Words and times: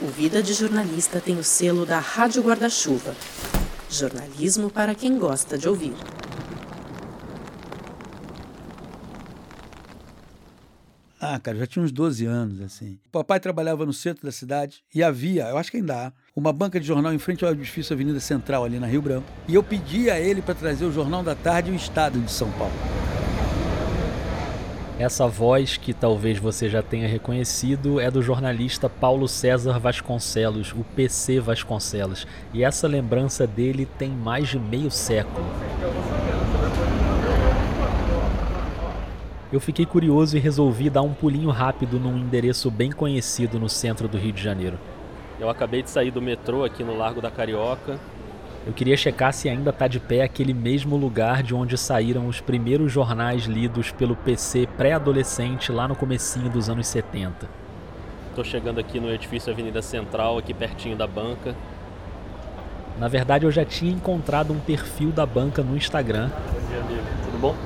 O 0.00 0.06
Vida 0.06 0.40
de 0.40 0.54
Jornalista 0.54 1.20
tem 1.20 1.36
o 1.36 1.42
selo 1.42 1.84
da 1.84 1.98
Rádio 1.98 2.40
Guarda-Chuva. 2.40 3.16
Jornalismo 3.90 4.70
para 4.70 4.94
quem 4.94 5.18
gosta 5.18 5.58
de 5.58 5.68
ouvir. 5.68 5.92
Ah, 11.20 11.40
cara, 11.40 11.58
já 11.58 11.66
tinha 11.66 11.84
uns 11.84 11.90
12 11.90 12.26
anos, 12.26 12.60
assim. 12.60 12.96
O 13.06 13.10
papai 13.10 13.40
trabalhava 13.40 13.84
no 13.84 13.92
centro 13.92 14.24
da 14.24 14.30
cidade 14.30 14.84
e 14.94 15.02
havia, 15.02 15.48
eu 15.48 15.58
acho 15.58 15.68
que 15.68 15.78
ainda 15.78 16.06
há, 16.06 16.12
uma 16.34 16.52
banca 16.52 16.78
de 16.78 16.86
jornal 16.86 17.12
em 17.12 17.18
frente 17.18 17.44
ao 17.44 17.50
edifício 17.50 17.92
Avenida 17.92 18.20
Central, 18.20 18.64
ali 18.64 18.78
na 18.78 18.86
Rio 18.86 19.02
Branco. 19.02 19.26
E 19.48 19.54
eu 19.56 19.64
pedi 19.64 20.08
a 20.08 20.20
ele 20.20 20.40
para 20.40 20.54
trazer 20.54 20.84
o 20.84 20.92
Jornal 20.92 21.24
da 21.24 21.34
Tarde 21.34 21.70
e 21.70 21.72
o 21.72 21.76
Estado 21.76 22.20
de 22.20 22.30
São 22.30 22.52
Paulo. 22.52 22.97
Essa 24.98 25.28
voz 25.28 25.76
que 25.76 25.94
talvez 25.94 26.38
você 26.38 26.68
já 26.68 26.82
tenha 26.82 27.06
reconhecido 27.06 28.00
é 28.00 28.10
do 28.10 28.20
jornalista 28.20 28.88
Paulo 28.88 29.28
César 29.28 29.78
Vasconcelos, 29.78 30.72
o 30.72 30.82
PC 30.82 31.38
Vasconcelos. 31.38 32.26
E 32.52 32.64
essa 32.64 32.88
lembrança 32.88 33.46
dele 33.46 33.86
tem 33.96 34.10
mais 34.10 34.48
de 34.48 34.58
meio 34.58 34.90
século. 34.90 35.46
Eu 39.52 39.60
fiquei 39.60 39.86
curioso 39.86 40.36
e 40.36 40.40
resolvi 40.40 40.90
dar 40.90 41.02
um 41.02 41.14
pulinho 41.14 41.50
rápido 41.50 42.00
num 42.00 42.18
endereço 42.18 42.68
bem 42.68 42.90
conhecido 42.90 43.56
no 43.56 43.68
centro 43.68 44.08
do 44.08 44.18
Rio 44.18 44.32
de 44.32 44.42
Janeiro. 44.42 44.80
Eu 45.38 45.48
acabei 45.48 45.80
de 45.80 45.90
sair 45.90 46.10
do 46.10 46.20
metrô 46.20 46.64
aqui 46.64 46.82
no 46.82 46.98
Largo 46.98 47.20
da 47.20 47.30
Carioca. 47.30 48.00
Eu 48.68 48.74
queria 48.74 48.98
checar 48.98 49.32
se 49.32 49.48
ainda 49.48 49.70
está 49.70 49.88
de 49.88 49.98
pé 49.98 50.20
aquele 50.20 50.52
mesmo 50.52 50.94
lugar 50.94 51.42
de 51.42 51.54
onde 51.54 51.78
saíram 51.78 52.28
os 52.28 52.38
primeiros 52.38 52.92
jornais 52.92 53.44
lidos 53.44 53.90
pelo 53.90 54.14
PC 54.14 54.68
pré-adolescente 54.76 55.72
lá 55.72 55.88
no 55.88 55.96
comecinho 55.96 56.50
dos 56.50 56.68
anos 56.68 56.86
70. 56.86 57.48
Estou 58.28 58.44
chegando 58.44 58.78
aqui 58.78 59.00
no 59.00 59.10
edifício 59.10 59.50
Avenida 59.50 59.80
Central, 59.80 60.36
aqui 60.36 60.52
pertinho 60.52 60.96
da 60.96 61.06
banca. 61.06 61.56
Na 62.98 63.08
verdade, 63.08 63.46
eu 63.46 63.50
já 63.50 63.64
tinha 63.64 63.90
encontrado 63.90 64.52
um 64.52 64.60
perfil 64.60 65.12
da 65.12 65.24
banca 65.24 65.62
no 65.62 65.74
Instagram. 65.74 66.28
Bom 66.28 66.68
dia, 66.68 66.80
amigo. 66.80 67.02
Tudo 67.24 67.38
bom? 67.40 67.56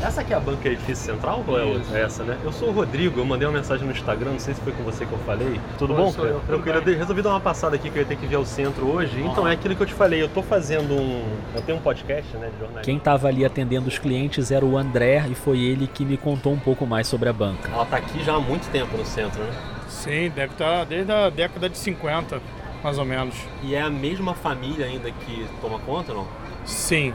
Essa 0.00 0.20
aqui 0.20 0.32
é 0.32 0.36
a 0.36 0.40
banca 0.40 0.68
Edifício 0.68 1.12
Central 1.12 1.44
ou 1.46 1.58
é 1.58 1.62
outra? 1.62 1.98
É 1.98 2.02
essa, 2.02 2.22
né? 2.24 2.38
Eu 2.44 2.52
sou 2.52 2.68
o 2.68 2.72
Rodrigo, 2.72 3.20
eu 3.20 3.24
mandei 3.24 3.46
uma 3.46 3.56
mensagem 3.56 3.86
no 3.86 3.92
Instagram, 3.92 4.32
não 4.32 4.38
sei 4.38 4.54
se 4.54 4.60
foi 4.60 4.72
com 4.72 4.82
você 4.82 5.06
que 5.06 5.12
eu 5.12 5.18
falei. 5.20 5.60
Tudo 5.78 5.94
bom? 5.94 6.10
Sou 6.12 6.26
eu, 6.26 6.40
Tranquilo, 6.40 6.78
eu 6.78 6.98
resolvi 6.98 7.22
dar 7.22 7.30
uma 7.30 7.40
passada 7.40 7.76
aqui 7.76 7.90
que 7.90 7.96
eu 7.98 8.02
ia 8.02 8.08
ter 8.08 8.16
que 8.16 8.26
vir 8.26 8.36
ao 8.36 8.44
centro 8.44 8.86
hoje. 8.86 9.20
Então 9.20 9.46
é 9.46 9.52
aquilo 9.52 9.74
que 9.74 9.82
eu 9.82 9.86
te 9.86 9.94
falei, 9.94 10.22
eu 10.22 10.28
tô 10.28 10.42
fazendo 10.42 10.94
um. 10.94 11.24
Eu 11.54 11.62
tenho 11.62 11.78
um 11.78 11.80
podcast, 11.80 12.36
né, 12.36 12.48
de 12.52 12.58
jornalismo. 12.58 12.82
Quem 12.82 12.96
estava 12.96 13.28
ali 13.28 13.44
atendendo 13.44 13.88
os 13.88 13.98
clientes 13.98 14.50
era 14.50 14.64
o 14.64 14.76
André 14.76 15.26
e 15.30 15.34
foi 15.34 15.60
ele 15.60 15.86
que 15.86 16.04
me 16.04 16.16
contou 16.16 16.52
um 16.52 16.58
pouco 16.58 16.86
mais 16.86 17.06
sobre 17.06 17.28
a 17.28 17.32
banca. 17.32 17.70
Ela 17.70 17.84
tá 17.86 17.96
aqui 17.96 18.22
já 18.22 18.34
há 18.34 18.40
muito 18.40 18.70
tempo 18.70 18.96
no 18.96 19.04
centro, 19.04 19.42
né? 19.42 19.52
Sim, 19.88 20.30
deve 20.34 20.52
estar 20.52 20.78
tá 20.78 20.84
desde 20.84 21.12
a 21.12 21.30
década 21.30 21.68
de 21.68 21.78
50, 21.78 22.40
mais 22.82 22.98
ou 22.98 23.04
menos. 23.04 23.34
E 23.62 23.74
é 23.74 23.80
a 23.80 23.90
mesma 23.90 24.34
família 24.34 24.86
ainda 24.86 25.10
que 25.10 25.46
toma 25.60 25.78
conta, 25.80 26.12
não? 26.12 26.26
Sim, 26.64 27.12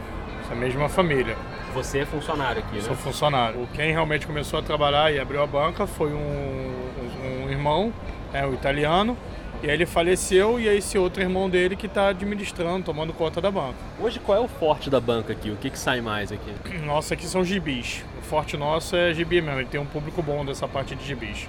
é 0.50 0.53
a 0.53 0.55
mesma 0.55 0.88
família. 0.88 1.35
Você 1.78 2.00
é 2.00 2.06
funcionário 2.06 2.64
aqui, 2.64 2.78
né? 2.78 2.81
Sou 2.81 2.95
funcionário. 2.95 3.70
Quem 3.75 3.92
realmente 3.92 4.25
começou 4.25 4.58
a 4.58 4.64
trabalhar 4.64 5.14
e 5.14 5.20
abriu 5.20 5.44
a 5.44 5.45
banca 5.45 5.86
foi 5.86 6.11
um, 6.11 6.73
um, 7.45 7.50
irmão, 7.52 7.94
é, 8.34 8.44
o 8.44 8.50
um 8.50 8.53
italiano, 8.56 9.16
e 9.61 9.67
aí 9.69 9.75
ele 9.75 9.86
faleceu 9.86 10.59
e 10.59 10.67
é 10.67 10.75
esse 10.75 10.97
outro 10.97 11.22
irmão 11.22 11.47
dele 11.47 11.75
que 11.75 11.86
está 11.86 12.08
administrando, 12.08 12.84
tomando 12.84 13.14
conta 13.14 13.39
da 13.39 13.52
banca. 13.52 13.78
Hoje 14.00 14.19
qual 14.19 14.39
é 14.39 14.42
o 14.42 14.47
forte 14.47 14.89
da 14.89 15.00
banca 15.00 15.34
aqui? 15.34 15.52
O 15.52 15.56
que, 15.56 15.69
que 15.69 15.78
sai 15.78 16.02
mais 16.02 16.31
aqui? 16.31 16.52
Nossa, 16.84 17.14
aqui 17.14 17.28
são 17.28 17.45
gibis. 17.45 18.03
O 18.17 18.23
forte 18.23 18.58
nosso 18.58 18.95
é 18.95 19.14
gibi 19.14 19.39
mesmo, 19.39 19.59
ele 19.59 19.69
tem 19.69 19.80
um 19.80 19.86
público 19.86 20.23
bom 20.23 20.44
dessa 20.44 20.67
parte 20.67 20.95
de 20.95 21.06
gibis. 21.06 21.47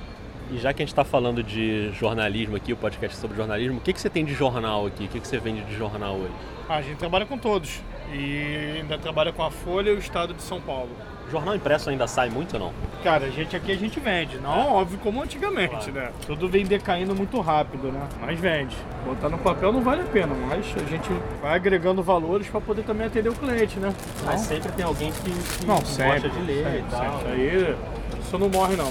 E 0.50 0.56
já 0.56 0.72
que 0.72 0.82
a 0.82 0.84
gente 0.84 0.92
está 0.92 1.04
falando 1.04 1.42
de 1.42 1.92
jornalismo 1.92 2.56
aqui, 2.56 2.72
o 2.72 2.76
podcast 2.76 3.18
é 3.18 3.20
sobre 3.20 3.36
jornalismo, 3.36 3.78
o 3.78 3.80
que, 3.80 3.92
que 3.92 4.00
você 4.00 4.08
tem 4.08 4.24
de 4.24 4.32
jornal 4.32 4.86
aqui? 4.86 5.04
O 5.04 5.08
que, 5.08 5.20
que 5.20 5.28
você 5.28 5.38
vende 5.38 5.62
de 5.62 5.76
jornal 5.76 6.14
hoje? 6.14 6.32
Ah, 6.68 6.76
a 6.76 6.82
gente 6.82 6.96
trabalha 6.96 7.26
com 7.26 7.36
todos. 7.36 7.80
E 8.12 8.78
ainda 8.78 8.96
trabalha 8.96 9.30
com 9.32 9.42
a 9.42 9.50
Folha 9.50 9.90
e 9.90 9.94
o 9.94 9.98
Estado 9.98 10.32
de 10.32 10.42
São 10.42 10.60
Paulo. 10.60 10.90
Jornal 11.30 11.54
impresso 11.54 11.90
ainda 11.90 12.06
sai 12.06 12.30
muito 12.30 12.54
ou 12.54 12.60
não? 12.60 12.72
Cara, 13.04 13.26
a 13.26 13.30
gente 13.30 13.54
aqui 13.54 13.70
a 13.70 13.76
gente 13.76 14.00
vende. 14.00 14.38
Não, 14.38 14.58
é. 14.58 14.66
óbvio, 14.66 14.98
como 15.00 15.22
antigamente, 15.22 15.90
claro. 15.90 15.92
né? 15.92 16.12
Tudo 16.26 16.48
vem 16.48 16.64
decaindo 16.64 17.14
muito 17.14 17.38
rápido, 17.40 17.92
né? 17.92 18.08
Mas 18.18 18.40
vende. 18.40 18.74
Botar 19.04 19.28
no 19.28 19.36
papel 19.36 19.70
não 19.70 19.82
vale 19.82 20.00
a 20.00 20.06
pena, 20.06 20.34
mas 20.34 20.66
a 20.74 20.88
gente 20.88 21.10
vai 21.42 21.54
agregando 21.54 22.02
valores 22.02 22.48
para 22.48 22.62
poder 22.62 22.82
também 22.82 23.06
atender 23.06 23.28
o 23.28 23.34
cliente, 23.34 23.78
né? 23.78 23.92
Mas 24.24 24.40
não? 24.40 24.48
sempre 24.48 24.72
tem 24.72 24.84
alguém 24.86 25.12
que, 25.12 25.30
que 25.58 25.66
não, 25.66 25.84
sempre, 25.84 26.20
gosta 26.22 26.28
de 26.30 26.46
ler 26.46 26.64
sempre, 26.64 26.78
e 26.78 26.82
tal. 26.90 27.18
Sempre. 27.18 27.32
Aí 27.32 27.76
isso 28.22 28.38
não 28.38 28.48
morre 28.48 28.76
não. 28.76 28.90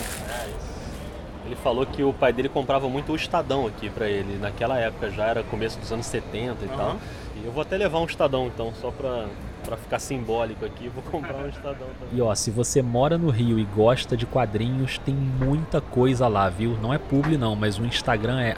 Ele 1.47 1.55
falou 1.55 1.85
que 1.85 2.03
o 2.03 2.11
pai 2.11 2.33
dele 2.33 2.49
comprava 2.49 2.89
muito 2.89 3.13
o 3.13 3.15
Estadão 3.15 3.65
aqui 3.65 3.89
para 3.89 4.09
ele. 4.09 4.37
Naquela 4.37 4.77
época 4.77 5.09
já 5.09 5.25
era 5.25 5.41
começo 5.43 5.79
dos 5.79 5.89
anos 5.91 6.05
70 6.05 6.65
e 6.65 6.67
uhum. 6.67 6.75
tal. 6.75 6.97
E 7.41 7.45
eu 7.45 7.51
vou 7.53 7.61
até 7.61 7.77
levar 7.77 7.99
um 7.99 8.05
Estadão 8.05 8.47
então, 8.47 8.73
só 8.81 8.91
para 8.91 9.27
para 9.65 9.75
ficar 9.75 9.99
simbólico 9.99 10.63
aqui, 10.63 10.87
vou 10.87 11.03
comprar 11.03 11.35
um 11.39 11.49
Estadão 11.49 11.87
também. 11.99 12.13
E 12.13 12.21
ó, 12.21 12.33
se 12.33 12.49
você 12.49 12.81
mora 12.81 13.17
no 13.17 13.29
Rio 13.29 13.59
e 13.59 13.65
gosta 13.65 14.15
de 14.15 14.25
quadrinhos, 14.25 14.97
tem 14.99 15.13
muita 15.13 15.81
coisa 15.81 16.25
lá, 16.29 16.47
viu? 16.47 16.77
Não 16.81 16.93
é 16.93 16.97
publi 16.97 17.37
não, 17.37 17.53
mas 17.53 17.77
o 17.77 17.85
Instagram 17.85 18.39
é 18.39 18.55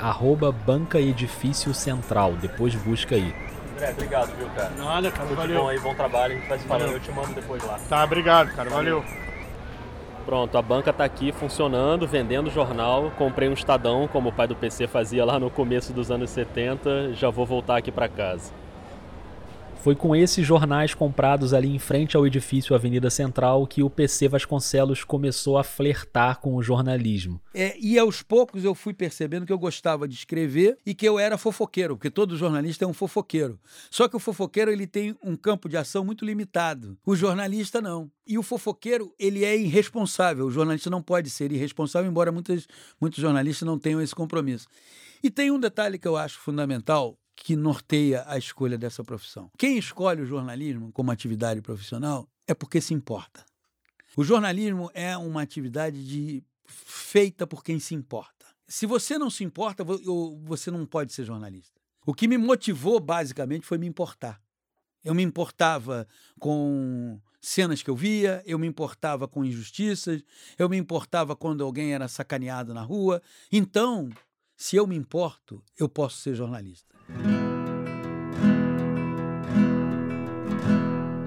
@bancaedifíciocentral. 0.66 2.34
Depois 2.34 2.76
busca 2.76 3.16
aí. 3.16 3.34
André, 3.74 3.90
obrigado, 3.92 4.36
viu, 4.38 4.48
cara? 4.50 4.70
Nada, 4.78 5.10
cara, 5.10 5.28
Tudo 5.28 5.38
valeu. 5.38 5.62
bom 5.62 5.70
aí, 5.70 5.80
bom 5.80 5.96
trabalho, 5.96 6.36
a 6.36 6.38
gente 6.38 6.48
vai 6.48 6.60
se 6.60 6.68
falando, 6.68 6.92
eu 6.92 7.00
te 7.00 7.12
mando 7.12 7.34
depois 7.34 7.64
lá. 7.64 7.80
Tá, 7.90 8.04
obrigado, 8.04 8.54
cara, 8.56 8.70
valeu. 8.70 9.04
Pronto, 10.30 10.56
a 10.60 10.62
banca 10.62 10.92
está 10.92 11.04
aqui 11.04 11.32
funcionando, 11.32 12.06
vendendo 12.06 12.52
jornal. 12.52 13.12
Comprei 13.18 13.50
um 13.50 13.54
Estadão, 13.54 14.08
como 14.08 14.30
o 14.30 14.32
pai 14.32 14.48
do 14.48 14.56
PC 14.56 14.86
fazia 14.86 15.26
lá 15.26 15.40
no 15.40 15.50
começo 15.50 15.92
dos 15.92 16.12
anos 16.12 16.30
70. 16.30 17.14
Já 17.16 17.32
vou 17.32 17.48
voltar 17.48 17.78
aqui 17.78 17.92
para 17.92 18.08
casa. 18.08 18.54
Foi 19.82 19.96
com 19.96 20.14
esses 20.14 20.46
jornais 20.46 20.94
comprados 20.94 21.54
ali 21.54 21.70
em 21.70 21.80
frente 21.80 22.18
ao 22.18 22.28
edifício 22.28 22.76
Avenida 22.76 23.10
Central 23.10 23.66
que 23.66 23.82
o 23.82 23.90
PC 23.90 24.28
Vasconcelos 24.28 25.06
começou 25.06 25.58
a 25.58 25.64
flertar 25.64 26.42
com 26.42 26.54
o 26.56 26.62
jornalismo. 26.62 27.42
É, 27.54 27.78
e 27.80 27.98
aos 27.98 28.22
poucos 28.22 28.66
eu 28.66 28.76
fui 28.76 28.94
percebendo 28.94 29.46
que 29.46 29.54
eu 29.54 29.58
gostava 29.58 30.06
de 30.06 30.16
escrever 30.16 30.78
e 30.86 30.94
que 30.94 31.08
eu 31.08 31.18
era 31.18 31.38
fofoqueiro, 31.38 31.96
porque 31.96 32.12
todo 32.12 32.36
jornalista 32.36 32.84
é 32.84 32.88
um 32.88 32.94
fofoqueiro. 32.94 33.58
Só 33.90 34.10
que 34.10 34.18
o 34.18 34.20
fofoqueiro 34.20 34.70
ele 34.70 34.86
tem 34.86 35.16
um 35.24 35.38
campo 35.38 35.70
de 35.70 35.78
ação 35.78 36.04
muito 36.04 36.26
limitado. 36.26 36.98
O 37.06 37.16
jornalista 37.16 37.82
não. 37.82 38.12
E 38.28 38.38
o 38.38 38.44
fofoqueiro, 38.44 39.14
ele 39.18 39.46
é 39.46 39.58
irresponsável. 39.58 40.46
O 40.46 40.52
jornalista 40.52 40.90
não 40.90 41.02
pode 41.02 41.30
ser 41.30 41.54
irresponsável, 41.54 42.12
embora 42.12 42.34
muitos, 42.34 42.68
muitos 43.00 43.20
jornalistas 43.20 43.66
não 43.66 43.80
tenham 43.80 44.02
esse 44.02 44.14
compromisso. 44.14 44.68
E 45.24 45.30
tem 45.32 45.52
um 45.52 45.60
detalhe 45.60 45.98
que 45.98 46.08
eu 46.08 46.16
acho 46.16 46.38
fundamental, 46.40 47.18
que 47.42 47.56
norteia 47.56 48.24
a 48.28 48.38
escolha 48.38 48.78
dessa 48.78 49.04
profissão. 49.04 49.50
Quem 49.58 49.78
escolhe 49.78 50.22
o 50.22 50.26
jornalismo 50.26 50.92
como 50.92 51.10
atividade 51.10 51.62
profissional 51.62 52.28
é 52.46 52.54
porque 52.54 52.82
se 52.82 52.94
importa. 52.94 53.46
O 54.16 54.24
jornalismo 54.24 54.92
é 54.94 55.16
uma 55.18 55.42
atividade 55.42 56.06
de, 56.06 56.44
feita 56.66 57.48
por 57.48 57.64
quem 57.64 57.80
se 57.80 57.96
importa. 57.96 58.46
Se 58.68 58.86
você 58.86 59.18
não 59.18 59.30
se 59.30 59.44
importa, 59.44 59.84
você 60.44 60.70
não 60.70 60.86
pode 60.86 61.14
ser 61.14 61.24
jornalista. 61.24 61.80
O 62.06 62.14
que 62.14 62.28
me 62.28 62.38
motivou, 62.38 63.00
basicamente, 63.00 63.66
foi 63.66 63.78
me 63.78 63.88
importar. 63.88 64.42
Eu 65.04 65.16
me 65.16 65.24
importava 65.24 66.08
com 66.40 67.20
cenas 67.42 67.82
que 67.82 67.90
eu 67.90 67.96
via, 67.96 68.44
eu 68.46 68.60
me 68.60 68.68
importava 68.68 69.28
com 69.28 69.46
injustiças, 69.46 70.22
eu 70.58 70.68
me 70.68 70.78
importava 70.78 71.36
quando 71.36 71.64
alguém 71.64 71.94
era 71.94 72.08
sacaneado 72.08 72.74
na 72.74 72.82
rua. 72.82 73.22
Então, 73.50 74.10
se 74.58 74.76
eu 74.76 74.86
me 74.86 74.96
importo, 74.96 75.64
eu 75.78 75.88
posso 75.88 76.18
ser 76.18 76.36
jornalista. 76.36 76.99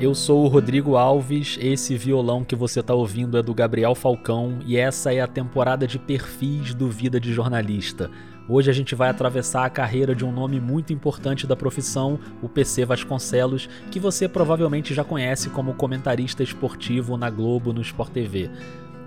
Eu 0.03 0.17
sou 0.17 0.45
o 0.45 0.49
Rodrigo 0.49 0.97
Alves, 0.97 1.57
esse 1.61 1.97
violão 1.97 2.43
que 2.43 2.57
você 2.57 2.81
está 2.81 2.93
ouvindo 2.93 3.39
é 3.39 3.43
do 3.43 3.55
Gabriel 3.55 3.95
Falcão 3.95 4.59
e 4.67 4.77
essa 4.77 5.15
é 5.15 5.21
a 5.21 5.29
temporada 5.29 5.87
de 5.87 5.97
perfis 5.97 6.75
do 6.75 6.89
Vida 6.89 7.21
de 7.21 7.33
Jornalista. 7.33 8.11
Hoje 8.49 8.69
a 8.69 8.75
gente 8.75 8.97
vai 8.97 9.09
atravessar 9.09 9.65
a 9.65 9.71
carreira 9.71 10.13
de 10.13 10.25
um 10.25 10.33
nome 10.33 10.59
muito 10.61 10.93
importante 10.93 11.47
da 11.47 11.55
profissão, 11.55 12.19
o 12.43 12.49
PC 12.49 12.85
Vasconcelos, 12.85 13.69
que 13.93 14.01
você 14.01 14.29
provavelmente 14.29 14.93
já 14.93 15.05
conhece 15.05 15.49
como 15.51 15.75
comentarista 15.75 16.43
esportivo 16.43 17.17
na 17.17 17.31
Globo 17.31 17.73
no 17.73 17.81
Sport 17.81 18.11
TV 18.11 18.51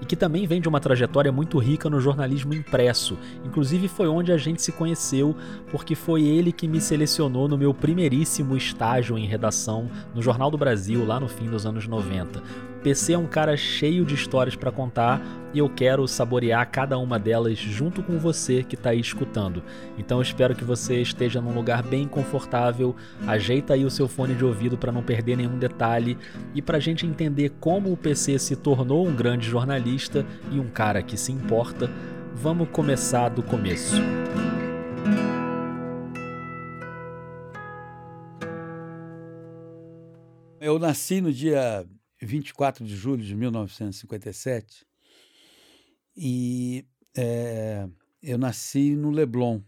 e 0.05 0.07
que 0.07 0.15
também 0.15 0.45
vem 0.45 0.61
de 0.61 0.69
uma 0.69 0.79
trajetória 0.79 1.31
muito 1.31 1.57
rica 1.57 1.89
no 1.89 1.99
jornalismo 1.99 2.53
impresso. 2.53 3.17
Inclusive 3.43 3.87
foi 3.87 4.07
onde 4.07 4.31
a 4.31 4.37
gente 4.37 4.61
se 4.61 4.71
conheceu, 4.71 5.35
porque 5.71 5.95
foi 5.95 6.21
ele 6.21 6.51
que 6.51 6.67
me 6.67 6.79
selecionou 6.79 7.47
no 7.47 7.57
meu 7.57 7.73
primeiríssimo 7.73 8.55
estágio 8.55 9.17
em 9.17 9.25
redação 9.25 9.89
no 10.13 10.21
Jornal 10.21 10.51
do 10.51 10.59
Brasil, 10.59 11.03
lá 11.03 11.19
no 11.19 11.27
fim 11.27 11.49
dos 11.49 11.65
anos 11.65 11.87
90. 11.87 12.43
PC 12.85 13.13
é 13.13 13.17
um 13.17 13.25
cara 13.25 13.57
cheio 13.57 14.05
de 14.05 14.13
histórias 14.13 14.55
para 14.55 14.71
contar 14.71 15.19
e 15.55 15.57
eu 15.57 15.67
quero 15.67 16.07
saborear 16.07 16.69
cada 16.69 16.99
uma 16.99 17.17
delas 17.17 17.57
junto 17.57 18.03
com 18.03 18.19
você 18.19 18.63
que 18.63 18.75
está 18.75 18.91
aí 18.91 18.99
escutando. 18.99 19.63
Então 19.97 20.21
espero 20.21 20.53
que 20.53 20.63
você 20.63 21.01
esteja 21.01 21.41
num 21.41 21.51
lugar 21.51 21.81
bem 21.81 22.07
confortável, 22.07 22.95
ajeita 23.25 23.73
aí 23.73 23.83
o 23.83 23.89
seu 23.89 24.07
fone 24.07 24.35
de 24.35 24.45
ouvido 24.45 24.77
para 24.77 24.91
não 24.91 25.01
perder 25.01 25.35
nenhum 25.35 25.57
detalhe 25.57 26.15
e 26.53 26.61
para 26.61 26.77
a 26.77 26.79
gente 26.79 27.07
entender 27.07 27.53
como 27.59 27.91
o 27.91 27.97
PC 27.97 28.37
se 28.37 28.55
tornou 28.55 29.07
um 29.07 29.15
grande 29.15 29.49
jornalista 29.49 30.23
e 30.51 30.59
um 30.59 30.67
cara 30.67 31.01
que 31.01 31.17
se 31.17 31.31
importa, 31.31 31.89
vamos 32.35 32.69
começar 32.69 33.29
do 33.29 33.41
começo. 33.41 33.95
Eu 40.61 40.77
nasci 40.77 41.19
no 41.19 41.33
dia 41.33 41.83
24 42.25 42.85
de 42.85 42.95
julho 42.95 43.23
de 43.23 43.35
1957 43.35 44.85
e 46.17 46.85
é, 47.15 47.87
eu 48.21 48.37
nasci 48.37 48.95
no 48.95 49.09
Leblon, 49.09 49.61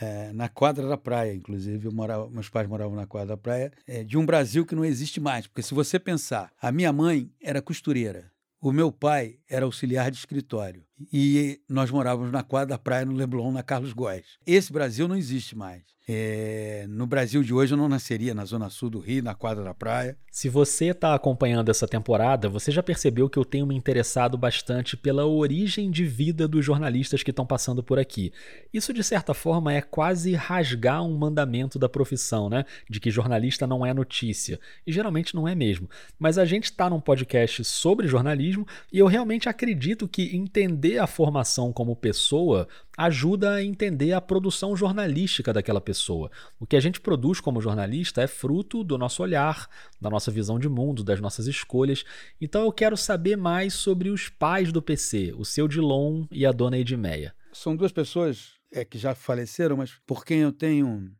é, 0.00 0.32
na 0.32 0.48
quadra 0.48 0.88
da 0.88 0.96
praia, 0.96 1.34
inclusive. 1.34 1.88
Morava, 1.90 2.28
meus 2.30 2.48
pais 2.48 2.68
moravam 2.68 2.96
na 2.96 3.06
quadra 3.06 3.28
da 3.28 3.36
praia, 3.36 3.72
é, 3.86 4.02
de 4.02 4.16
um 4.16 4.24
Brasil 4.24 4.64
que 4.64 4.74
não 4.74 4.84
existe 4.84 5.20
mais. 5.20 5.46
Porque 5.46 5.62
se 5.62 5.74
você 5.74 5.98
pensar, 5.98 6.52
a 6.60 6.72
minha 6.72 6.92
mãe 6.92 7.30
era 7.40 7.60
costureira, 7.60 8.32
o 8.60 8.72
meu 8.72 8.90
pai 8.90 9.38
era 9.48 9.64
auxiliar 9.64 10.10
de 10.10 10.16
escritório 10.16 10.84
e 11.12 11.60
nós 11.68 11.90
morávamos 11.90 12.30
na 12.30 12.42
quadra 12.42 12.74
da 12.74 12.78
praia 12.78 13.04
no 13.04 13.12
Leblon, 13.12 13.52
na 13.52 13.62
Carlos 13.62 13.92
Góes. 13.92 14.38
Esse 14.46 14.72
Brasil 14.72 15.08
não 15.08 15.16
existe 15.16 15.56
mais. 15.56 15.82
É, 16.08 16.84
no 16.88 17.06
Brasil 17.06 17.44
de 17.44 17.54
hoje 17.54 17.74
eu 17.74 17.78
não 17.78 17.88
nasceria 17.88 18.34
na 18.34 18.44
zona 18.44 18.68
sul 18.68 18.90
do 18.90 18.98
Rio, 18.98 19.22
na 19.22 19.34
quadra 19.34 19.62
da 19.62 19.72
praia. 19.72 20.16
Se 20.32 20.48
você 20.48 20.86
está 20.86 21.14
acompanhando 21.14 21.70
essa 21.70 21.86
temporada, 21.86 22.48
você 22.48 22.72
já 22.72 22.82
percebeu 22.82 23.28
que 23.28 23.38
eu 23.38 23.44
tenho 23.44 23.66
me 23.66 23.76
interessado 23.76 24.36
bastante 24.36 24.96
pela 24.96 25.26
origem 25.26 25.90
de 25.90 26.04
vida 26.04 26.48
dos 26.48 26.64
jornalistas 26.64 27.22
que 27.22 27.30
estão 27.30 27.46
passando 27.46 27.82
por 27.82 27.98
aqui. 27.98 28.32
Isso, 28.72 28.92
de 28.92 29.04
certa 29.04 29.32
forma, 29.32 29.72
é 29.72 29.80
quase 29.80 30.34
rasgar 30.34 31.04
um 31.04 31.16
mandamento 31.16 31.78
da 31.78 31.88
profissão, 31.88 32.48
né? 32.48 32.64
De 32.90 32.98
que 32.98 33.10
jornalista 33.10 33.66
não 33.66 33.86
é 33.86 33.94
notícia. 33.94 34.58
E 34.86 34.92
geralmente 34.92 35.34
não 35.34 35.46
é 35.46 35.54
mesmo. 35.54 35.88
Mas 36.18 36.36
a 36.36 36.44
gente 36.44 36.64
está 36.64 36.90
num 36.90 37.00
podcast 37.00 37.62
sobre 37.64 38.08
jornalismo 38.08 38.66
e 38.92 38.98
eu 38.98 39.06
realmente 39.06 39.48
acredito 39.48 40.08
que 40.08 40.34
entender 40.34 40.91
a 40.98 41.06
formação 41.06 41.72
como 41.72 41.96
pessoa 41.96 42.68
ajuda 42.96 43.54
a 43.54 43.64
entender 43.64 44.12
a 44.12 44.20
produção 44.20 44.76
jornalística 44.76 45.52
daquela 45.52 45.80
pessoa. 45.80 46.30
O 46.60 46.66
que 46.66 46.76
a 46.76 46.80
gente 46.80 47.00
produz 47.00 47.40
como 47.40 47.60
jornalista 47.60 48.22
é 48.22 48.26
fruto 48.26 48.84
do 48.84 48.98
nosso 48.98 49.22
olhar, 49.22 49.68
da 50.00 50.10
nossa 50.10 50.30
visão 50.30 50.58
de 50.58 50.68
mundo, 50.68 51.02
das 51.02 51.20
nossas 51.20 51.46
escolhas. 51.46 52.04
Então 52.40 52.62
eu 52.62 52.72
quero 52.72 52.96
saber 52.96 53.36
mais 53.36 53.74
sobre 53.74 54.10
os 54.10 54.28
pais 54.28 54.72
do 54.72 54.82
PC, 54.82 55.34
o 55.36 55.44
seu 55.44 55.66
Dilon 55.66 56.26
e 56.30 56.44
a 56.44 56.52
dona 56.52 56.78
Edmeia. 56.78 57.34
São 57.52 57.76
duas 57.76 57.92
pessoas 57.92 58.52
é, 58.72 58.84
que 58.84 58.98
já 58.98 59.14
faleceram, 59.14 59.76
mas 59.76 59.92
por 60.06 60.24
quem 60.24 60.40
eu 60.40 60.52
tenho 60.52 61.10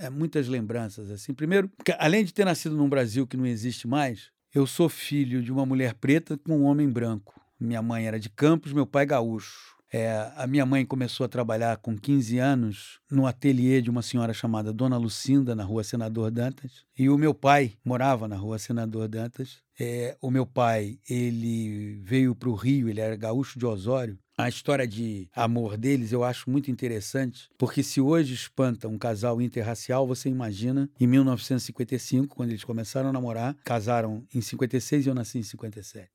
é, 0.00 0.10
muitas 0.10 0.48
lembranças. 0.48 1.10
assim. 1.10 1.34
Primeiro, 1.34 1.70
além 1.98 2.24
de 2.24 2.32
ter 2.32 2.44
nascido 2.44 2.76
num 2.76 2.88
Brasil 2.88 3.26
que 3.26 3.36
não 3.36 3.46
existe 3.46 3.86
mais, 3.86 4.30
eu 4.54 4.66
sou 4.66 4.88
filho 4.88 5.42
de 5.42 5.52
uma 5.52 5.64
mulher 5.64 5.94
preta 5.94 6.36
com 6.38 6.58
um 6.58 6.64
homem 6.64 6.88
branco. 6.88 7.39
Minha 7.60 7.82
mãe 7.82 8.06
era 8.06 8.18
de 8.18 8.30
Campos, 8.30 8.72
meu 8.72 8.86
pai 8.86 9.04
gaúcho. 9.04 9.78
É, 9.92 10.32
a 10.36 10.46
minha 10.46 10.64
mãe 10.64 10.86
começou 10.86 11.26
a 11.26 11.28
trabalhar 11.28 11.76
com 11.78 11.98
15 11.98 12.38
anos 12.38 13.00
no 13.10 13.26
ateliê 13.26 13.82
de 13.82 13.90
uma 13.90 14.02
senhora 14.02 14.32
chamada 14.32 14.72
Dona 14.72 14.96
Lucinda, 14.96 15.54
na 15.54 15.64
rua 15.64 15.82
Senador 15.82 16.30
Dantas. 16.30 16.84
E 16.96 17.10
o 17.10 17.18
meu 17.18 17.34
pai 17.34 17.72
morava 17.84 18.28
na 18.28 18.36
rua 18.36 18.56
Senador 18.58 19.08
Dantas. 19.08 19.58
É, 19.78 20.16
o 20.20 20.30
meu 20.30 20.46
pai, 20.46 20.98
ele 21.08 22.00
veio 22.04 22.36
para 22.36 22.48
o 22.48 22.54
Rio, 22.54 22.88
ele 22.88 23.00
era 23.00 23.16
gaúcho 23.16 23.58
de 23.58 23.66
Osório. 23.66 24.16
A 24.42 24.48
história 24.48 24.86
de 24.86 25.28
amor 25.34 25.76
deles 25.76 26.12
eu 26.12 26.24
acho 26.24 26.48
muito 26.48 26.70
interessante, 26.70 27.50
porque 27.58 27.82
se 27.82 28.00
hoje 28.00 28.32
espanta 28.32 28.88
um 28.88 28.96
casal 28.96 29.40
interracial, 29.42 30.06
você 30.06 30.30
imagina 30.30 30.88
em 30.98 31.06
1955, 31.06 32.34
quando 32.34 32.48
eles 32.48 32.64
começaram 32.64 33.10
a 33.10 33.12
namorar, 33.12 33.54
casaram 33.62 34.24
em 34.34 34.40
56 34.40 35.04
e 35.04 35.08
eu 35.10 35.14
nasci 35.14 35.38
em 35.38 35.42
57. 35.42 36.08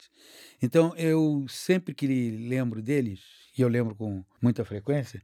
Então 0.60 0.92
eu 0.98 1.45
sempre 1.48 1.94
que 1.94 2.07
lembro 2.07 2.81
deles, 2.81 3.19
e 3.56 3.62
eu 3.62 3.68
lembro 3.68 3.94
com 3.94 4.24
muita 4.42 4.66
frequência, 4.66 5.22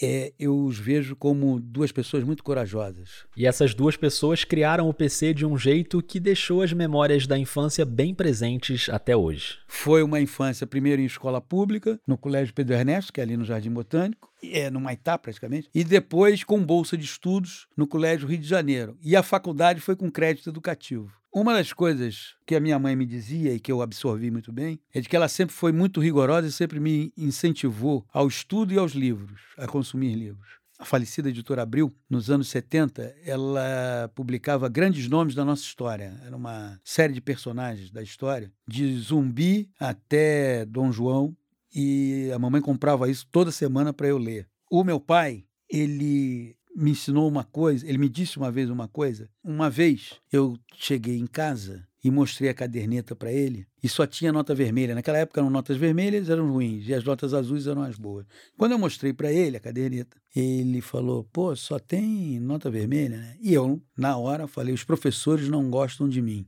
é, 0.00 0.32
eu 0.38 0.56
os 0.64 0.78
vejo 0.78 1.14
como 1.14 1.60
duas 1.60 1.92
pessoas 1.92 2.24
muito 2.24 2.42
corajosas. 2.42 3.26
E 3.36 3.46
essas 3.46 3.74
duas 3.74 3.96
pessoas 3.96 4.44
criaram 4.44 4.88
o 4.88 4.94
PC 4.94 5.34
de 5.34 5.44
um 5.44 5.58
jeito 5.58 6.02
que 6.02 6.18
deixou 6.18 6.62
as 6.62 6.72
memórias 6.72 7.26
da 7.26 7.38
infância 7.38 7.84
bem 7.84 8.14
presentes 8.14 8.88
até 8.88 9.16
hoje. 9.16 9.58
Foi 9.66 10.02
uma 10.02 10.20
infância, 10.20 10.66
primeiro 10.66 11.02
em 11.02 11.06
escola 11.06 11.40
pública, 11.40 12.00
no 12.06 12.16
Colégio 12.16 12.54
Pedro 12.54 12.74
Ernesto, 12.74 13.12
que 13.12 13.20
é 13.20 13.24
ali 13.24 13.36
no 13.36 13.44
Jardim 13.44 13.70
Botânico, 13.70 14.29
é, 14.42 14.70
no 14.70 14.80
Maitá 14.80 15.18
praticamente, 15.18 15.68
e 15.74 15.84
depois 15.84 16.44
com 16.44 16.64
bolsa 16.64 16.96
de 16.96 17.04
estudos 17.04 17.66
no 17.76 17.86
Colégio 17.86 18.28
Rio 18.28 18.38
de 18.38 18.48
Janeiro. 18.48 18.96
E 19.02 19.16
a 19.16 19.22
faculdade 19.22 19.80
foi 19.80 19.96
com 19.96 20.10
crédito 20.10 20.50
educativo. 20.50 21.12
Uma 21.32 21.54
das 21.54 21.72
coisas 21.72 22.34
que 22.44 22.56
a 22.56 22.60
minha 22.60 22.76
mãe 22.76 22.96
me 22.96 23.06
dizia 23.06 23.54
e 23.54 23.60
que 23.60 23.70
eu 23.70 23.82
absorvi 23.82 24.32
muito 24.32 24.52
bem 24.52 24.80
é 24.92 25.00
de 25.00 25.08
que 25.08 25.14
ela 25.14 25.28
sempre 25.28 25.54
foi 25.54 25.70
muito 25.70 26.00
rigorosa 26.00 26.48
e 26.48 26.52
sempre 26.52 26.80
me 26.80 27.12
incentivou 27.16 28.04
ao 28.12 28.26
estudo 28.26 28.74
e 28.74 28.78
aos 28.78 28.92
livros, 28.92 29.40
a 29.56 29.68
consumir 29.68 30.14
livros. 30.14 30.60
A 30.76 30.84
falecida 30.84 31.28
editora 31.28 31.62
Abril, 31.62 31.94
nos 32.08 32.30
anos 32.30 32.48
70, 32.48 33.14
ela 33.24 34.10
publicava 34.14 34.66
grandes 34.66 35.08
nomes 35.08 35.34
da 35.34 35.44
nossa 35.44 35.62
história. 35.62 36.18
Era 36.26 36.34
uma 36.34 36.80
série 36.82 37.12
de 37.12 37.20
personagens 37.20 37.90
da 37.90 38.02
história, 38.02 38.50
de 38.66 38.98
Zumbi 38.98 39.68
até 39.78 40.64
Dom 40.64 40.90
João, 40.90 41.36
e 41.74 42.30
a 42.34 42.38
mamãe 42.38 42.60
comprava 42.60 43.10
isso 43.10 43.26
toda 43.30 43.50
semana 43.50 43.92
para 43.92 44.08
eu 44.08 44.18
ler. 44.18 44.48
O 44.70 44.84
meu 44.84 45.00
pai, 45.00 45.44
ele 45.68 46.56
me 46.74 46.92
ensinou 46.92 47.28
uma 47.28 47.44
coisa, 47.44 47.86
ele 47.86 47.98
me 47.98 48.08
disse 48.08 48.38
uma 48.38 48.50
vez 48.50 48.70
uma 48.70 48.88
coisa. 48.88 49.28
Uma 49.42 49.68
vez 49.68 50.14
eu 50.32 50.56
cheguei 50.76 51.18
em 51.18 51.26
casa 51.26 51.86
e 52.02 52.10
mostrei 52.10 52.48
a 52.48 52.54
caderneta 52.54 53.14
para 53.14 53.30
ele 53.30 53.66
e 53.82 53.88
só 53.88 54.06
tinha 54.06 54.32
nota 54.32 54.54
vermelha. 54.54 54.94
Naquela 54.94 55.18
época 55.18 55.40
eram 55.40 55.50
notas 55.50 55.76
vermelhas, 55.76 56.30
eram 56.30 56.50
ruins, 56.50 56.88
e 56.88 56.94
as 56.94 57.04
notas 57.04 57.34
azuis 57.34 57.66
eram 57.66 57.82
as 57.82 57.96
boas. 57.96 58.26
Quando 58.56 58.72
eu 58.72 58.78
mostrei 58.78 59.12
para 59.12 59.32
ele 59.32 59.56
a 59.56 59.60
caderneta, 59.60 60.16
ele 60.34 60.80
falou: 60.80 61.24
"Pô, 61.24 61.54
só 61.54 61.78
tem 61.78 62.40
nota 62.40 62.70
vermelha, 62.70 63.18
né?" 63.18 63.36
E 63.40 63.52
eu, 63.52 63.82
na 63.96 64.16
hora, 64.16 64.46
falei: 64.46 64.72
"Os 64.72 64.84
professores 64.84 65.48
não 65.48 65.70
gostam 65.70 66.08
de 66.08 66.22
mim." 66.22 66.46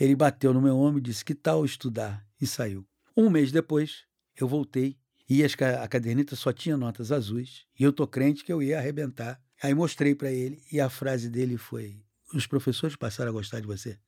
Ele 0.00 0.14
bateu 0.14 0.54
no 0.54 0.62
meu 0.62 0.76
ombro 0.76 0.98
e 0.98 1.02
disse: 1.02 1.24
"Que 1.24 1.34
tal 1.34 1.64
estudar?" 1.64 2.24
e 2.40 2.46
saiu. 2.46 2.86
Um 3.16 3.28
mês 3.28 3.50
depois, 3.50 4.04
eu 4.40 4.48
voltei 4.48 4.96
e 5.28 5.44
as, 5.44 5.54
a 5.82 5.86
caderneta 5.86 6.34
só 6.34 6.52
tinha 6.52 6.76
notas 6.76 7.12
azuis, 7.12 7.66
e 7.78 7.84
eu 7.84 7.92
tô 7.92 8.06
crente 8.06 8.42
que 8.42 8.52
eu 8.52 8.62
ia 8.62 8.78
arrebentar. 8.78 9.38
Aí 9.62 9.74
mostrei 9.74 10.14
para 10.14 10.32
ele, 10.32 10.62
e 10.72 10.80
a 10.80 10.88
frase 10.88 11.28
dele 11.28 11.58
foi: 11.58 12.00
Os 12.32 12.46
professores 12.46 12.96
passaram 12.96 13.30
a 13.30 13.32
gostar 13.32 13.60
de 13.60 13.66
você. 13.66 13.98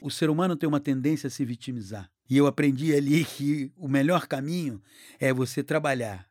O 0.00 0.10
ser 0.10 0.30
humano 0.30 0.56
tem 0.56 0.68
uma 0.68 0.80
tendência 0.80 1.26
a 1.26 1.30
se 1.30 1.44
vitimizar. 1.44 2.10
E 2.30 2.36
eu 2.38 2.46
aprendi 2.46 2.94
ali 2.94 3.24
que 3.36 3.70
o 3.76 3.88
melhor 3.88 4.26
caminho 4.26 4.82
é 5.20 5.32
você 5.34 5.62
trabalhar. 5.62 6.26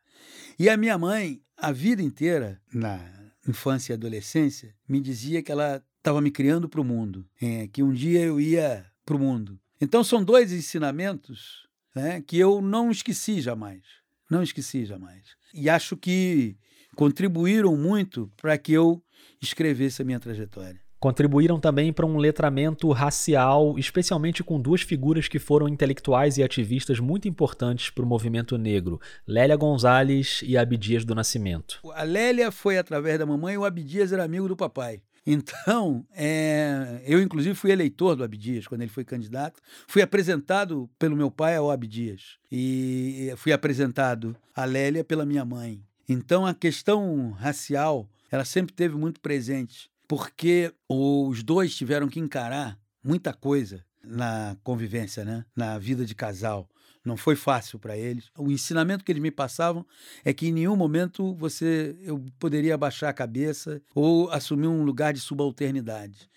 E 0.58 0.68
a 0.68 0.76
minha 0.76 0.98
mãe, 0.98 1.40
a 1.56 1.70
vida 1.70 2.02
inteira, 2.02 2.60
na 2.72 2.98
infância 3.46 3.92
e 3.92 3.94
adolescência, 3.94 4.74
me 4.88 5.00
dizia 5.00 5.42
que 5.42 5.52
ela 5.52 5.84
estava 5.98 6.20
me 6.20 6.30
criando 6.30 6.68
para 6.68 6.80
o 6.80 6.84
mundo, 6.84 7.24
é, 7.40 7.68
que 7.68 7.82
um 7.82 7.92
dia 7.92 8.20
eu 8.20 8.40
ia 8.40 8.84
para 9.06 9.16
o 9.16 9.18
mundo. 9.18 9.60
Então 9.80 10.02
são 10.02 10.24
dois 10.24 10.52
ensinamentos 10.52 11.64
né, 11.94 12.22
que 12.26 12.38
eu 12.38 12.60
não 12.60 12.90
esqueci 12.90 13.40
jamais. 13.40 13.82
Não 14.30 14.42
esqueci 14.42 14.84
jamais. 14.84 15.22
E 15.52 15.70
acho 15.70 15.96
que 15.96 16.56
contribuíram 16.96 17.76
muito 17.76 18.30
para 18.36 18.56
que 18.58 18.72
eu 18.72 19.02
escrevesse 19.40 20.02
a 20.02 20.04
minha 20.04 20.18
trajetória. 20.18 20.80
Contribuíram 20.98 21.60
também 21.60 21.92
para 21.92 22.06
um 22.06 22.16
letramento 22.16 22.90
racial, 22.90 23.78
especialmente 23.78 24.42
com 24.42 24.58
duas 24.58 24.80
figuras 24.80 25.28
que 25.28 25.38
foram 25.38 25.68
intelectuais 25.68 26.38
e 26.38 26.42
ativistas 26.42 26.98
muito 26.98 27.28
importantes 27.28 27.90
para 27.90 28.02
o 28.02 28.08
movimento 28.08 28.56
negro: 28.56 28.98
Lélia 29.26 29.54
Gonzalez 29.54 30.40
e 30.42 30.56
Abdias 30.56 31.04
do 31.04 31.14
Nascimento. 31.14 31.78
A 31.92 32.04
Lélia 32.04 32.50
foi 32.50 32.78
através 32.78 33.18
da 33.18 33.26
mamãe 33.26 33.54
e 33.54 33.58
o 33.58 33.66
Abdias 33.66 34.14
era 34.14 34.24
amigo 34.24 34.48
do 34.48 34.56
papai. 34.56 35.02
Então, 35.26 36.04
é, 36.12 37.02
eu 37.06 37.22
inclusive 37.22 37.54
fui 37.54 37.70
eleitor 37.70 38.14
do 38.14 38.24
Abdias 38.24 38.66
quando 38.66 38.82
ele 38.82 38.90
foi 38.90 39.04
candidato. 39.04 39.60
Fui 39.86 40.02
apresentado 40.02 40.88
pelo 40.98 41.16
meu 41.16 41.30
pai 41.30 41.56
ao 41.56 41.70
Abdias 41.70 42.38
e 42.52 43.32
fui 43.36 43.52
apresentado 43.52 44.36
a 44.54 44.64
Lélia 44.64 45.02
pela 45.02 45.24
minha 45.24 45.44
mãe. 45.44 45.82
Então, 46.08 46.46
a 46.46 46.54
questão 46.54 47.30
racial, 47.30 48.08
ela 48.30 48.44
sempre 48.44 48.74
teve 48.74 48.94
muito 48.94 49.20
presente, 49.20 49.90
porque 50.06 50.72
os 50.88 51.42
dois 51.42 51.74
tiveram 51.74 52.08
que 52.08 52.20
encarar 52.20 52.78
muita 53.02 53.32
coisa 53.32 53.82
na 54.02 54.56
convivência, 54.62 55.24
né? 55.24 55.44
na 55.56 55.78
vida 55.78 56.04
de 56.04 56.14
casal. 56.14 56.68
Não 57.04 57.16
foi 57.16 57.36
fácil 57.36 57.78
para 57.78 57.96
eles. 57.96 58.30
O 58.36 58.50
ensinamento 58.50 59.04
que 59.04 59.12
eles 59.12 59.22
me 59.22 59.30
passavam 59.30 59.84
é 60.24 60.32
que 60.32 60.48
em 60.48 60.52
nenhum 60.52 60.74
momento 60.74 61.34
você 61.34 61.94
eu 62.00 62.24
poderia 62.38 62.78
baixar 62.78 63.10
a 63.10 63.12
cabeça 63.12 63.82
ou 63.94 64.30
assumir 64.30 64.68
um 64.68 64.84
lugar 64.84 65.12
de 65.12 65.20
subalternidade. 65.20 66.30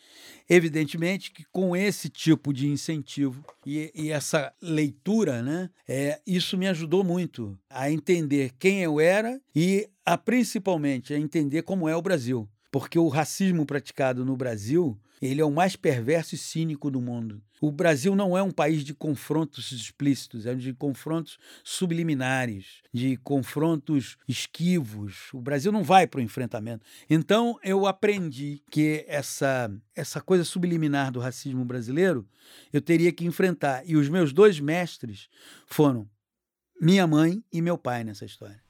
Evidentemente 0.49 1.31
que 1.31 1.45
com 1.51 1.75
esse 1.75 2.09
tipo 2.09 2.51
de 2.51 2.67
incentivo 2.67 3.45
e, 3.65 3.91
e 3.95 4.11
essa 4.11 4.53
leitura, 4.61 5.41
né, 5.41 5.69
é, 5.87 6.19
isso 6.27 6.57
me 6.57 6.67
ajudou 6.67 7.03
muito 7.03 7.57
a 7.69 7.89
entender 7.89 8.51
quem 8.59 8.81
eu 8.81 8.99
era 8.99 9.39
e 9.55 9.87
a 10.05 10.17
principalmente 10.17 11.13
a 11.13 11.19
entender 11.19 11.61
como 11.61 11.87
é 11.87 11.95
o 11.95 12.01
Brasil 12.01 12.49
porque 12.71 12.99
o 12.99 13.07
racismo 13.07 13.65
praticado 13.65 14.25
no 14.25 14.35
Brasil 14.35 14.99
ele 15.21 15.41
é 15.41 15.45
o 15.45 15.51
mais 15.51 15.75
perverso 15.75 16.35
e 16.35 16.37
cínico 16.37 16.91
do 16.91 17.01
mundo. 17.01 17.41
O 17.59 17.71
Brasil 17.71 18.15
não 18.15 18.37
é 18.37 18.43
um 18.43 18.51
país 18.51 18.83
de 18.83 18.93
confrontos 18.93 19.71
explícitos, 19.71 20.45
é 20.45 20.53
de 20.53 20.73
confrontos 20.73 21.39
subliminares, 21.63 22.83
de 22.93 23.17
confrontos 23.17 24.15
esquivos. 24.27 25.33
O 25.33 25.41
Brasil 25.41 25.71
não 25.71 25.83
vai 25.83 26.05
para 26.05 26.19
o 26.19 26.23
enfrentamento. 26.23 26.85
Então 27.09 27.57
eu 27.63 27.87
aprendi 27.87 28.61
que 28.69 29.03
essa 29.07 29.71
essa 29.95 30.21
coisa 30.21 30.43
subliminar 30.43 31.11
do 31.11 31.19
racismo 31.19 31.65
brasileiro 31.65 32.27
eu 32.71 32.81
teria 32.81 33.11
que 33.11 33.25
enfrentar. 33.25 33.81
E 33.87 33.95
os 33.95 34.07
meus 34.07 34.31
dois 34.31 34.59
mestres 34.59 35.27
foram 35.65 36.07
minha 36.79 37.07
mãe 37.07 37.43
e 37.51 37.59
meu 37.59 37.77
pai 37.77 38.03
nessa 38.03 38.25
história. 38.25 38.66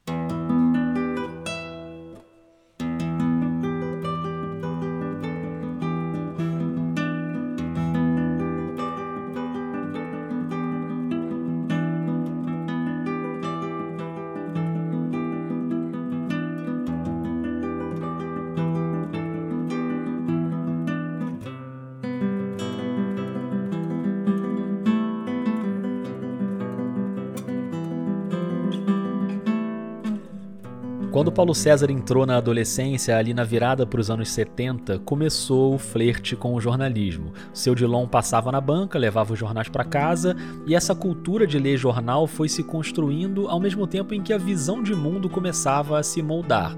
Paulo 31.37 31.53
César 31.53 31.91
entrou 31.91 32.25
na 32.25 32.37
adolescência, 32.37 33.15
ali 33.15 33.31
na 33.31 33.43
virada 33.43 33.85
para 33.85 34.01
os 34.01 34.09
anos 34.09 34.27
70, 34.31 34.97
começou 34.97 35.75
o 35.75 35.77
flerte 35.77 36.35
com 36.35 36.55
o 36.55 36.59
jornalismo. 36.59 37.31
Seu 37.53 37.75
Dilon 37.75 38.07
passava 38.07 38.51
na 38.51 38.59
banca, 38.59 38.97
levava 38.97 39.33
os 39.33 39.37
jornais 39.37 39.69
para 39.69 39.85
casa, 39.85 40.35
e 40.65 40.73
essa 40.73 40.95
cultura 40.95 41.45
de 41.45 41.59
ler 41.59 41.77
jornal 41.77 42.25
foi 42.25 42.49
se 42.49 42.63
construindo 42.63 43.47
ao 43.47 43.59
mesmo 43.59 43.85
tempo 43.85 44.15
em 44.15 44.23
que 44.23 44.33
a 44.33 44.37
visão 44.39 44.81
de 44.81 44.95
mundo 44.95 45.29
começava 45.29 45.99
a 45.99 46.01
se 46.01 46.23
moldar. 46.23 46.75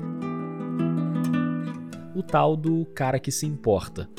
O 2.13 2.21
tal 2.21 2.57
do 2.57 2.85
cara 2.87 3.17
que 3.17 3.31
se 3.31 3.45
importa. 3.45 4.09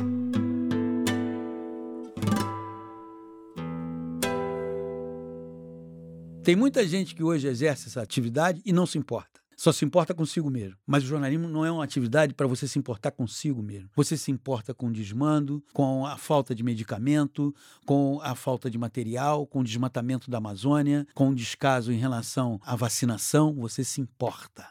Tem 6.43 6.57
muita 6.57 6.89
gente 6.89 7.15
que 7.15 7.23
hoje 7.23 7.47
exerce 7.47 7.89
essa 7.89 8.01
atividade 8.01 8.63
e 8.65 8.73
não 8.73 8.87
se 8.87 8.97
importa 8.97 9.40
só 9.61 9.73
se 9.73 9.85
importa 9.85 10.14
consigo 10.14 10.49
mesmo. 10.49 10.79
Mas 10.87 11.05
o 11.05 11.07
jornalismo 11.07 11.47
não 11.47 11.67
é 11.67 11.71
uma 11.71 11.85
atividade 11.85 12.33
para 12.33 12.47
você 12.47 12.67
se 12.67 12.79
importar 12.79 13.11
consigo 13.11 13.62
mesmo. 13.62 13.90
Você 13.95 14.17
se 14.17 14.31
importa 14.31 14.73
com 14.73 14.87
o 14.87 14.90
desmando, 14.90 15.62
com 15.75 16.07
a 16.07 16.17
falta 16.17 16.55
de 16.55 16.62
medicamento, 16.62 17.55
com 17.85 18.19
a 18.23 18.35
falta 18.35 18.71
de 18.71 18.79
material, 18.79 19.47
com 19.47 19.61
o 19.61 19.64
desmatamento 19.64 20.31
da 20.31 20.38
Amazônia, 20.38 21.07
com 21.14 21.29
o 21.29 21.35
descaso 21.35 21.93
em 21.93 21.99
relação 21.99 22.59
à 22.62 22.75
vacinação. 22.75 23.55
Você 23.57 23.85
se 23.85 24.00
importa. 24.00 24.67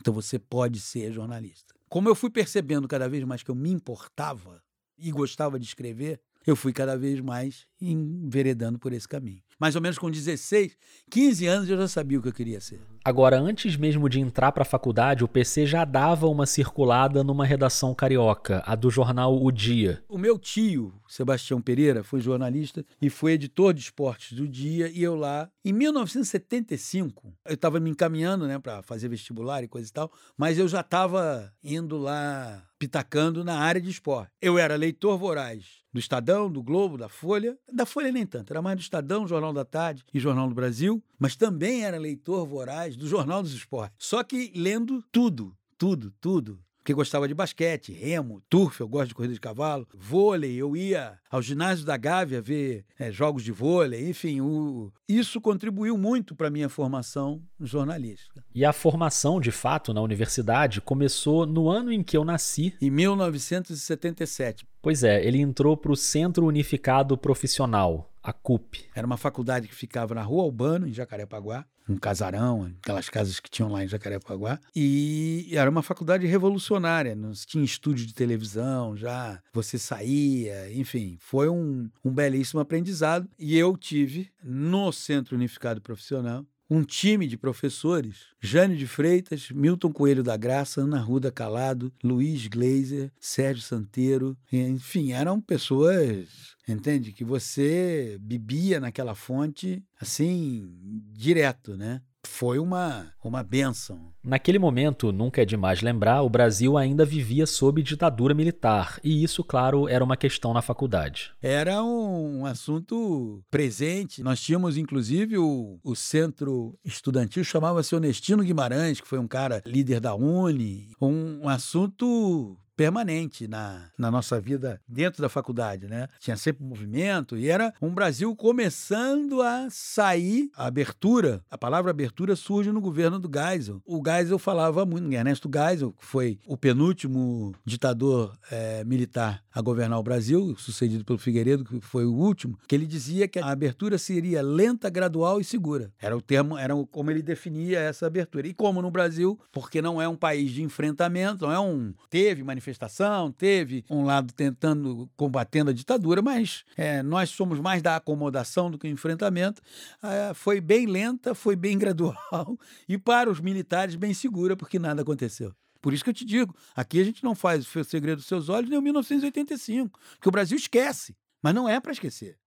Então 0.00 0.12
você 0.12 0.40
pode 0.40 0.80
ser 0.80 1.12
jornalista. 1.12 1.72
Como 1.88 2.08
eu 2.08 2.14
fui 2.16 2.28
percebendo 2.28 2.88
cada 2.88 3.08
vez 3.08 3.22
mais 3.22 3.44
que 3.44 3.50
eu 3.52 3.54
me 3.54 3.70
importava 3.70 4.60
e 4.98 5.12
gostava 5.12 5.56
de 5.56 5.66
escrever, 5.66 6.20
eu 6.46 6.56
fui 6.56 6.72
cada 6.72 6.96
vez 6.96 7.20
mais 7.20 7.66
enveredando 7.80 8.78
por 8.78 8.92
esse 8.92 9.06
caminho. 9.06 9.42
Mais 9.58 9.76
ou 9.76 9.82
menos 9.82 9.98
com 9.98 10.10
16, 10.10 10.76
15 11.10 11.46
anos 11.46 11.68
eu 11.68 11.76
já 11.76 11.86
sabia 11.86 12.18
o 12.18 12.22
que 12.22 12.28
eu 12.28 12.32
queria 12.32 12.60
ser. 12.60 12.80
Agora, 13.04 13.36
antes 13.36 13.76
mesmo 13.76 14.08
de 14.08 14.20
entrar 14.20 14.52
para 14.52 14.62
a 14.62 14.64
faculdade, 14.64 15.24
o 15.24 15.28
PC 15.28 15.66
já 15.66 15.84
dava 15.84 16.28
uma 16.28 16.46
circulada 16.46 17.24
numa 17.24 17.44
redação 17.44 17.92
carioca, 17.94 18.62
a 18.64 18.76
do 18.76 18.90
jornal 18.90 19.42
O 19.42 19.50
Dia. 19.50 20.04
O 20.08 20.16
meu 20.16 20.38
tio, 20.38 20.94
Sebastião 21.08 21.60
Pereira, 21.60 22.04
foi 22.04 22.20
jornalista 22.20 22.86
e 23.00 23.10
foi 23.10 23.32
editor 23.32 23.74
de 23.74 23.80
esportes 23.80 24.38
do 24.38 24.46
Dia, 24.46 24.88
e 24.88 25.02
eu 25.02 25.16
lá, 25.16 25.50
em 25.64 25.72
1975, 25.72 27.34
eu 27.44 27.54
estava 27.54 27.80
me 27.80 27.90
encaminhando 27.90 28.46
né, 28.46 28.56
para 28.60 28.82
fazer 28.82 29.08
vestibular 29.08 29.64
e 29.64 29.68
coisa 29.68 29.88
e 29.88 29.92
tal, 29.92 30.12
mas 30.36 30.56
eu 30.56 30.68
já 30.68 30.80
estava 30.80 31.52
indo 31.64 31.98
lá 31.98 32.62
pitacando 32.78 33.44
na 33.44 33.58
área 33.58 33.80
de 33.80 33.90
esporte. 33.90 34.30
Eu 34.40 34.58
era 34.58 34.74
leitor 34.74 35.16
voraz 35.16 35.82
do 35.92 36.00
Estadão, 36.00 36.50
do 36.50 36.62
Globo, 36.62 36.96
da 36.96 37.08
Folha. 37.08 37.56
Da 37.72 37.84
Folha 37.84 38.10
nem 38.10 38.26
tanto, 38.26 38.52
era 38.52 38.62
mais 38.62 38.76
do 38.76 38.80
Estadão, 38.80 39.26
Jornal 39.26 39.52
da 39.52 39.64
Tarde 39.64 40.02
e 40.12 40.18
Jornal 40.18 40.48
do 40.48 40.54
Brasil, 40.54 41.02
mas 41.18 41.36
também 41.36 41.84
era 41.84 41.98
leitor 41.98 42.46
voraz 42.46 42.91
do 42.96 43.06
Jornal 43.06 43.42
dos 43.42 43.54
Esportes. 43.54 43.96
Só 43.98 44.22
que 44.22 44.52
lendo 44.54 45.02
tudo, 45.10 45.56
tudo, 45.78 46.12
tudo 46.20 46.58
porque 46.82 46.92
gostava 46.92 47.28
de 47.28 47.34
basquete, 47.34 47.92
remo, 47.92 48.42
turf, 48.50 48.80
eu 48.80 48.88
gosto 48.88 49.08
de 49.08 49.14
corrida 49.14 49.32
de 49.32 49.40
cavalo, 49.40 49.86
vôlei, 49.94 50.56
eu 50.56 50.76
ia 50.76 51.16
ao 51.30 51.40
ginásio 51.40 51.86
da 51.86 51.96
Gávea 51.96 52.42
ver 52.42 52.84
é, 52.98 53.10
jogos 53.12 53.44
de 53.44 53.52
vôlei, 53.52 54.10
enfim, 54.10 54.40
o... 54.40 54.92
isso 55.08 55.40
contribuiu 55.40 55.96
muito 55.96 56.34
para 56.34 56.48
a 56.48 56.50
minha 56.50 56.68
formação 56.68 57.40
jornalística. 57.60 58.44
E 58.52 58.64
a 58.64 58.72
formação, 58.72 59.40
de 59.40 59.52
fato, 59.52 59.94
na 59.94 60.02
universidade 60.02 60.80
começou 60.80 61.46
no 61.46 61.68
ano 61.68 61.92
em 61.92 62.02
que 62.02 62.16
eu 62.16 62.24
nasci. 62.24 62.74
Em 62.80 62.90
1977. 62.90 64.66
Pois 64.82 65.04
é, 65.04 65.24
ele 65.24 65.38
entrou 65.38 65.76
para 65.76 65.92
o 65.92 65.96
Centro 65.96 66.46
Unificado 66.46 67.16
Profissional, 67.16 68.11
a 68.22 68.32
CUP. 68.32 68.84
Era 68.94 69.06
uma 69.06 69.16
faculdade 69.16 69.68
que 69.68 69.74
ficava 69.74 70.14
na 70.14 70.22
Rua 70.22 70.44
Albano, 70.44 70.86
em 70.86 70.92
Jacarepaguá, 70.92 71.66
um 71.88 71.96
casarão, 71.96 72.72
aquelas 72.80 73.08
casas 73.08 73.40
que 73.40 73.50
tinham 73.50 73.70
lá 73.70 73.84
em 73.84 73.88
Jacarepaguá. 73.88 74.60
E 74.74 75.48
era 75.52 75.68
uma 75.68 75.82
faculdade 75.82 76.26
revolucionária, 76.26 77.16
tinha 77.46 77.64
estúdio 77.64 78.06
de 78.06 78.14
televisão, 78.14 78.96
já 78.96 79.40
você 79.52 79.78
saía, 79.78 80.72
enfim, 80.72 81.16
foi 81.20 81.48
um, 81.48 81.90
um 82.04 82.10
belíssimo 82.12 82.60
aprendizado. 82.60 83.28
E 83.38 83.56
eu 83.58 83.76
tive, 83.76 84.30
no 84.42 84.92
Centro 84.92 85.36
Unificado 85.36 85.80
Profissional, 85.80 86.46
um 86.72 86.82
time 86.82 87.26
de 87.26 87.36
professores, 87.36 88.28
Jânio 88.40 88.78
de 88.78 88.86
Freitas, 88.86 89.50
Milton 89.50 89.92
Coelho 89.92 90.22
da 90.22 90.38
Graça, 90.38 90.80
Ana 90.80 90.98
Ruda 90.98 91.30
Calado, 91.30 91.92
Luiz 92.02 92.46
Gleiser, 92.46 93.12
Sérgio 93.20 93.62
Santeiro, 93.62 94.34
enfim, 94.50 95.12
eram 95.12 95.38
pessoas, 95.38 96.56
entende, 96.66 97.12
que 97.12 97.24
você 97.24 98.16
bebia 98.18 98.80
naquela 98.80 99.14
fonte 99.14 99.84
assim, 100.00 100.66
direto, 101.12 101.76
né? 101.76 102.00
Foi 102.26 102.58
uma, 102.58 103.12
uma 103.22 103.42
benção. 103.42 104.12
Naquele 104.22 104.58
momento, 104.58 105.12
nunca 105.12 105.42
é 105.42 105.44
demais 105.44 105.82
lembrar, 105.82 106.22
o 106.22 106.28
Brasil 106.28 106.78
ainda 106.78 107.04
vivia 107.04 107.46
sob 107.46 107.82
ditadura 107.82 108.34
militar, 108.34 109.00
e 109.02 109.22
isso, 109.22 109.42
claro, 109.42 109.88
era 109.88 110.04
uma 110.04 110.16
questão 110.16 110.54
na 110.54 110.62
faculdade. 110.62 111.32
Era 111.42 111.82
um 111.82 112.46
assunto 112.46 113.42
presente. 113.50 114.22
Nós 114.22 114.40
tínhamos, 114.40 114.76
inclusive, 114.76 115.38
o, 115.38 115.78
o 115.82 115.96
centro 115.96 116.78
estudantil, 116.84 117.42
chamava-se 117.44 117.94
Honestino 117.94 118.44
Guimarães, 118.44 119.00
que 119.00 119.08
foi 119.08 119.18
um 119.18 119.28
cara 119.28 119.62
líder 119.66 120.00
da 120.00 120.14
Uni, 120.14 120.88
um, 121.00 121.40
um 121.42 121.48
assunto 121.48 122.56
permanente 122.76 123.46
na, 123.46 123.90
na 123.98 124.10
nossa 124.10 124.40
vida 124.40 124.80
dentro 124.88 125.22
da 125.22 125.28
faculdade, 125.28 125.86
né? 125.86 126.08
Tinha 126.18 126.36
sempre 126.36 126.64
movimento 126.64 127.36
e 127.36 127.48
era 127.48 127.72
um 127.80 127.94
Brasil 127.94 128.34
começando 128.34 129.40
a 129.42 129.68
sair, 129.70 130.50
a 130.56 130.66
abertura, 130.66 131.42
a 131.50 131.56
palavra 131.56 131.90
abertura 131.90 132.34
surge 132.34 132.72
no 132.72 132.80
governo 132.80 133.18
do 133.18 133.30
Geisel. 133.32 133.80
O 133.86 134.02
Geisel 134.04 134.38
falava 134.38 134.84
muito, 134.84 135.12
Ernesto 135.12 135.48
Geisel, 135.52 135.92
que 135.92 136.04
foi 136.04 136.38
o 136.46 136.56
penúltimo 136.56 137.54
ditador 137.64 138.36
é, 138.50 138.84
militar 138.84 139.42
a 139.52 139.60
governar 139.60 139.98
o 139.98 140.02
Brasil, 140.02 140.54
sucedido 140.56 141.04
pelo 141.04 141.18
Figueiredo, 141.18 141.64
que 141.64 141.80
foi 141.80 142.04
o 142.04 142.14
último, 142.14 142.58
que 142.66 142.74
ele 142.74 142.86
dizia 142.86 143.28
que 143.28 143.38
a 143.38 143.46
abertura 143.46 143.98
seria 143.98 144.42
lenta, 144.42 144.88
gradual 144.88 145.40
e 145.40 145.44
segura. 145.44 145.92
Era 146.00 146.16
o 146.16 146.22
termo, 146.22 146.56
era 146.56 146.74
como 146.90 147.10
ele 147.10 147.22
definia 147.22 147.78
essa 147.78 148.06
abertura. 148.06 148.46
E 148.48 148.54
como 148.54 148.82
no 148.82 148.90
Brasil, 148.90 149.38
porque 149.52 149.82
não 149.82 150.00
é 150.00 150.08
um 150.08 150.16
país 150.16 150.50
de 150.50 150.62
enfrentamento, 150.62 151.46
não 151.46 151.52
é 151.52 151.60
um 151.60 151.92
teve 152.10 152.42
manifestação 152.42 152.71
manifestação, 152.72 153.30
teve 153.30 153.84
um 153.88 154.04
lado 154.04 154.32
tentando, 154.32 155.08
combatendo 155.16 155.70
a 155.70 155.74
ditadura, 155.74 156.22
mas 156.22 156.64
é, 156.76 157.02
nós 157.02 157.30
somos 157.30 157.60
mais 157.60 157.82
da 157.82 157.96
acomodação 157.96 158.70
do 158.70 158.78
que 158.78 158.86
o 158.86 158.90
enfrentamento. 158.90 159.62
É, 160.02 160.34
foi 160.34 160.60
bem 160.60 160.86
lenta, 160.86 161.34
foi 161.34 161.54
bem 161.54 161.76
gradual 161.78 162.58
e 162.88 162.96
para 162.98 163.30
os 163.30 163.40
militares 163.40 163.94
bem 163.94 164.14
segura, 164.14 164.56
porque 164.56 164.78
nada 164.78 165.02
aconteceu. 165.02 165.54
Por 165.80 165.92
isso 165.92 166.04
que 166.04 166.10
eu 166.10 166.14
te 166.14 166.24
digo, 166.24 166.54
aqui 166.76 167.00
a 167.00 167.04
gente 167.04 167.24
não 167.24 167.34
faz 167.34 167.66
o 167.74 167.84
segredo 167.84 168.18
dos 168.18 168.26
seus 168.26 168.48
olhos 168.48 168.70
nem 168.70 168.78
o 168.78 168.82
1985, 168.82 169.98
que 170.20 170.28
o 170.28 170.32
Brasil 170.32 170.56
esquece, 170.56 171.16
mas 171.42 171.54
não 171.54 171.68
é 171.68 171.80
para 171.80 171.92
esquecer. 171.92 172.38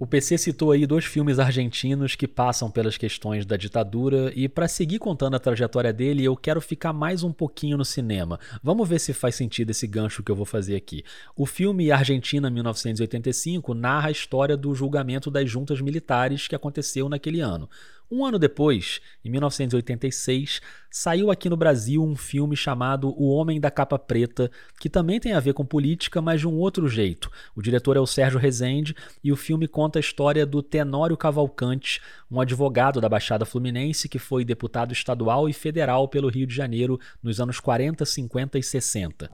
O 0.00 0.06
PC 0.06 0.38
citou 0.38 0.70
aí 0.70 0.86
dois 0.86 1.04
filmes 1.04 1.40
argentinos 1.40 2.14
que 2.14 2.28
passam 2.28 2.70
pelas 2.70 2.96
questões 2.96 3.44
da 3.44 3.56
ditadura 3.56 4.32
e 4.32 4.48
para 4.48 4.68
seguir 4.68 5.00
contando 5.00 5.34
a 5.34 5.40
trajetória 5.40 5.92
dele, 5.92 6.22
eu 6.22 6.36
quero 6.36 6.60
ficar 6.60 6.92
mais 6.92 7.24
um 7.24 7.32
pouquinho 7.32 7.76
no 7.76 7.84
cinema. 7.84 8.38
Vamos 8.62 8.88
ver 8.88 9.00
se 9.00 9.12
faz 9.12 9.34
sentido 9.34 9.70
esse 9.70 9.88
gancho 9.88 10.22
que 10.22 10.30
eu 10.30 10.36
vou 10.36 10.46
fazer 10.46 10.76
aqui. 10.76 11.02
O 11.34 11.44
filme 11.44 11.90
Argentina 11.90 12.48
1985 12.48 13.74
narra 13.74 14.06
a 14.06 14.12
história 14.12 14.56
do 14.56 14.72
julgamento 14.72 15.32
das 15.32 15.50
juntas 15.50 15.80
militares 15.80 16.46
que 16.46 16.54
aconteceu 16.54 17.08
naquele 17.08 17.40
ano. 17.40 17.68
Um 18.10 18.24
ano 18.24 18.38
depois, 18.38 19.02
em 19.22 19.28
1986, 19.28 20.62
saiu 20.90 21.30
aqui 21.30 21.50
no 21.50 21.58
Brasil 21.58 22.02
um 22.02 22.16
filme 22.16 22.56
chamado 22.56 23.10
O 23.10 23.28
Homem 23.28 23.60
da 23.60 23.70
Capa 23.70 23.98
Preta, 23.98 24.50
que 24.80 24.88
também 24.88 25.20
tem 25.20 25.34
a 25.34 25.40
ver 25.40 25.52
com 25.52 25.62
política, 25.62 26.22
mas 26.22 26.40
de 26.40 26.48
um 26.48 26.54
outro 26.54 26.88
jeito. 26.88 27.30
O 27.54 27.60
diretor 27.60 27.98
é 27.98 28.00
o 28.00 28.06
Sérgio 28.06 28.38
Rezende 28.38 28.96
e 29.22 29.30
o 29.30 29.36
filme 29.36 29.68
conta 29.68 29.98
a 29.98 30.00
história 30.00 30.46
do 30.46 30.62
Tenório 30.62 31.18
Cavalcante, 31.18 32.00
um 32.30 32.40
advogado 32.40 32.98
da 32.98 33.10
Baixada 33.10 33.44
Fluminense 33.44 34.08
que 34.08 34.18
foi 34.18 34.42
deputado 34.42 34.90
estadual 34.92 35.46
e 35.46 35.52
federal 35.52 36.08
pelo 36.08 36.30
Rio 36.30 36.46
de 36.46 36.54
Janeiro 36.54 36.98
nos 37.22 37.40
anos 37.40 37.60
40, 37.60 38.06
50 38.06 38.58
e 38.58 38.62
60. 38.62 39.30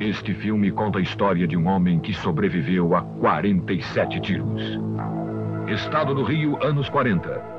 Este 0.00 0.32
filme 0.32 0.72
conta 0.72 1.00
a 1.00 1.02
história 1.02 1.46
de 1.46 1.56
um 1.56 1.66
homem 1.66 2.00
que 2.00 2.14
sobreviveu 2.14 2.96
a 2.96 3.02
47 3.02 4.20
tiros. 4.20 4.62
Estado 5.68 6.14
do 6.14 6.22
Rio, 6.22 6.56
anos 6.64 6.88
40. 6.88 7.57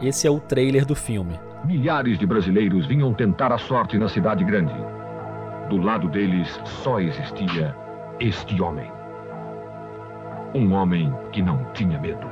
Esse 0.00 0.28
é 0.28 0.30
o 0.30 0.38
trailer 0.38 0.84
do 0.86 0.94
filme. 0.94 1.40
Milhares 1.64 2.18
de 2.18 2.26
brasileiros 2.26 2.86
vinham 2.86 3.12
tentar 3.12 3.52
a 3.52 3.58
sorte 3.58 3.98
na 3.98 4.08
cidade 4.08 4.44
grande. 4.44 4.74
Do 5.68 5.76
lado 5.76 6.08
deles 6.08 6.48
só 6.64 7.00
existia 7.00 7.74
este 8.20 8.62
homem. 8.62 8.90
Um 10.54 10.72
homem 10.72 11.12
que 11.32 11.42
não 11.42 11.64
tinha 11.74 11.98
medo. 11.98 12.26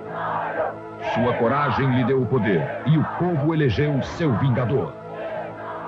Sua 1.14 1.35
coragem 1.35 1.90
lhe 1.96 2.04
deu 2.04 2.23
o 2.23 2.26
poder 2.26 2.82
e 2.87 2.96
o 2.96 3.04
povo 3.18 3.52
elegeu 3.52 4.00
seu 4.02 4.32
vingador. 4.38 4.92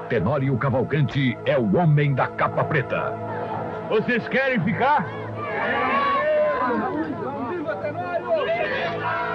Tenório 0.08 0.56
Cavalcante 0.58 1.38
é 1.46 1.56
o 1.56 1.76
homem 1.76 2.12
da 2.12 2.26
capa 2.26 2.64
preta. 2.64 3.14
Vocês 3.88 4.26
querem 4.28 4.60
ficar? 4.60 5.06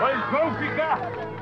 Pois 0.02 0.32
vão 0.32 0.54
ficar! 0.56 1.33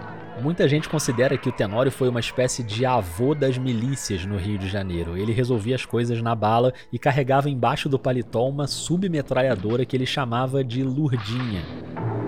Muita 0.41 0.67
gente 0.67 0.89
considera 0.89 1.37
que 1.37 1.49
o 1.49 1.51
Tenório 1.51 1.91
foi 1.91 2.09
uma 2.09 2.19
espécie 2.19 2.63
de 2.63 2.83
avô 2.83 3.35
das 3.35 3.59
milícias 3.59 4.25
no 4.25 4.37
Rio 4.37 4.57
de 4.57 4.67
Janeiro. 4.67 5.15
Ele 5.15 5.31
resolvia 5.31 5.75
as 5.75 5.85
coisas 5.85 6.19
na 6.19 6.33
bala 6.33 6.73
e 6.91 6.97
carregava 6.97 7.47
embaixo 7.47 7.87
do 7.87 7.99
paletó 7.99 8.49
uma 8.49 8.65
submetralhadora 8.65 9.85
que 9.85 9.95
ele 9.95 10.05
chamava 10.05 10.63
de 10.63 10.81
Lurdinha. 10.81 11.61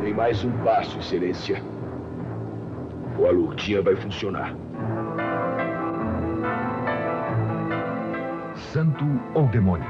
Tem 0.03 0.13
mais 0.13 0.43
um 0.43 0.51
passo, 0.63 0.99
Excelência. 0.99 1.59
Ou 3.17 3.27
a 3.27 3.31
Lurdinha 3.31 3.81
vai 3.81 3.95
funcionar. 3.95 4.55
Santo 8.71 9.05
ou 9.33 9.47
demônio? 9.47 9.89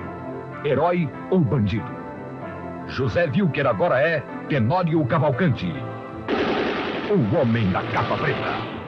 Herói 0.63 1.09
ou 1.29 1.41
bandido? 1.41 1.91
José 2.87 3.25
Wilker 3.25 3.67
agora 3.67 3.99
é 3.99 4.21
Tenório 4.47 5.05
Cavalcante 5.07 5.73
o 7.12 7.36
Homem 7.36 7.69
da 7.69 7.83
Capa 7.91 8.17
Preta. 8.17 8.83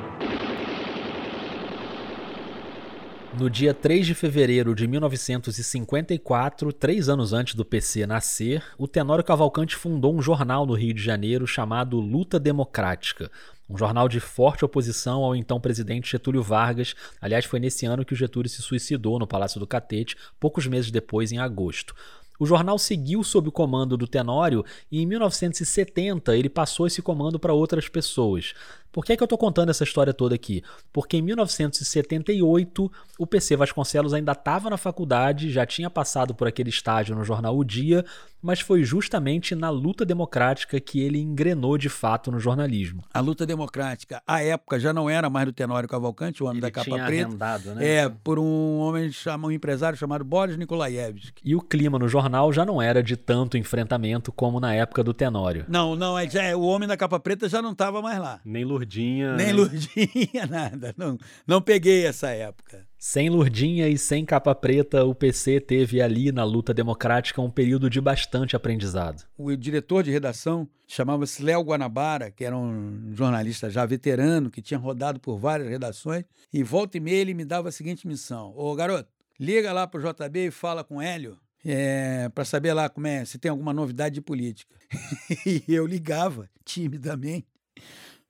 No 3.37 3.49
dia 3.49 3.73
3 3.73 4.07
de 4.07 4.15
fevereiro 4.15 4.73
de 4.73 4.87
1954, 4.87 6.71
três 6.71 7.09
anos 7.09 7.33
antes 7.33 7.55
do 7.55 7.65
PC 7.65 8.07
nascer, 8.07 8.63
o 8.77 8.87
Tenório 8.87 9.23
Cavalcante 9.23 9.75
fundou 9.75 10.15
um 10.15 10.21
jornal 10.21 10.65
no 10.65 10.73
Rio 10.73 10.93
de 10.93 11.03
Janeiro 11.03 11.45
chamado 11.45 11.99
Luta 11.99 12.39
Democrática, 12.39 13.29
um 13.69 13.77
jornal 13.77 14.07
de 14.07 14.21
forte 14.21 14.63
oposição 14.63 15.21
ao 15.21 15.35
então 15.35 15.59
presidente 15.59 16.09
Getúlio 16.09 16.41
Vargas. 16.41 16.95
Aliás, 17.19 17.43
foi 17.43 17.59
nesse 17.59 17.85
ano 17.85 18.05
que 18.05 18.13
o 18.13 18.17
Getúlio 18.17 18.49
se 18.49 18.61
suicidou 18.61 19.19
no 19.19 19.27
Palácio 19.27 19.59
do 19.59 19.67
Catete, 19.67 20.15
poucos 20.39 20.65
meses 20.65 20.89
depois, 20.89 21.33
em 21.33 21.37
agosto. 21.37 21.93
O 22.39 22.45
jornal 22.45 22.77
seguiu 22.77 23.23
sob 23.23 23.49
o 23.49 23.51
comando 23.51 23.95
do 23.95 24.07
Tenório 24.07 24.63
e 24.91 25.01
em 25.01 25.05
1970 25.05 26.35
ele 26.35 26.49
passou 26.49 26.87
esse 26.87 27.01
comando 27.01 27.39
para 27.39 27.53
outras 27.53 27.87
pessoas. 27.87 28.53
Por 28.95 29.03
que, 29.03 29.11
é 29.11 29.17
que 29.17 29.21
eu 29.21 29.25
estou 29.25 29.37
contando 29.37 29.71
essa 29.71 29.83
história 29.83 30.13
toda 30.13 30.35
aqui? 30.35 30.63
Porque 30.93 31.17
em 31.17 31.21
1978 31.21 32.89
o 33.19 33.27
PC 33.27 33.57
Vasconcelos 33.57 34.13
ainda 34.13 34.31
estava 34.31 34.69
na 34.69 34.77
faculdade, 34.77 35.51
já 35.51 35.65
tinha 35.65 35.89
passado 35.89 36.33
por 36.33 36.47
aquele 36.47 36.69
estágio 36.69 37.13
no 37.13 37.21
jornal 37.21 37.57
O 37.57 37.65
Dia, 37.65 38.05
mas 38.41 38.61
foi 38.61 38.83
justamente 38.83 39.53
na 39.53 39.69
luta 39.69 40.05
democrática 40.05 40.79
que 40.79 41.01
ele 41.01 41.19
engrenou 41.19 41.77
de 41.77 41.89
fato 41.89 42.31
no 42.31 42.39
jornalismo. 42.39 43.03
A 43.13 43.19
luta 43.19 43.45
democrática, 43.45 44.21
à 44.25 44.41
época, 44.41 44.79
já 44.79 44.93
não 44.93 45.09
era 45.09 45.29
mais 45.29 45.47
do 45.47 45.51
Tenório 45.51 45.89
Cavalcante, 45.89 46.41
o 46.41 46.45
homem 46.45 46.59
ele 46.59 46.61
da 46.61 46.71
capa 46.71 46.85
tinha 46.85 47.05
preta. 47.05 47.27
Arrendado, 47.27 47.75
né? 47.75 47.85
É, 47.85 48.07
por 48.07 48.39
um 48.39 48.77
homem, 48.77 49.11
um 49.43 49.51
empresário 49.51 49.97
chamado 49.97 50.23
Boris 50.23 50.55
Nikolaevski. 50.55 51.41
E 51.43 51.53
o 51.53 51.59
clima 51.59 51.99
no 51.99 52.07
jornal 52.07 52.53
já 52.53 52.63
não 52.63 52.81
era 52.81 53.03
de 53.03 53.17
tanto 53.17 53.57
enfrentamento 53.57 54.31
como 54.31 54.59
na 54.59 54.73
época 54.73 55.03
do 55.03 55.13
Tenório. 55.13 55.65
Não, 55.67 55.97
não, 55.97 56.17
é, 56.17 56.29
é 56.33 56.55
o 56.55 56.61
homem 56.61 56.87
da 56.87 56.95
capa 56.95 57.19
preta 57.19 57.49
já 57.49 57.61
não 57.61 57.73
estava 57.73 58.01
mais 58.01 58.19
lá. 58.19 58.39
Nem 58.45 58.63
Lurdinha. 58.85 59.35
Nem 59.35 59.51
Lurdinha, 59.51 60.45
nada. 60.49 60.93
Não, 60.95 61.17
não 61.45 61.61
peguei 61.61 62.05
essa 62.05 62.29
época. 62.29 62.87
Sem 62.97 63.29
Lurdinha 63.29 63.87
e 63.89 63.97
sem 63.97 64.23
capa 64.23 64.53
preta, 64.53 65.03
o 65.03 65.13
PC 65.13 65.59
teve 65.59 66.01
ali 66.01 66.31
na 66.31 66.43
luta 66.43 66.73
democrática 66.73 67.41
um 67.41 67.49
período 67.49 67.89
de 67.89 67.99
bastante 67.99 68.55
aprendizado. 68.55 69.23
O 69.37 69.55
diretor 69.55 70.03
de 70.03 70.11
redação 70.11 70.67
chamava-se 70.87 71.43
Léo 71.43 71.61
Guanabara, 71.61 72.31
que 72.31 72.45
era 72.45 72.55
um 72.55 73.11
jornalista 73.13 73.69
já 73.69 73.85
veterano, 73.85 74.49
que 74.49 74.61
tinha 74.61 74.79
rodado 74.79 75.19
por 75.19 75.37
várias 75.37 75.69
redações, 75.69 76.23
e 76.53 76.63
volta 76.63 76.97
e 76.97 76.99
meia 76.99 77.21
ele 77.21 77.33
me 77.33 77.45
dava 77.45 77.69
a 77.69 77.71
seguinte 77.71 78.07
missão: 78.07 78.53
Ô 78.55 78.73
garoto, 78.75 79.09
liga 79.39 79.73
lá 79.73 79.87
pro 79.87 80.01
JB 80.01 80.47
e 80.47 80.51
fala 80.51 80.83
com 80.83 81.01
Hélio 81.01 81.37
é, 81.65 82.29
para 82.29 82.45
saber 82.45 82.73
lá 82.73 82.87
como 82.87 83.07
é, 83.07 83.25
se 83.25 83.39
tem 83.39 83.49
alguma 83.49 83.73
novidade 83.73 84.15
de 84.15 84.21
política. 84.21 84.75
e 85.45 85.63
eu 85.67 85.85
ligava 85.87 86.47
timidamente. 86.63 87.47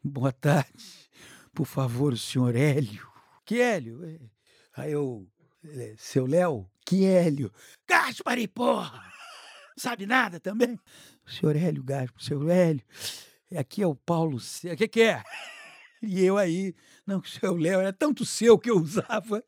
Boa 0.08 0.32
tarde. 0.32 1.10
Por 1.52 1.66
favor, 1.66 2.14
o 2.14 2.18
senhor 2.18 2.56
Hélio. 2.56 3.08
Que 3.44 3.60
Hélio? 3.60 4.22
Aí 4.76 4.92
eu, 4.92 5.28
é, 5.64 5.96
seu 5.98 6.28
Léo, 6.28 6.70
que 6.86 7.06
Hélio? 7.06 7.52
Gaspari, 7.88 8.48
porra! 8.48 9.04
Sabe 9.76 10.06
nada 10.06 10.40
também? 10.40 10.80
O 11.26 11.32
senhor 11.32 11.56
Hélio 11.56 11.84
Gaspar, 11.84 12.22
seu 12.22 12.48
Hélio, 12.48 12.84
aqui 13.58 13.82
é 13.82 13.88
o 13.88 13.96
Paulo 13.96 14.40
C. 14.40 14.74
O 14.74 14.78
que, 14.78 14.88
que 14.88 15.02
é? 15.02 15.24
E 16.04 16.24
eu 16.24 16.38
aí, 16.38 16.76
não, 17.06 17.20
o 17.20 17.28
seu 17.28 17.56
Léo 17.56 17.80
era 17.80 17.94
tanto 17.94 18.26
seu 18.26 18.58
que 18.58 18.70
eu 18.70 18.78
usava, 18.82 19.44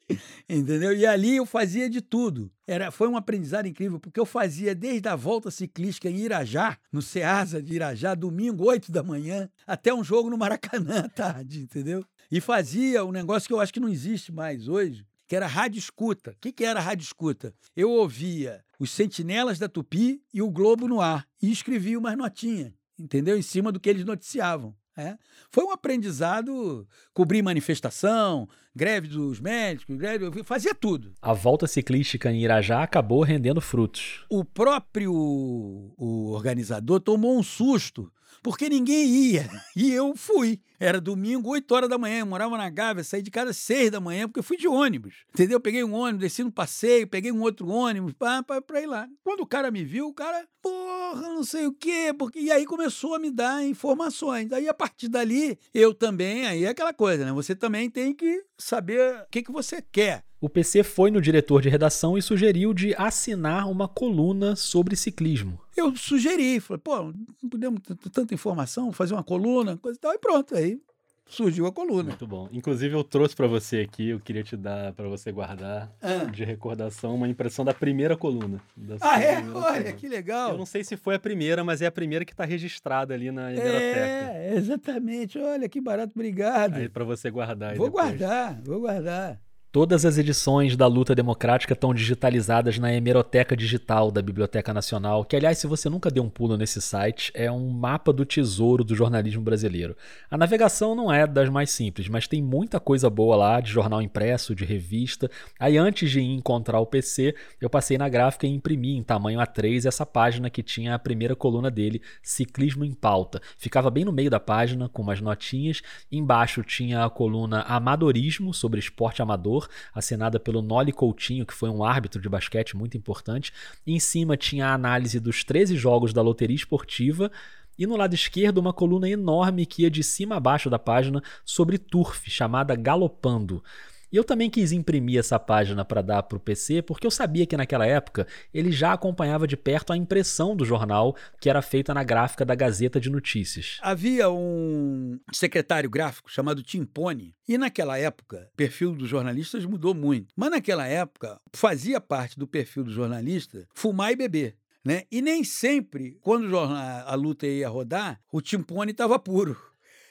entendeu? 0.47 0.95
E 0.95 1.05
ali 1.05 1.37
eu 1.37 1.45
fazia 1.45 1.89
de 1.89 2.01
tudo. 2.01 2.51
Era, 2.67 2.91
foi 2.91 3.07
um 3.07 3.17
aprendizado 3.17 3.67
incrível, 3.67 3.99
porque 3.99 4.19
eu 4.19 4.25
fazia 4.25 4.75
desde 4.75 5.07
a 5.07 5.15
volta 5.15 5.49
ciclística 5.49 6.09
em 6.09 6.17
Irajá, 6.17 6.77
no 6.91 7.01
Ceasa 7.01 7.61
de 7.61 7.73
Irajá, 7.73 8.13
domingo, 8.13 8.65
8 8.65 8.91
da 8.91 9.01
manhã, 9.01 9.49
até 9.65 9.93
um 9.93 10.03
jogo 10.03 10.29
no 10.29 10.37
Maracanã 10.37 10.99
à 10.99 11.09
tarde, 11.09 11.61
entendeu? 11.61 12.05
E 12.29 12.39
fazia 12.41 13.03
um 13.05 13.11
negócio 13.11 13.47
que 13.47 13.53
eu 13.53 13.59
acho 13.59 13.73
que 13.73 13.79
não 13.79 13.89
existe 13.89 14.31
mais 14.31 14.67
hoje, 14.67 15.05
que 15.27 15.35
era 15.35 15.47
rádio 15.47 15.79
escuta. 15.79 16.31
O 16.31 16.35
que, 16.39 16.51
que 16.51 16.63
era 16.63 16.79
rádio 16.79 17.03
escuta? 17.03 17.53
Eu 17.75 17.89
ouvia 17.89 18.63
os 18.79 18.91
Sentinelas 18.91 19.57
da 19.57 19.67
Tupi 19.67 20.21
e 20.33 20.41
o 20.41 20.51
Globo 20.51 20.87
no 20.87 21.01
ar 21.01 21.25
e 21.41 21.51
escrevia 21.51 21.97
umas 21.97 22.17
notinhas, 22.17 22.73
entendeu? 22.99 23.37
Em 23.37 23.41
cima 23.41 23.71
do 23.71 23.79
que 23.79 23.89
eles 23.89 24.05
noticiavam. 24.05 24.75
É. 24.97 25.15
Foi 25.51 25.63
um 25.63 25.71
aprendizado, 25.71 26.87
cobrir 27.13 27.43
manifestação, 27.43 28.49
greve 28.75 29.07
dos 29.07 29.39
médicos, 29.39 29.95
greve, 29.95 30.43
fazia 30.43 30.73
tudo. 30.73 31.13
A 31.21 31.33
volta 31.33 31.67
ciclística 31.67 32.31
em 32.31 32.43
Irajá 32.43 32.81
acabou 32.81 33.21
rendendo 33.21 33.61
frutos. 33.61 34.25
O 34.27 34.43
próprio 34.43 35.13
o 35.13 36.31
organizador 36.31 36.99
tomou 36.99 37.37
um 37.37 37.43
susto 37.43 38.11
porque 38.41 38.69
ninguém 38.69 39.05
ia. 39.07 39.49
E 39.75 39.91
eu 39.91 40.15
fui. 40.15 40.59
Era 40.79 41.01
domingo, 41.01 41.49
8 41.49 41.71
horas 41.73 41.89
da 41.89 41.97
manhã. 41.97 42.19
Eu 42.19 42.25
morava 42.25 42.55
na 42.57 42.69
Gávea, 42.69 43.03
saí 43.03 43.21
de 43.21 43.31
casa 43.31 43.51
às 43.51 43.57
6 43.57 43.91
da 43.91 43.99
manhã, 43.99 44.27
porque 44.27 44.39
eu 44.39 44.43
fui 44.43 44.57
de 44.57 44.67
ônibus. 44.67 45.25
Entendeu? 45.29 45.59
Peguei 45.59 45.83
um 45.83 45.93
ônibus, 45.93 46.21
desci 46.21 46.43
no 46.43 46.51
passeio, 46.51 47.07
peguei 47.07 47.31
um 47.31 47.41
outro 47.41 47.67
ônibus 47.67 48.13
pra, 48.13 48.43
pra, 48.43 48.61
pra 48.61 48.81
ir 48.81 48.85
lá. 48.85 49.07
Quando 49.23 49.41
o 49.41 49.47
cara 49.47 49.71
me 49.71 49.83
viu, 49.83 50.07
o 50.07 50.13
cara, 50.13 50.47
porra, 50.61 51.29
não 51.29 51.43
sei 51.43 51.65
o 51.65 51.73
quê. 51.73 52.13
Porque... 52.17 52.39
E 52.39 52.51
aí 52.51 52.65
começou 52.65 53.15
a 53.15 53.19
me 53.19 53.31
dar 53.31 53.65
informações. 53.65 54.51
Aí 54.51 54.67
a 54.67 54.73
partir 54.73 55.07
dali, 55.07 55.57
eu 55.73 55.93
também, 55.93 56.45
aí 56.45 56.63
é 56.63 56.69
aquela 56.69 56.93
coisa, 56.93 57.25
né? 57.25 57.31
Você 57.31 57.55
também 57.55 57.89
tem 57.89 58.13
que 58.13 58.43
saber 58.57 59.21
o 59.21 59.29
que, 59.31 59.41
que 59.41 59.51
você 59.51 59.81
quer. 59.81 60.26
O 60.47 60.49
PC 60.49 60.81
foi 60.81 61.11
no 61.11 61.19
diretor 61.19 61.61
de 61.61 61.67
redação 61.67 62.17
e 62.17 62.21
sugeriu 62.21 62.73
de 62.73 62.95
assinar 62.97 63.69
uma 63.69 63.85
coluna 63.85 64.55
sobre 64.55 64.95
ciclismo. 64.95 65.59
Eu 65.75 65.93
sugeri, 65.97 66.61
falei, 66.61 66.79
pô, 66.81 67.11
não 67.43 67.49
podemos 67.49 67.81
ter 67.81 67.97
tanta 68.09 68.33
informação, 68.33 68.93
fazer 68.93 69.13
uma 69.13 69.25
coluna, 69.25 69.75
coisa 69.75 69.97
e 69.97 69.99
tal, 69.99 70.13
e 70.13 70.17
pronto, 70.17 70.55
aí 70.55 70.79
surgiu 71.27 71.65
a 71.65 71.71
coluna. 71.73 72.11
Muito 72.11 72.25
bom. 72.25 72.47
Inclusive, 72.53 72.95
eu 72.95 73.03
trouxe 73.03 73.35
para 73.35 73.45
você 73.45 73.81
aqui, 73.81 74.07
eu 74.11 74.21
queria 74.21 74.41
te 74.41 74.55
dar 74.55 74.93
para 74.93 75.09
você 75.09 75.33
guardar 75.33 75.91
ah. 76.01 76.23
de 76.31 76.45
recordação 76.45 77.13
uma 77.13 77.27
impressão 77.27 77.65
da 77.65 77.73
primeira 77.73 78.15
coluna. 78.15 78.61
ah, 79.01 79.21
é? 79.21 79.39
Olha, 79.39 79.51
coluna. 79.51 79.91
que 79.91 80.07
legal. 80.07 80.51
Eu 80.51 80.57
não 80.57 80.65
sei 80.65 80.81
se 80.81 80.95
foi 80.95 81.15
a 81.15 81.19
primeira, 81.19 81.61
mas 81.61 81.81
é 81.81 81.87
a 81.87 81.91
primeira 81.91 82.23
que 82.23 82.31
está 82.31 82.45
registrada 82.45 83.13
ali 83.13 83.31
na 83.31 83.51
Hemeroteca. 83.51 83.99
É, 83.99 84.53
exatamente. 84.55 85.37
Olha, 85.37 85.67
que 85.67 85.81
barato, 85.81 86.13
obrigado. 86.15 86.75
Aí 86.75 86.87
para 86.87 87.03
você 87.03 87.29
guardar. 87.29 87.75
Vou 87.75 87.87
depois. 87.87 88.05
guardar, 88.05 88.61
vou 88.63 88.79
guardar. 88.79 89.45
Todas 89.77 90.05
as 90.05 90.17
edições 90.17 90.75
da 90.75 90.87
Luta 90.87 91.13
Democrática 91.13 91.73
estão 91.73 91.93
digitalizadas 91.93 92.79
na 92.79 92.91
hemeroteca 92.91 93.55
digital 93.55 94.09
da 94.09 94.23
Biblioteca 94.23 94.73
Nacional, 94.73 95.23
que, 95.23 95.35
aliás, 95.35 95.59
se 95.59 95.67
você 95.67 95.87
nunca 95.87 96.09
deu 96.09 96.23
um 96.23 96.29
pulo 96.31 96.57
nesse 96.57 96.81
site, 96.81 97.31
é 97.35 97.51
um 97.51 97.69
mapa 97.69 98.11
do 98.11 98.25
tesouro 98.25 98.83
do 98.83 98.95
jornalismo 98.95 99.43
brasileiro. 99.43 99.95
A 100.31 100.35
navegação 100.35 100.95
não 100.95 101.13
é 101.13 101.27
das 101.27 101.47
mais 101.47 101.69
simples, 101.69 102.09
mas 102.09 102.27
tem 102.27 102.41
muita 102.41 102.79
coisa 102.79 103.07
boa 103.07 103.35
lá, 103.35 103.61
de 103.61 103.69
jornal 103.69 104.01
impresso, 104.01 104.55
de 104.55 104.65
revista. 104.65 105.29
Aí, 105.59 105.77
antes 105.77 106.09
de 106.09 106.23
encontrar 106.23 106.79
o 106.79 106.85
PC, 106.87 107.35
eu 107.61 107.69
passei 107.69 107.99
na 107.99 108.09
gráfica 108.09 108.47
e 108.47 108.49
imprimi 108.49 108.97
em 108.97 109.03
tamanho 109.03 109.39
A3 109.39 109.85
essa 109.85 110.07
página 110.07 110.49
que 110.49 110.63
tinha 110.63 110.95
a 110.95 110.99
primeira 110.99 111.35
coluna 111.35 111.69
dele, 111.69 112.01
Ciclismo 112.23 112.83
em 112.83 112.95
Pauta. 112.95 113.39
Ficava 113.59 113.91
bem 113.91 114.05
no 114.05 114.11
meio 114.11 114.31
da 114.31 114.39
página, 114.39 114.89
com 114.89 115.03
umas 115.03 115.21
notinhas. 115.21 115.83
Embaixo 116.11 116.63
tinha 116.63 117.05
a 117.05 117.11
coluna 117.11 117.61
Amadorismo, 117.61 118.55
sobre 118.55 118.79
esporte 118.79 119.21
amador, 119.21 119.66
assinada 119.93 120.39
pelo 120.39 120.61
Noli 120.61 120.91
Coutinho, 120.91 121.45
que 121.45 121.53
foi 121.53 121.69
um 121.69 121.83
árbitro 121.83 122.21
de 122.21 122.29
basquete 122.29 122.75
muito 122.75 122.97
importante. 122.97 123.51
Em 123.85 123.99
cima 123.99 124.37
tinha 124.37 124.67
a 124.67 124.73
análise 124.73 125.19
dos 125.19 125.43
13 125.43 125.75
jogos 125.75 126.13
da 126.13 126.21
loteria 126.21 126.55
esportiva. 126.55 127.31
E 127.77 127.85
no 127.85 127.95
lado 127.95 128.15
esquerdo, 128.15 128.57
uma 128.57 128.73
coluna 128.73 129.07
enorme 129.07 129.65
que 129.65 129.83
ia 129.83 129.91
de 129.91 130.03
cima 130.03 130.35
a 130.35 130.39
baixo 130.39 130.69
da 130.69 130.79
página 130.79 131.21
sobre 131.45 131.77
turf, 131.77 132.27
chamada 132.29 132.75
Galopando. 132.75 133.63
E 134.11 134.15
eu 134.15 134.23
também 134.23 134.49
quis 134.49 134.71
imprimir 134.71 135.19
essa 135.19 135.37
página 135.37 135.83
para 135.83 136.01
dar 136.01 136.23
para 136.23 136.37
o 136.37 136.39
PC, 136.39 136.81
porque 136.81 137.05
eu 137.05 137.11
sabia 137.11 137.45
que 137.45 137.57
naquela 137.57 137.85
época 137.85 138.25
ele 138.53 138.71
já 138.71 138.93
acompanhava 138.93 139.47
de 139.47 139.57
perto 139.57 139.91
a 139.91 139.97
impressão 139.97 140.55
do 140.55 140.63
jornal 140.63 141.15
que 141.41 141.49
era 141.49 141.61
feita 141.61 141.93
na 141.93 142.03
gráfica 142.03 142.45
da 142.45 142.55
Gazeta 142.55 142.99
de 142.99 143.09
Notícias. 143.09 143.77
Havia 143.81 144.29
um 144.29 145.19
secretário 145.33 145.89
gráfico 145.89 146.31
chamado 146.31 146.63
Timpone, 146.63 147.35
e 147.47 147.57
naquela 147.57 147.97
época 147.97 148.49
o 148.53 148.55
perfil 148.55 148.93
dos 148.93 149.09
jornalistas 149.09 149.65
mudou 149.65 149.93
muito. 149.93 150.33
Mas 150.35 150.51
naquela 150.51 150.87
época 150.87 151.39
fazia 151.53 151.99
parte 151.99 152.37
do 152.39 152.47
perfil 152.47 152.83
do 152.83 152.91
jornalista 152.91 153.67
fumar 153.73 154.11
e 154.11 154.15
beber. 154.15 154.55
Né? 154.85 155.03
E 155.11 155.21
nem 155.21 155.43
sempre, 155.43 156.17
quando 156.21 156.57
a 156.57 157.13
luta 157.15 157.45
ia 157.45 157.67
rodar, 157.67 158.21
o 158.31 158.39
Timpone 158.39 158.91
estava 158.91 159.19
puro. 159.19 159.57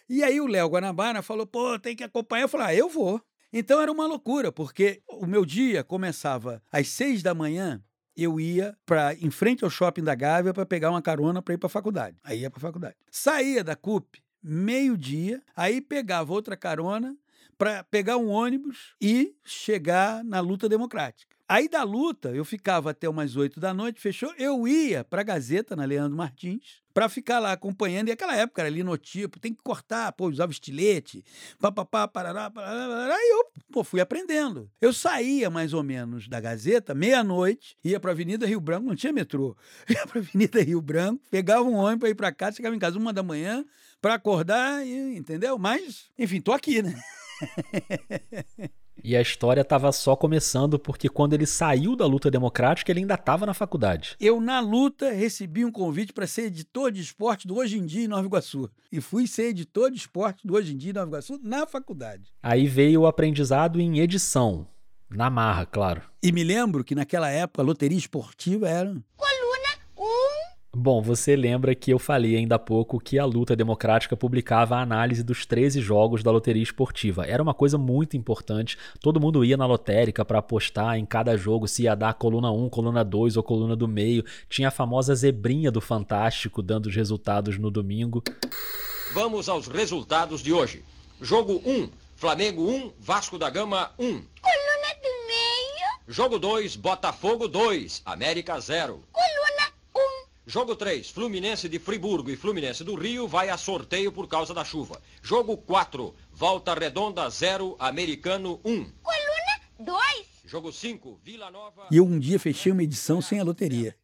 E 0.08 0.22
aí 0.22 0.38
o 0.38 0.46
Léo 0.46 0.68
Guanabara 0.68 1.22
falou, 1.22 1.46
pô, 1.46 1.78
tem 1.78 1.96
que 1.96 2.04
acompanhar. 2.04 2.42
Eu 2.42 2.48
falei, 2.48 2.66
ah, 2.66 2.74
eu 2.74 2.88
vou. 2.88 3.20
Então 3.52 3.80
era 3.80 3.90
uma 3.90 4.06
loucura, 4.06 4.50
porque 4.50 5.02
o 5.08 5.26
meu 5.26 5.44
dia 5.44 5.84
começava 5.84 6.62
às 6.70 6.88
seis 6.88 7.22
da 7.22 7.34
manhã, 7.34 7.82
eu 8.16 8.40
ia 8.40 8.76
para 8.84 9.14
em 9.14 9.30
frente 9.30 9.62
ao 9.62 9.70
shopping 9.70 10.02
da 10.02 10.14
Gávea 10.14 10.54
para 10.54 10.66
pegar 10.66 10.90
uma 10.90 11.02
carona 11.02 11.42
para 11.42 11.54
ir 11.54 11.58
para 11.58 11.66
a 11.66 11.70
faculdade. 11.70 12.16
Aí 12.24 12.40
ia 12.40 12.50
para 12.50 12.58
a 12.58 12.62
faculdade. 12.62 12.96
Saía 13.10 13.62
da 13.62 13.76
CUP 13.76 14.20
meio-dia, 14.42 15.42
aí 15.56 15.80
pegava 15.80 16.32
outra 16.32 16.56
carona 16.56 17.16
para 17.58 17.84
pegar 17.84 18.16
um 18.16 18.28
ônibus 18.28 18.94
e 19.00 19.34
chegar 19.44 20.24
na 20.24 20.40
luta 20.40 20.68
democrática. 20.68 21.36
Aí 21.48 21.68
da 21.68 21.84
luta, 21.84 22.30
eu 22.30 22.44
ficava 22.44 22.90
até 22.90 23.08
umas 23.08 23.36
oito 23.36 23.60
da 23.60 23.72
noite, 23.72 24.00
fechou? 24.00 24.34
Eu 24.36 24.66
ia 24.66 25.04
para 25.04 25.20
a 25.20 25.24
Gazeta, 25.24 25.76
na 25.76 25.84
Leandro 25.84 26.16
Martins, 26.16 26.82
para 26.92 27.08
ficar 27.08 27.38
lá 27.38 27.52
acompanhando. 27.52 28.08
E 28.08 28.10
aquela 28.10 28.34
época 28.34 28.62
era 28.62 28.68
linotipo, 28.68 29.38
tem 29.38 29.54
que 29.54 29.62
cortar, 29.62 30.10
pô, 30.10 30.26
usava 30.26 30.50
estilete, 30.50 31.24
papapá, 31.60 32.08
parará, 32.08 32.50
parará. 32.50 33.14
Aí 33.14 33.30
eu 33.30 33.62
pô, 33.70 33.84
fui 33.84 34.00
aprendendo. 34.00 34.68
Eu 34.80 34.92
saía 34.92 35.48
mais 35.48 35.72
ou 35.72 35.84
menos 35.84 36.26
da 36.26 36.40
Gazeta, 36.40 36.96
meia-noite, 36.96 37.76
ia 37.84 38.00
para 38.00 38.10
Avenida 38.10 38.44
Rio 38.44 38.60
Branco, 38.60 38.88
não 38.88 38.96
tinha 38.96 39.12
metrô. 39.12 39.56
Ia 39.88 40.04
para 40.04 40.20
Avenida 40.20 40.60
Rio 40.60 40.80
Branco, 40.80 41.22
pegava 41.30 41.62
um 41.62 41.74
ônibus 41.74 42.00
para 42.00 42.08
ir 42.08 42.14
para 42.16 42.32
casa, 42.32 42.56
chegava 42.56 42.74
em 42.74 42.78
casa 42.80 42.98
uma 42.98 43.12
da 43.12 43.22
manhã 43.22 43.64
para 44.00 44.14
acordar, 44.14 44.84
e, 44.84 45.16
entendeu? 45.16 45.56
Mas, 45.58 46.10
enfim, 46.18 46.40
tô 46.40 46.52
aqui, 46.52 46.82
né? 46.82 47.00
E 49.04 49.14
a 49.14 49.20
história 49.20 49.60
estava 49.60 49.92
só 49.92 50.16
começando 50.16 50.78
porque 50.78 51.08
quando 51.08 51.34
ele 51.34 51.46
saiu 51.46 51.94
da 51.94 52.06
luta 52.06 52.30
democrática, 52.30 52.90
ele 52.90 53.00
ainda 53.00 53.14
estava 53.14 53.46
na 53.46 53.54
faculdade. 53.54 54.16
Eu, 54.18 54.40
na 54.40 54.58
luta, 54.58 55.12
recebi 55.12 55.64
um 55.64 55.70
convite 55.70 56.12
para 56.12 56.26
ser 56.26 56.46
editor 56.46 56.90
de 56.90 57.02
esporte 57.02 57.46
do 57.46 57.56
Hoje 57.56 57.78
em 57.78 57.86
Dia 57.86 58.04
em 58.04 58.08
Nova 58.08 58.26
Iguaçu. 58.26 58.68
E 58.90 59.00
fui 59.00 59.26
ser 59.26 59.50
editor 59.50 59.90
de 59.90 59.98
esporte 59.98 60.46
do 60.46 60.54
Hoje 60.54 60.74
em 60.74 60.76
Dia 60.76 60.90
em 60.90 60.94
Nova 60.94 61.08
Iguaçu 61.08 61.38
na 61.42 61.66
faculdade. 61.66 62.32
Aí 62.42 62.66
veio 62.66 63.02
o 63.02 63.06
aprendizado 63.06 63.80
em 63.80 64.00
edição. 64.00 64.66
Na 65.08 65.30
marra, 65.30 65.64
claro. 65.66 66.02
E 66.20 66.32
me 66.32 66.42
lembro 66.42 66.82
que 66.82 66.94
naquela 66.94 67.30
época 67.30 67.62
a 67.62 67.64
loteria 67.64 67.96
esportiva 67.96 68.68
era. 68.68 68.92
Bom, 70.78 71.00
você 71.00 71.34
lembra 71.34 71.74
que 71.74 71.90
eu 71.90 71.98
falei 71.98 72.36
ainda 72.36 72.56
há 72.56 72.58
pouco 72.58 73.00
que 73.00 73.18
a 73.18 73.24
Luta 73.24 73.56
Democrática 73.56 74.14
publicava 74.14 74.76
a 74.76 74.82
análise 74.82 75.22
dos 75.22 75.46
13 75.46 75.80
jogos 75.80 76.22
da 76.22 76.30
loteria 76.30 76.62
esportiva. 76.62 77.24
Era 77.24 77.42
uma 77.42 77.54
coisa 77.54 77.78
muito 77.78 78.14
importante. 78.14 78.76
Todo 79.00 79.18
mundo 79.18 79.42
ia 79.42 79.56
na 79.56 79.64
lotérica 79.64 80.22
para 80.22 80.38
apostar 80.38 80.98
em 80.98 81.06
cada 81.06 81.34
jogo 81.34 81.66
se 81.66 81.84
ia 81.84 81.94
dar 81.94 82.12
coluna 82.12 82.50
1, 82.50 82.68
coluna 82.68 83.02
2 83.02 83.38
ou 83.38 83.42
coluna 83.42 83.74
do 83.74 83.88
meio. 83.88 84.22
Tinha 84.50 84.68
a 84.68 84.70
famosa 84.70 85.14
zebrinha 85.14 85.70
do 85.70 85.80
Fantástico 85.80 86.60
dando 86.60 86.86
os 86.86 86.94
resultados 86.94 87.56
no 87.56 87.70
domingo. 87.70 88.22
Vamos 89.14 89.48
aos 89.48 89.68
resultados 89.68 90.42
de 90.42 90.52
hoje. 90.52 90.84
Jogo 91.22 91.62
1, 91.64 91.88
Flamengo 92.16 92.68
1, 92.68 92.92
Vasco 93.00 93.38
da 93.38 93.48
Gama 93.48 93.92
1. 93.98 94.04
Coluna 94.04 94.94
do 95.02 95.26
meio. 95.26 96.06
Jogo 96.06 96.38
2, 96.38 96.76
Botafogo 96.76 97.48
2, 97.48 98.02
América 98.04 98.60
0. 98.60 99.02
Coluna 99.10 99.35
Jogo 100.48 100.76
3, 100.76 101.10
Fluminense 101.10 101.68
de 101.68 101.76
Friburgo 101.80 102.30
e 102.30 102.36
Fluminense 102.36 102.84
do 102.84 102.94
Rio 102.94 103.26
vai 103.26 103.50
a 103.50 103.56
sorteio 103.56 104.12
por 104.12 104.28
causa 104.28 104.54
da 104.54 104.64
chuva. 104.64 105.02
Jogo 105.20 105.56
4, 105.56 106.14
Volta 106.32 106.72
Redonda 106.72 107.28
0, 107.28 107.74
Americano 107.80 108.60
1. 108.64 108.84
Coluna 109.02 109.60
2. 109.80 110.26
Jogo 110.44 110.72
5, 110.72 111.20
Vila 111.24 111.50
Nova. 111.50 111.88
E 111.90 111.96
eu 111.96 112.04
um 112.04 112.16
dia 112.16 112.38
fechei 112.38 112.70
uma 112.70 112.84
edição 112.84 113.20
sem 113.20 113.40
a 113.40 113.42
loteria. 113.42 113.96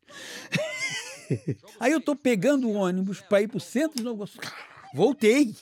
Aí 1.79 1.93
eu 1.93 2.01
tô 2.01 2.17
pegando 2.17 2.69
o 2.69 2.73
ônibus 2.73 3.21
para 3.21 3.43
ir 3.43 3.47
pro 3.47 3.61
centro 3.61 3.99
de 3.99 4.03
Novo 4.03 4.29
Voltei. 4.93 5.55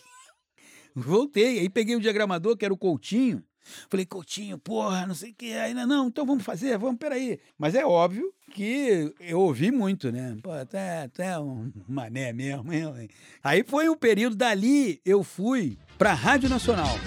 Voltei. 0.94 1.58
Aí 1.58 1.68
peguei 1.68 1.94
o 1.94 2.00
diagramador, 2.00 2.56
que 2.56 2.64
era 2.64 2.72
o 2.72 2.78
Coutinho. 2.78 3.44
Falei, 3.88 4.06
Coutinho, 4.06 4.58
porra, 4.58 5.06
não 5.06 5.14
sei 5.14 5.30
o 5.30 5.34
que. 5.34 5.52
Ainda 5.52 5.86
não, 5.86 6.08
então 6.08 6.26
vamos 6.26 6.44
fazer, 6.44 6.78
vamos, 6.78 6.98
peraí. 6.98 7.38
Mas 7.58 7.74
é 7.74 7.84
óbvio 7.84 8.32
que 8.50 9.12
eu 9.20 9.40
ouvi 9.40 9.70
muito, 9.70 10.10
né? 10.10 10.36
Pô, 10.42 10.50
até, 10.50 11.02
até 11.02 11.38
um 11.38 11.72
mané 11.88 12.32
mesmo. 12.32 12.72
Hein? 12.72 13.08
Aí 13.42 13.64
foi 13.66 13.88
um 13.88 13.96
período 13.96 14.36
dali, 14.36 15.00
eu 15.04 15.22
fui 15.22 15.78
pra 15.96 16.12
Rádio 16.12 16.48
Nacional. 16.48 16.98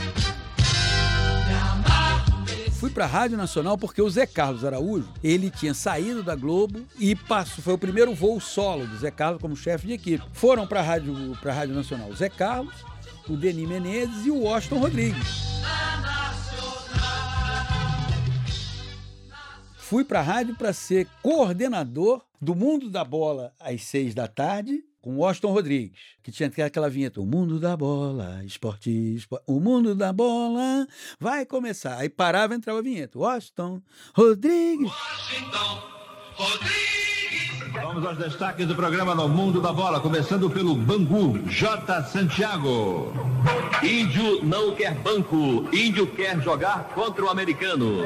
Fui 2.83 2.89
para 2.89 3.05
a 3.05 3.07
Rádio 3.07 3.37
Nacional 3.37 3.77
porque 3.77 4.01
o 4.01 4.09
Zé 4.09 4.25
Carlos 4.25 4.65
Araújo, 4.65 5.07
ele 5.23 5.49
tinha 5.49 5.73
saído 5.73 6.21
da 6.21 6.35
Globo 6.35 6.81
e 6.99 7.15
passou, 7.15 7.63
foi 7.63 7.73
o 7.75 7.77
primeiro 7.77 8.13
voo 8.13 8.41
solo 8.41 8.85
do 8.85 8.97
Zé 8.97 9.09
Carlos 9.09 9.41
como 9.41 9.55
chefe 9.55 9.87
de 9.87 9.93
equipe. 9.93 10.25
Foram 10.33 10.67
para 10.67 10.81
a 10.81 10.83
Rádio, 10.83 11.15
a 11.41 11.51
Rádio 11.53 11.75
Nacional 11.75 12.09
o 12.09 12.13
Zé 12.15 12.27
Carlos, 12.27 12.75
o 13.29 13.37
Denis 13.37 13.69
Menezes 13.69 14.25
e 14.25 14.31
o 14.31 14.41
Washington 14.41 14.79
Rodrigues. 14.79 15.53
Fui 19.77 20.03
para 20.03 20.19
a 20.19 20.23
rádio 20.23 20.55
para 20.55 20.73
ser 20.73 21.07
coordenador 21.21 22.23
do 22.41 22.55
Mundo 22.55 22.89
da 22.89 23.03
Bola 23.03 23.53
às 23.59 23.83
seis 23.83 24.15
da 24.15 24.27
tarde 24.27 24.83
com 25.03 25.17
Washington 25.17 25.51
Rodrigues, 25.51 25.99
que 26.23 26.31
tinha 26.31 26.49
aquela 26.65 26.89
vinheta, 26.89 27.19
o 27.19 27.25
mundo 27.25 27.59
da 27.59 27.75
bola, 27.75 28.41
esporte, 28.45 28.89
esporte, 28.89 29.43
o 29.45 29.59
mundo 29.59 29.93
da 29.93 30.13
bola 30.13 30.87
vai 31.19 31.45
começar. 31.45 31.97
Aí 31.97 32.07
parava 32.07 32.53
e 32.53 32.57
entrava 32.57 32.79
a 32.79 32.81
vinheta, 32.81 33.19
Washington 33.19 33.81
Rodrigues. 34.15 34.89
Washington 34.89 35.83
Rodrigues. 36.37 37.12
Vamos 37.81 38.05
aos 38.05 38.17
destaques 38.17 38.67
do 38.67 38.75
programa 38.75 39.15
No 39.15 39.27
Mundo 39.27 39.59
da 39.59 39.73
Bola, 39.73 39.99
começando 39.99 40.49
pelo 40.49 40.75
Bangu, 40.75 41.39
J. 41.47 42.03
Santiago. 42.03 43.11
Índio 43.81 44.43
não 44.43 44.75
quer 44.75 44.93
banco, 44.95 45.67
índio 45.73 46.07
quer 46.07 46.39
jogar 46.41 46.89
contra 46.95 47.25
o 47.25 47.29
americano. 47.29 48.03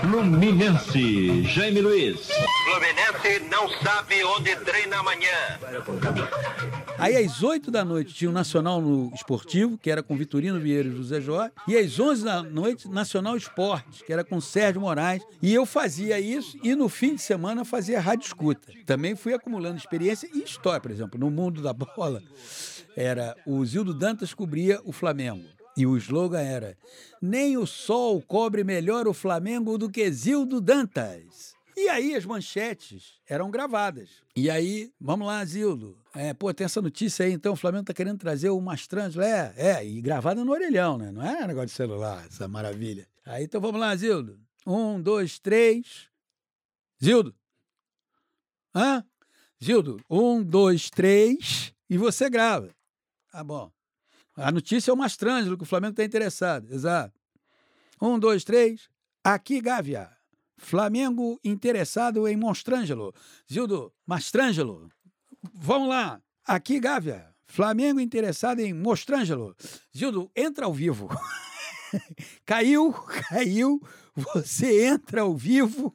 Fluminense, 0.00 1.42
Jaime 1.44 1.80
Luiz. 1.80 2.28
Fluminense 2.64 3.48
não 3.50 3.68
sabe 3.82 4.22
onde 4.24 4.54
treina 4.56 4.98
amanhã. 4.98 5.58
Aí 6.98 7.16
às 7.16 7.42
8 7.42 7.70
da 7.70 7.84
noite 7.84 8.14
tinha 8.14 8.30
o 8.30 8.32
Nacional 8.32 8.80
no 8.80 9.12
Esportivo, 9.14 9.76
que 9.76 9.90
era 9.90 10.02
com 10.02 10.16
Vitorino 10.16 10.60
Vieira 10.60 10.88
e 10.88 10.92
José 10.92 11.20
Jorge. 11.20 11.52
E 11.66 11.76
às 11.76 11.98
11 11.98 12.24
da 12.24 12.42
noite, 12.42 12.88
Nacional 12.88 13.36
Esporte, 13.36 14.04
que 14.04 14.12
era 14.12 14.22
com 14.22 14.40
Sérgio 14.40 14.80
Moraes. 14.80 15.22
E 15.42 15.52
eu 15.52 15.66
fazia 15.66 16.20
isso 16.20 16.56
e 16.62 16.74
no 16.74 16.88
fim 16.88 17.16
de 17.16 17.22
semana 17.22 17.64
fazia 17.64 18.00
rádio 18.00 18.26
escuta. 18.26 18.72
Também 18.86 19.16
fui 19.16 19.34
acumulando 19.34 19.76
experiência 19.76 20.28
e 20.32 20.42
história, 20.42 20.80
por 20.80 20.90
exemplo, 20.90 21.18
no 21.18 21.30
mundo 21.30 21.60
da 21.60 21.72
bola. 21.72 22.22
Era 22.96 23.36
o 23.44 23.64
Zildo 23.64 23.92
Dantas 23.92 24.32
cobria 24.32 24.80
o 24.84 24.92
Flamengo. 24.92 25.44
E 25.76 25.84
o 25.86 25.96
slogan 25.96 26.40
era: 26.40 26.76
Nem 27.20 27.56
o 27.56 27.66
sol 27.66 28.22
cobre 28.22 28.62
melhor 28.62 29.08
o 29.08 29.14
Flamengo 29.14 29.76
do 29.76 29.90
que 29.90 30.08
Zildo 30.12 30.60
Dantas. 30.60 31.54
E 31.76 31.88
aí 31.88 32.14
as 32.14 32.24
manchetes 32.24 33.14
eram 33.28 33.50
gravadas. 33.50 34.22
E 34.36 34.48
aí, 34.48 34.92
vamos 35.00 35.26
lá, 35.26 35.44
Zildo. 35.44 36.03
É, 36.16 36.32
pô, 36.32 36.54
tem 36.54 36.64
essa 36.64 36.80
notícia 36.80 37.26
aí, 37.26 37.32
então 37.32 37.54
o 37.54 37.56
Flamengo 37.56 37.84
tá 37.84 37.92
querendo 37.92 38.18
trazer 38.18 38.48
o 38.48 38.60
Mastrange. 38.60 39.20
É, 39.20 39.52
é, 39.56 39.86
e 39.86 40.00
gravada 40.00 40.44
no 40.44 40.52
orelhão, 40.52 40.96
né? 40.96 41.10
Não 41.10 41.22
é 41.22 41.46
negócio 41.46 41.68
de 41.68 41.72
celular, 41.72 42.24
essa 42.26 42.46
maravilha. 42.46 43.08
Aí 43.24 43.44
então 43.44 43.60
vamos 43.60 43.80
lá, 43.80 43.94
Zildo. 43.96 44.38
Um, 44.64 45.00
dois, 45.00 45.38
três. 45.38 46.08
Zildo. 47.02 47.34
Hã? 48.74 49.04
Zildo, 49.62 50.00
um, 50.08 50.42
dois, 50.42 50.88
três. 50.88 51.72
E 51.90 51.98
você 51.98 52.30
grava. 52.30 52.70
Tá 53.30 53.42
bom. 53.42 53.70
A 54.36 54.52
notícia 54.52 54.90
é 54.90 54.94
o 54.94 54.96
Mastrângelo, 54.96 55.56
que 55.56 55.64
o 55.64 55.66
Flamengo 55.66 55.92
está 55.92 56.04
interessado. 56.04 56.72
Exato. 56.72 57.18
Um, 58.00 58.18
dois, 58.18 58.44
três. 58.44 58.88
Aqui, 59.22 59.60
Gávea. 59.60 60.10
Flamengo 60.56 61.38
interessado 61.44 62.26
em 62.28 62.36
Monstrângelo. 62.36 63.12
Zildo, 63.52 63.92
Mastrângelo. 64.06 64.88
Vamos 65.52 65.88
lá. 65.88 66.20
Aqui, 66.46 66.80
Gávea. 66.80 67.26
Flamengo 67.46 68.00
interessado 68.00 68.60
em 68.60 68.72
Mostrângelo. 68.72 69.54
Zildo, 69.96 70.30
entra 70.34 70.66
ao 70.66 70.72
vivo. 70.72 71.08
caiu, 72.44 72.92
caiu. 72.92 73.80
Você 74.16 74.86
entra 74.86 75.22
ao 75.22 75.36
vivo, 75.36 75.94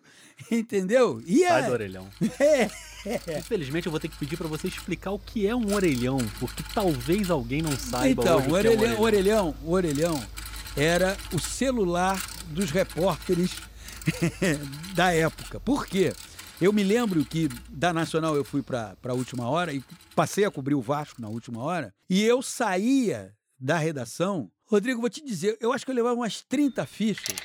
entendeu? 0.51 1.21
E 1.25 1.39
Sai 1.39 1.63
é... 1.63 1.65
do 1.65 1.71
orelhão. 1.71 2.07
É. 3.05 3.39
Infelizmente 3.39 3.85
eu 3.85 3.91
vou 3.91 3.99
ter 3.99 4.09
que 4.09 4.17
pedir 4.17 4.35
para 4.35 4.49
você 4.49 4.67
explicar 4.67 5.11
o 5.11 5.19
que 5.19 5.47
é 5.47 5.55
um 5.55 5.73
orelhão, 5.73 6.17
porque 6.37 6.61
talvez 6.73 7.29
alguém 7.29 7.61
não 7.61 7.71
saiba 7.71 8.21
então, 8.21 8.39
hoje 8.39 8.49
o 8.49 8.51
orelhão, 8.51 8.83
é 8.83 8.97
um 8.97 9.01
orelhão. 9.01 9.55
O 9.63 9.71
orelhão 9.71 10.23
era 10.75 11.17
o 11.31 11.39
celular 11.39 12.21
dos 12.47 12.71
repórteres 12.71 13.55
da 14.93 15.13
época. 15.13 15.61
Por 15.61 15.87
quê? 15.87 16.13
Eu 16.61 16.73
me 16.73 16.83
lembro 16.83 17.23
que 17.23 17.47
da 17.69 17.93
Nacional 17.93 18.35
eu 18.35 18.43
fui 18.43 18.61
para 18.61 18.97
a 19.01 19.13
última 19.13 19.49
hora 19.49 19.71
e 19.71 19.81
passei 20.13 20.43
a 20.43 20.51
cobrir 20.51 20.75
o 20.75 20.81
Vasco 20.81 21.21
na 21.21 21.29
última 21.29 21.63
hora. 21.63 21.93
E 22.09 22.21
eu 22.21 22.41
saía 22.41 23.33
da 23.57 23.77
redação. 23.77 24.51
Rodrigo, 24.65 24.99
vou 24.99 25.09
te 25.09 25.23
dizer, 25.23 25.57
eu 25.61 25.71
acho 25.71 25.85
que 25.85 25.91
eu 25.91 25.95
levava 25.95 26.15
umas 26.15 26.41
30 26.41 26.85
fichas. 26.85 27.37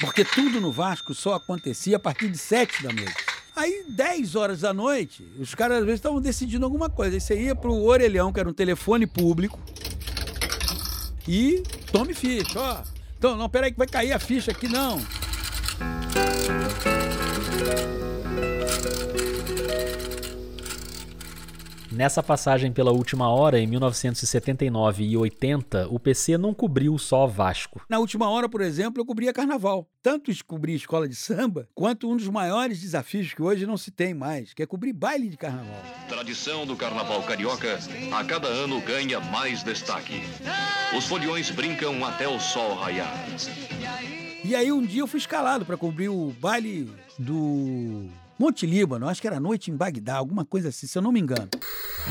Porque 0.00 0.24
tudo 0.24 0.60
no 0.60 0.72
Vasco 0.72 1.14
só 1.14 1.34
acontecia 1.34 1.96
a 1.96 2.00
partir 2.00 2.28
de 2.28 2.36
7 2.36 2.82
da 2.82 2.92
noite. 2.92 3.14
Aí, 3.54 3.86
10 3.88 4.34
horas 4.34 4.60
da 4.60 4.74
noite, 4.74 5.22
os 5.38 5.54
caras 5.54 5.78
às 5.78 5.84
vezes 5.84 6.00
estavam 6.00 6.20
decidindo 6.20 6.64
alguma 6.66 6.90
coisa. 6.90 7.16
Aí 7.16 7.20
você 7.20 7.40
ia 7.40 7.54
pro 7.54 7.72
Orelhão, 7.72 8.32
que 8.32 8.40
era 8.40 8.48
um 8.48 8.52
telefone 8.52 9.06
público, 9.06 9.58
e 11.26 11.62
tome 11.90 12.12
ficha, 12.12 12.60
ó. 12.60 12.82
Então, 13.16 13.36
não, 13.36 13.48
peraí 13.48 13.72
que 13.72 13.78
vai 13.78 13.86
cair 13.86 14.12
a 14.12 14.18
ficha 14.18 14.50
aqui, 14.50 14.68
não. 14.68 15.00
Nessa 21.96 22.22
passagem 22.22 22.70
pela 22.70 22.92
última 22.92 23.26
hora, 23.30 23.58
em 23.58 23.66
1979 23.66 25.02
e 25.02 25.16
80, 25.16 25.88
o 25.88 25.98
PC 25.98 26.36
não 26.36 26.52
cobriu 26.52 26.98
só 26.98 27.26
Vasco. 27.26 27.80
Na 27.88 27.98
última 27.98 28.28
hora, 28.28 28.50
por 28.50 28.60
exemplo, 28.60 29.00
eu 29.00 29.06
cobria 29.06 29.32
carnaval. 29.32 29.88
Tanto 30.02 30.30
cobrir 30.44 30.74
escola 30.74 31.08
de 31.08 31.14
samba, 31.16 31.66
quanto 31.74 32.10
um 32.10 32.14
dos 32.14 32.28
maiores 32.28 32.82
desafios 32.82 33.32
que 33.32 33.40
hoje 33.40 33.64
não 33.64 33.78
se 33.78 33.90
tem 33.90 34.12
mais, 34.12 34.52
que 34.52 34.62
é 34.62 34.66
cobrir 34.66 34.92
baile 34.92 35.30
de 35.30 35.38
carnaval. 35.38 35.82
Tradição 36.06 36.66
do 36.66 36.76
carnaval 36.76 37.22
carioca, 37.22 37.78
a 38.12 38.24
cada 38.24 38.48
ano 38.48 38.78
ganha 38.82 39.18
mais 39.18 39.62
destaque. 39.62 40.22
Os 40.94 41.06
foliões 41.06 41.50
brincam 41.50 42.04
até 42.04 42.28
o 42.28 42.38
sol 42.38 42.74
raiar. 42.74 43.26
E 44.48 44.54
aí 44.54 44.70
um 44.70 44.80
dia 44.80 45.00
eu 45.00 45.08
fui 45.08 45.18
escalado 45.18 45.64
para 45.64 45.76
cobrir 45.76 46.08
o 46.08 46.32
baile 46.40 46.88
do 47.18 48.08
Monte 48.38 48.64
Líbano, 48.64 49.08
acho 49.08 49.20
que 49.20 49.26
era 49.26 49.40
noite 49.40 49.72
em 49.72 49.76
Bagdá, 49.76 50.14
alguma 50.14 50.44
coisa 50.44 50.68
assim, 50.68 50.86
se 50.86 50.96
eu 50.96 51.02
não 51.02 51.10
me 51.10 51.18
engano. 51.18 51.48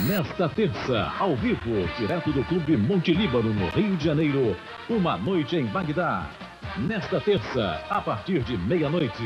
Nesta 0.06 0.50
terça, 0.50 1.14
ao 1.18 1.34
vivo, 1.38 1.88
direto 1.98 2.34
do 2.34 2.44
Clube 2.44 2.76
Monte 2.76 3.14
Líbano, 3.14 3.54
no 3.54 3.70
Rio 3.70 3.96
de 3.96 4.04
Janeiro, 4.04 4.54
uma 4.90 5.18
noite 5.18 5.56
em 5.56 5.66
Bagdá. 5.68 6.30
Nesta 6.78 7.22
terça, 7.22 7.82
a 7.90 8.02
partir 8.02 8.44
de 8.44 8.58
meia-noite. 8.58 9.24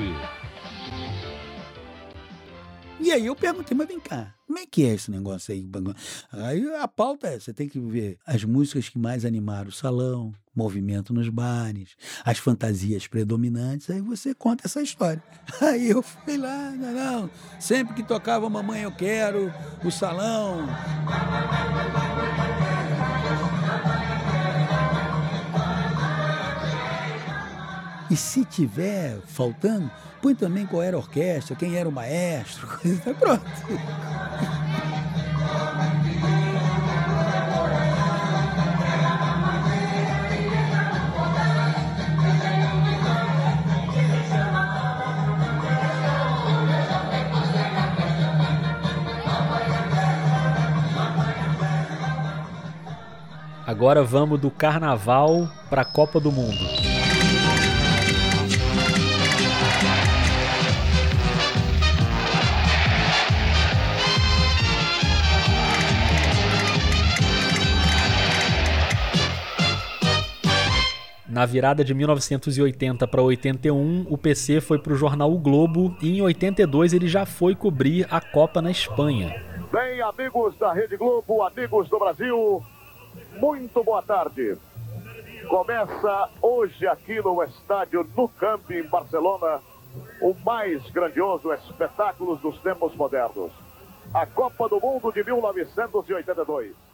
E 2.99 3.11
aí 3.11 3.25
eu 3.25 3.35
perguntei, 3.35 3.75
mas 3.75 3.87
vem 3.87 3.99
cá, 3.99 4.33
como 4.45 4.59
é 4.59 4.65
que 4.65 4.83
é 4.83 4.93
esse 4.93 5.09
negócio 5.09 5.53
aí? 5.53 5.65
Aí 6.33 6.75
a 6.75 6.87
pauta 6.87 7.27
é, 7.27 7.39
você 7.39 7.53
tem 7.53 7.69
que 7.69 7.79
ver 7.79 8.17
as 8.25 8.43
músicas 8.43 8.89
que 8.89 8.99
mais 8.99 9.23
animaram 9.23 9.69
o 9.69 9.71
salão, 9.71 10.33
movimento 10.53 11.13
nos 11.13 11.29
bares, 11.29 11.95
as 12.25 12.39
fantasias 12.39 13.07
predominantes, 13.07 13.89
aí 13.89 14.01
você 14.01 14.33
conta 14.33 14.67
essa 14.67 14.81
história. 14.81 15.23
Aí 15.61 15.89
eu 15.89 16.01
fui 16.01 16.37
lá, 16.37 16.71
não, 16.71 16.93
não, 16.93 17.29
sempre 17.59 17.93
que 17.95 18.03
tocava 18.03 18.49
Mamãe 18.49 18.81
Eu 18.81 18.91
Quero, 18.91 19.53
o 19.83 19.89
salão... 19.89 20.67
E 28.11 28.15
se 28.15 28.43
tiver 28.43 29.21
faltando, 29.27 29.91
põe 30.21 30.35
também 30.35 30.65
qual 30.65 30.83
era 30.83 30.95
a 30.95 30.99
orquestra, 30.99 31.55
quem 31.55 31.77
era 31.77 31.87
o 31.87 31.91
maestro, 31.91 32.67
coisa, 32.77 33.13
pronto. 33.13 33.43
Agora 53.65 54.03
vamos 54.03 54.41
do 54.41 54.49
carnaval 54.49 55.47
para 55.69 55.83
a 55.83 55.85
Copa 55.85 56.19
do 56.19 56.31
Mundo. 56.31 56.88
Na 71.39 71.45
virada 71.45 71.85
de 71.85 71.93
1980 71.93 73.07
para 73.07 73.21
81, 73.21 74.07
o 74.09 74.17
PC 74.17 74.59
foi 74.59 74.77
para 74.77 74.91
o 74.91 74.95
jornal 74.97 75.31
O 75.31 75.39
Globo 75.39 75.95
e 76.01 76.17
em 76.17 76.21
82 76.21 76.91
ele 76.91 77.07
já 77.07 77.25
foi 77.25 77.55
cobrir 77.55 78.05
a 78.11 78.19
Copa 78.19 78.61
na 78.61 78.69
Espanha. 78.69 79.41
Bem, 79.71 80.01
amigos 80.01 80.57
da 80.57 80.73
Rede 80.73 80.97
Globo, 80.97 81.41
amigos 81.43 81.87
do 81.87 81.97
Brasil, 81.97 82.61
muito 83.37 83.81
boa 83.85 84.01
tarde. 84.01 84.57
Começa 85.47 86.29
hoje 86.41 86.85
aqui 86.85 87.21
no 87.21 87.41
estádio 87.41 88.05
No 88.17 88.27
Camp, 88.27 88.69
em 88.71 88.83
Barcelona, 88.83 89.61
o 90.21 90.35
mais 90.45 90.83
grandioso 90.91 91.53
espetáculo 91.53 92.35
dos 92.35 92.57
tempos 92.57 92.93
modernos. 92.95 93.53
A 94.13 94.25
Copa 94.25 94.67
do 94.67 94.77
Mundo 94.81 95.09
de 95.13 95.23
1982. 95.23 96.88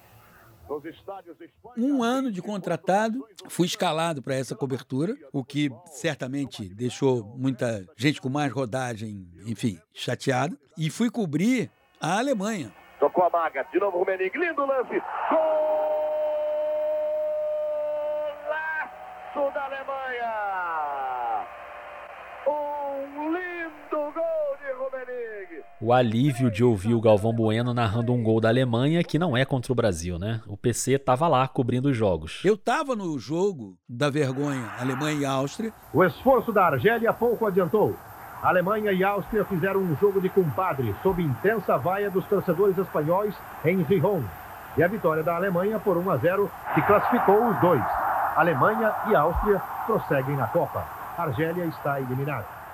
Um 1.77 2.03
ano 2.03 2.31
de 2.31 2.41
contratado, 2.41 3.25
fui 3.47 3.67
escalado 3.67 4.21
para 4.21 4.35
essa 4.35 4.55
cobertura, 4.55 5.15
o 5.31 5.43
que 5.43 5.69
certamente 5.85 6.67
deixou 6.73 7.23
muita 7.37 7.85
gente 7.95 8.21
com 8.21 8.29
mais 8.29 8.51
rodagem, 8.51 9.27
enfim, 9.45 9.79
chateada. 9.93 10.57
E 10.77 10.89
fui 10.89 11.09
cobrir 11.09 11.69
a 11.99 12.17
Alemanha. 12.19 12.73
Tocou 12.99 13.23
a 13.23 13.29
maga, 13.29 13.63
de 13.71 13.79
novo 13.79 13.97
o 13.97 13.99
Rummenigge, 14.03 14.37
lindo 14.37 14.65
lance. 14.65 15.01
Gol! 15.29 15.75
da 19.53 19.65
Alemanha! 19.65 21.45
Um 22.47 23.33
lindo 23.33 24.11
gol 24.13 24.57
de 24.61 24.71
Rummenigge! 24.71 25.64
O 25.81 25.91
alívio 25.91 26.49
de 26.49 26.63
ouvir 26.63 26.93
o 26.93 27.01
Galvão 27.01 27.33
Bueno 27.33 27.73
narrando 27.73 28.13
um 28.13 28.23
gol 28.23 28.39
da 28.39 28.47
Alemanha 28.47 29.03
que 29.03 29.19
não 29.19 29.35
é 29.35 29.43
contra 29.43 29.73
o 29.73 29.75
Brasil, 29.75 30.17
né? 30.17 30.39
O 30.47 30.55
PC 30.55 30.97
tava 30.97 31.27
lá 31.27 31.45
cobrindo 31.49 31.89
os 31.89 31.97
jogos. 31.97 32.41
Eu 32.45 32.55
tava 32.55 32.95
no 32.95 33.19
jogo 33.19 33.77
da 33.87 34.09
vergonha 34.09 34.71
Alemanha 34.79 35.19
e 35.19 35.25
Áustria. 35.25 35.73
O 35.93 36.01
esforço 36.01 36.53
da 36.53 36.67
Argélia 36.67 37.11
pouco 37.11 37.45
adiantou. 37.45 37.93
Alemanha 38.41 38.93
e 38.93 39.03
Áustria 39.03 39.43
fizeram 39.43 39.81
um 39.81 39.97
jogo 39.97 40.21
de 40.21 40.29
compadre 40.29 40.95
sob 41.03 41.21
intensa 41.21 41.77
vaia 41.77 42.09
dos 42.09 42.25
torcedores 42.27 42.77
espanhóis 42.77 43.35
em 43.65 43.83
Gijón. 43.83 44.23
E 44.77 44.83
a 44.83 44.87
vitória 44.87 45.23
da 45.23 45.35
Alemanha 45.35 45.77
por 45.77 45.97
1 45.97 46.09
a 46.09 46.17
0 46.17 46.49
que 46.73 46.81
classificou 46.83 47.49
os 47.49 47.59
dois. 47.59 47.83
Alemanha 48.37 48.95
e 49.09 49.15
Áustria 49.15 49.61
prosseguem 49.85 50.37
na 50.37 50.47
Copa. 50.47 50.85
Argélia 51.17 51.65
está 51.65 51.99
eliminada. 51.99 52.64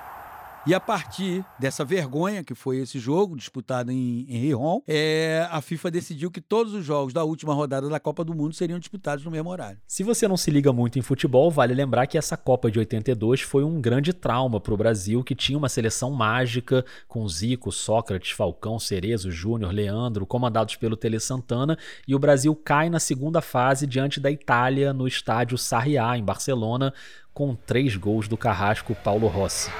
E 0.64 0.72
a 0.72 0.78
partir 0.78 1.44
dessa 1.58 1.84
vergonha 1.84 2.44
que 2.44 2.54
foi 2.54 2.78
esse 2.78 2.98
jogo, 2.98 3.36
disputado 3.36 3.90
em, 3.90 4.26
em 4.28 4.52
é, 4.86 5.46
a 5.50 5.60
FIFA 5.60 5.90
decidiu 5.90 6.30
que 6.30 6.40
todos 6.40 6.72
os 6.72 6.84
jogos 6.84 7.12
da 7.12 7.24
última 7.24 7.52
rodada 7.52 7.88
da 7.88 7.98
Copa 7.98 8.22
do 8.22 8.32
Mundo 8.32 8.54
seriam 8.54 8.78
disputados 8.78 9.24
no 9.24 9.30
mesmo 9.30 9.50
horário. 9.50 9.78
Se 9.86 10.04
você 10.04 10.28
não 10.28 10.36
se 10.36 10.50
liga 10.50 10.72
muito 10.72 10.98
em 10.98 11.02
futebol, 11.02 11.50
vale 11.50 11.74
lembrar 11.74 12.06
que 12.06 12.16
essa 12.16 12.36
Copa 12.36 12.70
de 12.70 12.78
82 12.78 13.40
foi 13.40 13.64
um 13.64 13.80
grande 13.80 14.12
trauma 14.12 14.60
para 14.60 14.72
o 14.72 14.76
Brasil, 14.76 15.24
que 15.24 15.34
tinha 15.34 15.58
uma 15.58 15.68
seleção 15.68 16.12
mágica 16.12 16.84
com 17.08 17.26
Zico, 17.28 17.72
Sócrates, 17.72 18.30
Falcão, 18.30 18.78
Cerezo, 18.78 19.30
Júnior, 19.30 19.72
Leandro, 19.72 20.24
comandados 20.24 20.76
pelo 20.76 20.96
Tele 20.96 21.18
Santana, 21.18 21.76
e 22.06 22.14
o 22.14 22.18
Brasil 22.18 22.54
cai 22.54 22.88
na 22.88 23.00
segunda 23.00 23.40
fase 23.40 23.86
diante 23.86 24.20
da 24.20 24.30
Itália 24.30 24.92
no 24.92 25.08
estádio 25.08 25.58
Sarriá, 25.58 26.16
em 26.16 26.24
Barcelona, 26.24 26.94
com 27.34 27.54
três 27.54 27.96
gols 27.96 28.28
do 28.28 28.36
carrasco 28.36 28.94
Paulo 28.94 29.26
Rossi. 29.26 29.70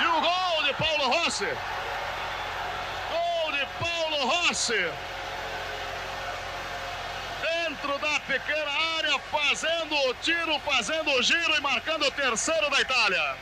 E 0.00 0.06
o 0.06 0.20
gol 0.20 0.64
de 0.66 0.74
Paulo 0.74 0.99
Rossi! 1.10 1.48
Gol 3.10 3.52
de 3.52 3.66
Paulo 3.80 4.26
Rossi! 4.26 4.90
Dentro 7.42 7.98
da 7.98 8.20
pequena 8.20 8.70
área, 8.98 9.18
fazendo 9.18 9.94
o 10.08 10.14
tiro, 10.22 10.56
fazendo 10.60 11.10
o 11.10 11.22
giro 11.22 11.56
e 11.56 11.60
marcando 11.60 12.06
o 12.06 12.10
terceiro 12.12 12.70
da 12.70 12.80
Itália. 12.80 13.36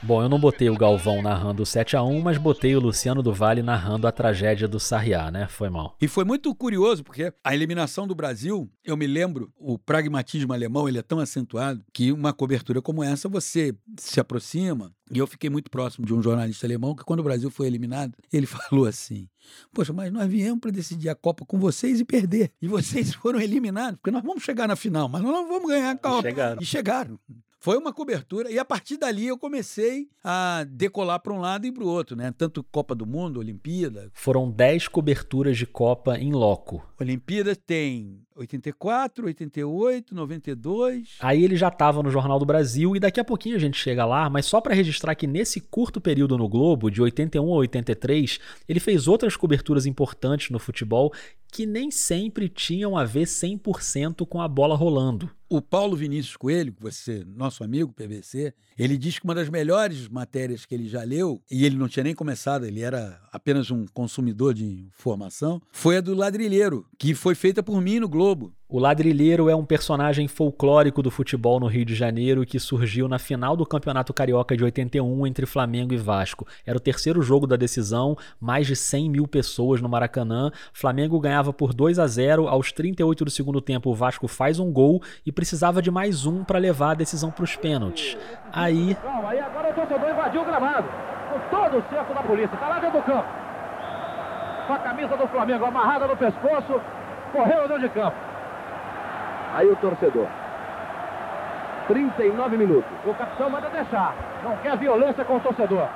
Bom, 0.00 0.22
eu 0.22 0.28
não 0.28 0.38
botei 0.38 0.70
o 0.70 0.76
Galvão 0.76 1.20
narrando 1.20 1.62
o 1.62 1.66
7 1.66 1.96
a 1.96 2.02
1 2.02 2.20
mas 2.20 2.38
botei 2.38 2.76
o 2.76 2.80
Luciano 2.80 3.20
do 3.20 3.32
Vale 3.32 3.62
narrando 3.62 4.06
a 4.06 4.12
tragédia 4.12 4.68
do 4.68 4.78
Sarriá, 4.78 5.28
né? 5.30 5.48
Foi 5.48 5.68
mal. 5.68 5.96
E 6.00 6.06
foi 6.06 6.24
muito 6.24 6.54
curioso, 6.54 7.02
porque 7.02 7.32
a 7.42 7.54
eliminação 7.54 8.06
do 8.06 8.14
Brasil, 8.14 8.70
eu 8.84 8.96
me 8.96 9.08
lembro, 9.08 9.52
o 9.56 9.76
pragmatismo 9.76 10.52
alemão 10.52 10.88
ele 10.88 10.98
é 10.98 11.02
tão 11.02 11.18
acentuado 11.18 11.84
que 11.92 12.12
uma 12.12 12.32
cobertura 12.32 12.80
como 12.80 13.02
essa 13.02 13.28
você 13.28 13.74
se 13.98 14.20
aproxima. 14.20 14.92
E 15.10 15.18
eu 15.18 15.26
fiquei 15.26 15.50
muito 15.50 15.70
próximo 15.70 16.06
de 16.06 16.14
um 16.14 16.22
jornalista 16.22 16.66
alemão 16.66 16.94
que, 16.94 17.04
quando 17.04 17.20
o 17.20 17.24
Brasil 17.24 17.50
foi 17.50 17.66
eliminado, 17.66 18.12
ele 18.32 18.46
falou 18.46 18.86
assim: 18.86 19.28
Poxa, 19.72 19.92
mas 19.92 20.12
nós 20.12 20.28
viemos 20.30 20.60
para 20.60 20.70
decidir 20.70 21.08
a 21.08 21.14
Copa 21.14 21.44
com 21.44 21.58
vocês 21.58 21.98
e 21.98 22.04
perder. 22.04 22.52
E 22.62 22.68
vocês 22.68 23.14
foram 23.14 23.40
eliminados, 23.42 23.98
porque 23.98 24.10
nós 24.10 24.22
vamos 24.22 24.44
chegar 24.44 24.68
na 24.68 24.76
final, 24.76 25.08
mas 25.08 25.22
nós 25.22 25.32
não 25.32 25.48
vamos 25.48 25.68
ganhar 25.68 25.90
a 25.90 25.96
Copa. 25.96 26.20
E 26.20 26.30
chegaram. 26.30 26.62
E 26.62 26.64
chegaram. 26.64 27.20
Foi 27.60 27.76
uma 27.76 27.92
cobertura, 27.92 28.50
e 28.50 28.58
a 28.58 28.64
partir 28.64 28.96
dali 28.96 29.26
eu 29.26 29.36
comecei 29.36 30.08
a 30.22 30.64
decolar 30.68 31.20
para 31.20 31.32
um 31.32 31.40
lado 31.40 31.66
e 31.66 31.72
para 31.72 31.82
o 31.82 31.88
outro, 31.88 32.14
né? 32.14 32.32
Tanto 32.36 32.62
Copa 32.62 32.94
do 32.94 33.04
Mundo, 33.04 33.40
Olimpíada. 33.40 34.10
Foram 34.14 34.48
10 34.48 34.86
coberturas 34.88 35.56
de 35.56 35.66
Copa 35.66 36.16
em 36.18 36.32
loco. 36.32 36.86
Olimpíada 37.00 37.56
tem 37.56 38.22
84, 38.38 39.26
88, 39.26 40.14
92. 40.14 41.16
Aí 41.20 41.42
ele 41.42 41.56
já 41.56 41.68
estava 41.68 42.02
no 42.02 42.10
Jornal 42.10 42.38
do 42.38 42.46
Brasil 42.46 42.94
e 42.94 43.00
daqui 43.00 43.18
a 43.18 43.24
pouquinho 43.24 43.56
a 43.56 43.58
gente 43.58 43.76
chega 43.76 44.04
lá, 44.04 44.30
mas 44.30 44.46
só 44.46 44.60
para 44.60 44.74
registrar 44.74 45.14
que 45.14 45.26
nesse 45.26 45.60
curto 45.60 46.00
período 46.00 46.38
no 46.38 46.48
Globo, 46.48 46.90
de 46.90 47.02
81 47.02 47.44
a 47.52 47.56
83, 47.56 48.38
ele 48.68 48.78
fez 48.78 49.08
outras 49.08 49.36
coberturas 49.36 49.86
importantes 49.86 50.50
no 50.50 50.58
futebol 50.58 51.12
que 51.50 51.66
nem 51.66 51.90
sempre 51.90 52.48
tinham 52.48 52.96
a 52.96 53.04
ver 53.04 53.26
100% 53.26 54.26
com 54.26 54.40
a 54.40 54.46
bola 54.46 54.76
rolando. 54.76 55.30
O 55.48 55.62
Paulo 55.62 55.96
Vinícius 55.96 56.36
Coelho, 56.36 56.74
você, 56.78 57.24
nosso 57.24 57.64
amigo 57.64 57.92
PVC, 57.92 58.52
ele 58.78 58.98
diz 58.98 59.18
que 59.18 59.24
uma 59.24 59.34
das 59.34 59.48
melhores 59.48 60.06
matérias 60.08 60.66
que 60.66 60.74
ele 60.74 60.86
já 60.86 61.02
leu, 61.02 61.42
e 61.50 61.64
ele 61.64 61.76
não 61.76 61.88
tinha 61.88 62.04
nem 62.04 62.14
começado, 62.14 62.66
ele 62.66 62.82
era 62.82 63.18
apenas 63.38 63.70
um 63.70 63.86
consumidor 63.86 64.52
de 64.52 64.64
informação, 64.64 65.62
foi 65.72 65.96
a 65.96 66.00
do 66.00 66.14
Ladrilheiro, 66.14 66.84
que 66.98 67.14
foi 67.14 67.34
feita 67.34 67.62
por 67.62 67.80
mim 67.80 68.00
no 68.00 68.08
Globo. 68.08 68.52
O 68.68 68.78
Ladrilheiro 68.78 69.48
é 69.48 69.56
um 69.56 69.64
personagem 69.64 70.28
folclórico 70.28 71.02
do 71.02 71.10
futebol 71.10 71.58
no 71.58 71.68
Rio 71.68 71.86
de 71.86 71.94
Janeiro 71.94 72.44
que 72.44 72.60
surgiu 72.60 73.08
na 73.08 73.18
final 73.18 73.56
do 73.56 73.64
Campeonato 73.64 74.12
Carioca 74.12 74.54
de 74.54 74.62
81 74.62 75.26
entre 75.26 75.46
Flamengo 75.46 75.94
e 75.94 75.96
Vasco. 75.96 76.46
Era 76.66 76.76
o 76.76 76.80
terceiro 76.80 77.22
jogo 77.22 77.46
da 77.46 77.56
decisão, 77.56 78.14
mais 78.38 78.66
de 78.66 78.76
100 78.76 79.08
mil 79.08 79.26
pessoas 79.26 79.80
no 79.80 79.88
Maracanã. 79.88 80.50
Flamengo 80.74 81.18
ganhava 81.18 81.50
por 81.50 81.72
2 81.72 81.98
a 81.98 82.06
0 82.06 82.46
aos 82.46 82.70
38 82.70 83.24
do 83.24 83.30
segundo 83.30 83.62
tempo. 83.62 83.88
O 83.88 83.94
Vasco 83.94 84.28
faz 84.28 84.58
um 84.58 84.70
gol 84.70 85.02
e 85.24 85.32
precisava 85.32 85.80
de 85.80 85.90
mais 85.90 86.26
um 86.26 86.44
para 86.44 86.58
levar 86.58 86.90
a 86.90 86.94
decisão 86.94 87.30
para 87.30 87.44
os 87.44 87.56
pênaltis. 87.56 88.18
Aí. 88.52 88.94
Calma, 88.96 89.30
aí 89.30 89.38
agora 89.38 89.70
o 89.70 89.74
torcedor 89.74 90.10
invadiu 90.10 90.42
o 90.42 90.44
gramado 90.44 91.17
com 91.28 91.38
todo 91.50 91.78
o 91.78 91.82
cerco 91.90 92.14
da 92.14 92.22
polícia. 92.22 92.54
Está 92.54 92.68
lá 92.68 92.78
dentro 92.78 92.98
do 92.98 93.04
campo. 93.04 93.28
Com 94.66 94.74
a 94.74 94.78
camisa 94.78 95.16
do 95.16 95.26
Flamengo 95.28 95.64
amarrada 95.64 96.06
no 96.06 96.16
pescoço, 96.16 96.80
correu 97.32 97.68
dentro 97.68 97.80
de 97.80 97.88
campo. 97.90 98.16
Aí 99.54 99.68
o 99.68 99.76
torcedor. 99.76 100.26
39 101.86 102.56
minutos. 102.56 102.90
O 103.04 103.14
capitão 103.14 103.48
manda 103.48 103.68
deixar. 103.70 104.14
Não 104.44 104.56
quer 104.58 104.76
violência 104.76 105.24
com 105.24 105.36
o 105.36 105.40
torcedor. 105.40 105.88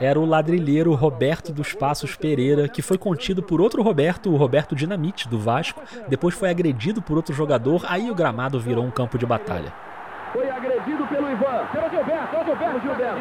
Era 0.00 0.18
o 0.18 0.24
ladrilheiro 0.24 0.92
Roberto 0.94 1.52
dos 1.52 1.72
Passos 1.72 2.16
Pereira, 2.16 2.68
que 2.68 2.82
foi 2.82 2.98
contido 2.98 3.40
por 3.40 3.60
outro 3.60 3.80
Roberto, 3.80 4.28
o 4.32 4.36
Roberto 4.36 4.74
Dinamite, 4.74 5.28
do 5.28 5.38
Vasco. 5.38 5.80
Depois 6.08 6.34
foi 6.34 6.50
agredido 6.50 7.00
por 7.00 7.16
outro 7.16 7.32
jogador, 7.32 7.86
aí 7.88 8.10
o 8.10 8.14
gramado 8.14 8.58
virou 8.58 8.84
um 8.84 8.90
campo 8.90 9.16
de 9.16 9.24
batalha. 9.24 9.72
Foi 10.34 10.50
agredido 10.50 11.06
pelo 11.06 11.30
Ivan. 11.30 11.66
Pelo 11.70 11.90
Gilberto, 11.90 12.30
pelo 12.30 12.44
Gilberto, 12.44 12.80
Gilberto. 12.80 13.20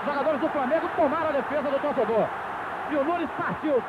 Os 0.00 0.06
jogadores 0.06 0.40
do 0.40 0.48
Flamengo 0.48 0.88
tomaram 0.96 1.28
a 1.28 1.32
defesa 1.32 1.70
do 1.70 1.78
torcedor. 1.78 2.28
E 2.90 2.96
o 2.96 3.04
Nunes 3.04 3.30
partiu. 3.36 3.82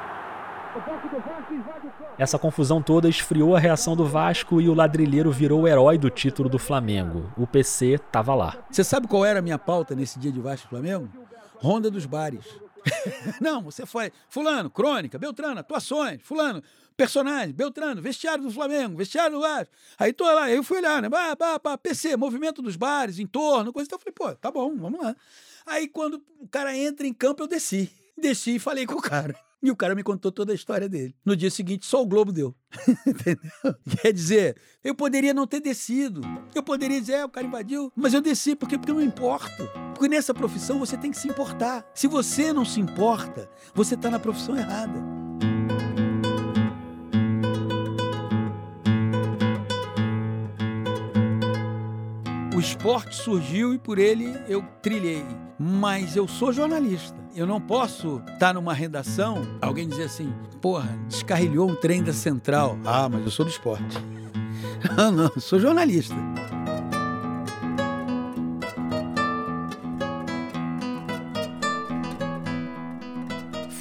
Essa 2.17 2.37
confusão 2.37 2.81
toda 2.81 3.07
esfriou 3.07 3.55
a 3.55 3.59
reação 3.59 3.95
do 3.95 4.05
Vasco 4.05 4.59
e 4.59 4.67
o 4.67 4.73
ladrilheiro 4.73 5.31
virou 5.31 5.61
o 5.61 5.67
herói 5.67 5.97
do 5.97 6.09
título 6.09 6.49
do 6.49 6.59
Flamengo. 6.59 7.31
O 7.37 7.47
PC 7.47 7.97
tava 8.11 8.35
lá. 8.35 8.57
Você 8.69 8.83
sabe 8.83 9.07
qual 9.07 9.23
era 9.23 9.39
a 9.39 9.41
minha 9.41 9.57
pauta 9.57 9.95
nesse 9.95 10.19
dia 10.19 10.33
de 10.33 10.41
Vasco 10.41 10.67
e 10.67 10.69
Flamengo? 10.69 11.07
Ronda 11.59 11.89
dos 11.89 12.05
bares. 12.05 12.59
Não, 13.39 13.61
você 13.61 13.85
foi. 13.85 14.11
Fulano, 14.27 14.69
crônica, 14.69 15.17
Beltrano, 15.17 15.59
atuações, 15.61 16.21
Fulano, 16.21 16.61
personagem, 16.95 17.53
Beltrano, 17.53 18.01
vestiário 18.01 18.43
do 18.43 18.51
Flamengo, 18.51 18.97
vestiário 18.97 19.35
do 19.35 19.41
Vasco. 19.41 19.73
Aí 19.97 20.13
tô 20.13 20.23
lá, 20.23 20.49
eu 20.49 20.63
fui 20.63 20.77
olhar, 20.77 21.01
né? 21.01 21.09
Bah, 21.09 21.35
bah, 21.35 21.59
bah, 21.59 21.77
PC, 21.77 22.15
movimento 22.15 22.61
dos 22.61 22.75
bares, 22.75 23.19
entorno, 23.19 23.71
coisa. 23.73 23.87
Então 23.87 23.97
eu 23.97 24.01
falei, 24.01 24.13
pô, 24.13 24.39
tá 24.39 24.51
bom, 24.51 24.75
vamos 24.75 24.99
lá. 24.99 25.15
Aí 25.65 25.87
quando 25.87 26.21
o 26.39 26.47
cara 26.47 26.75
entra 26.75 27.05
em 27.05 27.13
campo, 27.13 27.43
eu 27.43 27.47
desci. 27.47 27.91
Desci 28.17 28.55
e 28.55 28.59
falei 28.59 28.85
com 28.85 28.95
o 28.95 29.01
cara. 29.01 29.35
E 29.61 29.71
o 29.71 29.75
cara 29.75 29.95
me 29.95 30.03
contou 30.03 30.31
toda 30.31 30.51
a 30.51 30.55
história 30.55 30.87
dele. 30.87 31.15
No 31.25 31.35
dia 31.35 31.49
seguinte, 31.49 31.85
só 31.85 32.01
o 32.01 32.05
Globo 32.05 32.31
deu. 32.31 32.55
Entendeu? 33.05 33.51
Quer 33.99 34.13
dizer, 34.13 34.55
eu 34.83 34.93
poderia 34.93 35.33
não 35.33 35.47
ter 35.47 35.59
descido. 35.59 36.21
Eu 36.53 36.61
poderia 36.61 37.01
dizer, 37.01 37.13
é, 37.13 37.25
o 37.25 37.29
cara 37.29 37.47
invadiu. 37.47 37.91
Mas 37.95 38.13
eu 38.13 38.21
desci 38.21 38.55
porque, 38.55 38.77
porque 38.77 38.91
eu 38.91 38.95
não 38.95 39.01
importo. 39.01 39.67
Porque 39.93 40.07
nessa 40.07 40.33
profissão 40.33 40.77
você 40.77 40.95
tem 40.95 41.09
que 41.09 41.17
se 41.17 41.27
importar. 41.27 41.83
Se 41.95 42.07
você 42.07 42.53
não 42.53 42.63
se 42.63 42.79
importa, 42.79 43.49
você 43.73 43.95
está 43.95 44.09
na 44.09 44.19
profissão 44.19 44.55
errada. 44.55 45.24
Esporte 52.65 53.15
surgiu 53.15 53.73
e 53.73 53.77
por 53.77 53.97
ele 53.97 54.35
eu 54.47 54.63
trilhei. 54.81 55.23
Mas 55.57 56.15
eu 56.15 56.27
sou 56.27 56.51
jornalista. 56.51 57.15
Eu 57.35 57.45
não 57.45 57.61
posso 57.61 58.21
estar 58.33 58.53
numa 58.53 58.73
redação, 58.73 59.41
alguém 59.61 59.87
dizer 59.87 60.03
assim, 60.03 60.33
porra, 60.61 60.97
descarrilhou 61.07 61.69
um 61.69 61.75
trem 61.75 62.01
da 62.01 62.13
central. 62.13 62.77
Ah, 62.85 63.07
mas 63.09 63.23
eu 63.23 63.31
sou 63.31 63.45
do 63.45 63.51
esporte. 63.51 63.97
Não, 64.95 65.11
não, 65.11 65.31
sou 65.39 65.59
jornalista. 65.59 66.13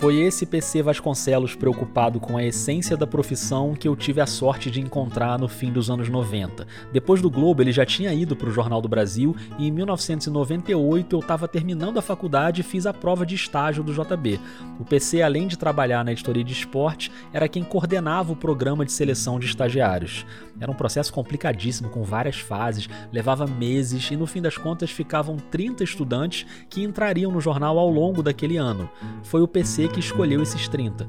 Foi 0.05 0.21
esse 0.21 0.45
PC 0.45 0.83
Vasconcelos 0.83 1.55
preocupado 1.55 2.21
com 2.21 2.37
a 2.37 2.45
essência 2.45 2.95
da 2.95 3.07
profissão 3.07 3.75
que 3.75 3.89
eu 3.89 3.97
tive 3.97 4.21
a 4.21 4.27
sorte 4.27 4.71
de 4.71 4.79
encontrar 4.79 5.39
no 5.39 5.49
fim 5.49 5.73
dos 5.73 5.89
anos 5.89 6.11
90. 6.11 6.67
Depois 6.93 7.23
do 7.23 7.31
Globo, 7.31 7.63
ele 7.63 7.73
já 7.73 7.87
tinha 7.87 8.13
ido 8.13 8.37
para 8.37 8.51
o 8.51 8.53
Jornal 8.53 8.83
do 8.83 8.89
Brasil 8.89 9.35
e 9.59 9.67
em 9.67 9.71
1998 9.71 11.17
eu 11.17 11.21
estava 11.21 11.49
terminando 11.49 11.97
a 11.97 12.03
faculdade 12.03 12.61
e 12.61 12.65
fiz 12.65 12.85
a 12.85 12.93
prova 12.93 13.25
de 13.25 13.35
estágio 13.35 13.83
do 13.83 13.95
JB. 13.95 14.39
O 14.79 14.85
PC, 14.85 15.23
além 15.23 15.47
de 15.47 15.57
trabalhar 15.57 16.05
na 16.05 16.13
editoria 16.13 16.45
de 16.45 16.53
esporte, 16.53 17.11
era 17.33 17.49
quem 17.49 17.65
coordenava 17.65 18.31
o 18.31 18.37
programa 18.37 18.85
de 18.85 18.93
seleção 18.93 19.39
de 19.39 19.47
estagiários. 19.47 20.27
Era 20.61 20.71
um 20.71 20.75
processo 20.75 21.15
complicadíssimo, 21.15 21.89
com 21.89 22.03
várias 22.03 22.37
fases, 22.37 22.91
levava 23.11 23.47
meses 23.47 24.11
e 24.11 24.17
no 24.17 24.27
fim 24.27 24.43
das 24.43 24.59
contas 24.59 24.91
ficavam 24.91 25.39
30 25.39 25.83
estudantes 25.83 26.47
que 26.69 26.83
entrariam 26.83 27.33
no 27.33 27.41
jornal 27.41 27.79
ao 27.79 27.89
longo 27.89 28.23
daquele 28.23 28.59
ano. 28.59 28.87
Foi 29.23 29.41
o 29.41 29.49
PC 29.49 29.94
que 29.95 30.01
escolheu 30.01 30.43
esses 30.43 30.67
30. 30.67 31.09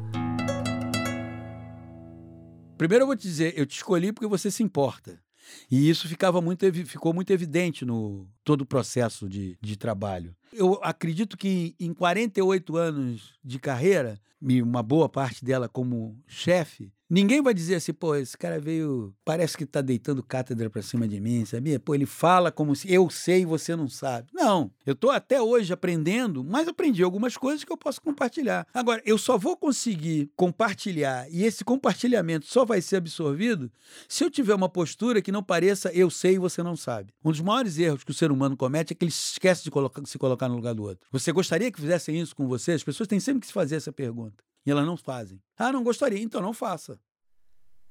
Primeiro 2.77 3.01
eu 3.01 3.07
vou 3.07 3.15
te 3.15 3.23
dizer, 3.23 3.57
eu 3.57 3.65
te 3.65 3.77
escolhi 3.77 4.13
porque 4.13 4.27
você 4.27 4.51
se 4.51 4.61
importa. 4.61 5.19
E 5.71 5.89
isso 5.89 6.07
ficava 6.07 6.39
muito, 6.39 6.71
ficou 6.85 7.11
muito 7.11 7.31
evidente 7.33 7.83
no 7.83 8.29
todo 8.43 8.61
o 8.61 8.65
processo 8.65 9.27
de, 9.27 9.57
de 9.59 9.75
trabalho. 9.75 10.35
Eu 10.53 10.79
acredito 10.83 11.35
que 11.35 11.75
em 11.79 11.95
48 11.95 12.77
anos 12.77 13.33
de 13.43 13.57
carreira, 13.57 14.19
e 14.39 14.61
uma 14.61 14.83
boa 14.83 15.09
parte 15.09 15.43
dela 15.43 15.67
como 15.67 16.21
chefe, 16.27 16.93
ninguém 17.09 17.41
vai 17.41 17.53
dizer 17.53 17.75
assim, 17.75 17.93
pô, 17.93 18.15
esse 18.15 18.37
cara 18.37 18.59
veio, 18.59 19.13
parece 19.23 19.57
que 19.57 19.65
tá 19.65 19.81
deitando 19.81 20.23
cátedra 20.23 20.69
pra 20.69 20.81
cima 20.81 21.07
de 21.07 21.19
mim, 21.19 21.45
sabia? 21.45 21.79
Pô, 21.79 21.93
ele 21.95 22.05
fala 22.05 22.51
como 22.51 22.75
se 22.75 22.91
eu 22.91 23.09
sei 23.09 23.41
e 23.41 23.45
você 23.45 23.75
não 23.75 23.87
sabe. 23.87 24.27
Não, 24.33 24.71
eu 24.85 24.95
tô 24.95 25.09
até 25.09 25.41
hoje 25.41 25.71
aprendendo, 25.71 26.43
mas 26.43 26.67
aprendi 26.67 27.03
algumas 27.03 27.37
coisas 27.37 27.63
que 27.63 27.71
eu 27.71 27.77
posso 27.77 28.01
compartilhar. 28.01 28.67
Agora, 28.73 29.01
eu 29.05 29.17
só 29.17 29.37
vou 29.37 29.55
conseguir 29.55 30.31
compartilhar 30.35 31.27
e 31.31 31.43
esse 31.43 31.63
compartilhamento 31.63 32.45
só 32.47 32.65
vai 32.65 32.81
ser 32.81 32.97
absorvido 32.97 33.71
se 34.07 34.23
eu 34.23 34.29
tiver 34.31 34.55
uma 34.55 34.69
postura 34.69 35.21
que 35.21 35.31
não 35.31 35.43
pareça 35.43 35.91
eu 35.93 36.09
sei 36.09 36.35
e 36.35 36.39
você 36.39 36.63
não 36.63 36.75
sabe. 36.75 37.13
Um 37.23 37.31
dos 37.31 37.41
maiores 37.41 37.77
erros 37.77 38.03
que 38.03 38.11
o 38.11 38.13
ser 38.13 38.31
humano 38.31 38.57
comete 38.57 38.93
é 38.93 38.95
que 38.95 39.03
ele 39.05 39.09
esquece 39.11 39.63
de 39.63 39.71
colocar- 39.71 40.01
se 40.05 40.17
colocar 40.17 40.47
no 40.49 40.55
lugar 40.55 40.73
do 40.73 40.83
outro. 40.83 41.05
Você 41.11 41.31
gostaria 41.31 41.71
que 41.71 41.79
fizessem 41.79 42.19
isso 42.19 42.35
com 42.35 42.47
você? 42.47 42.71
As 42.73 42.83
pessoas 42.83 43.07
têm 43.07 43.19
sempre 43.19 43.41
que 43.41 43.47
se 43.47 43.53
fazer 43.53 43.75
essa 43.75 43.91
pergunta. 43.91 44.43
E 44.65 44.71
elas 44.71 44.85
não 44.85 44.97
fazem. 44.97 45.41
Ah, 45.57 45.71
não 45.71 45.83
gostaria, 45.83 46.21
então 46.21 46.41
não 46.41 46.53
faça. 46.53 46.99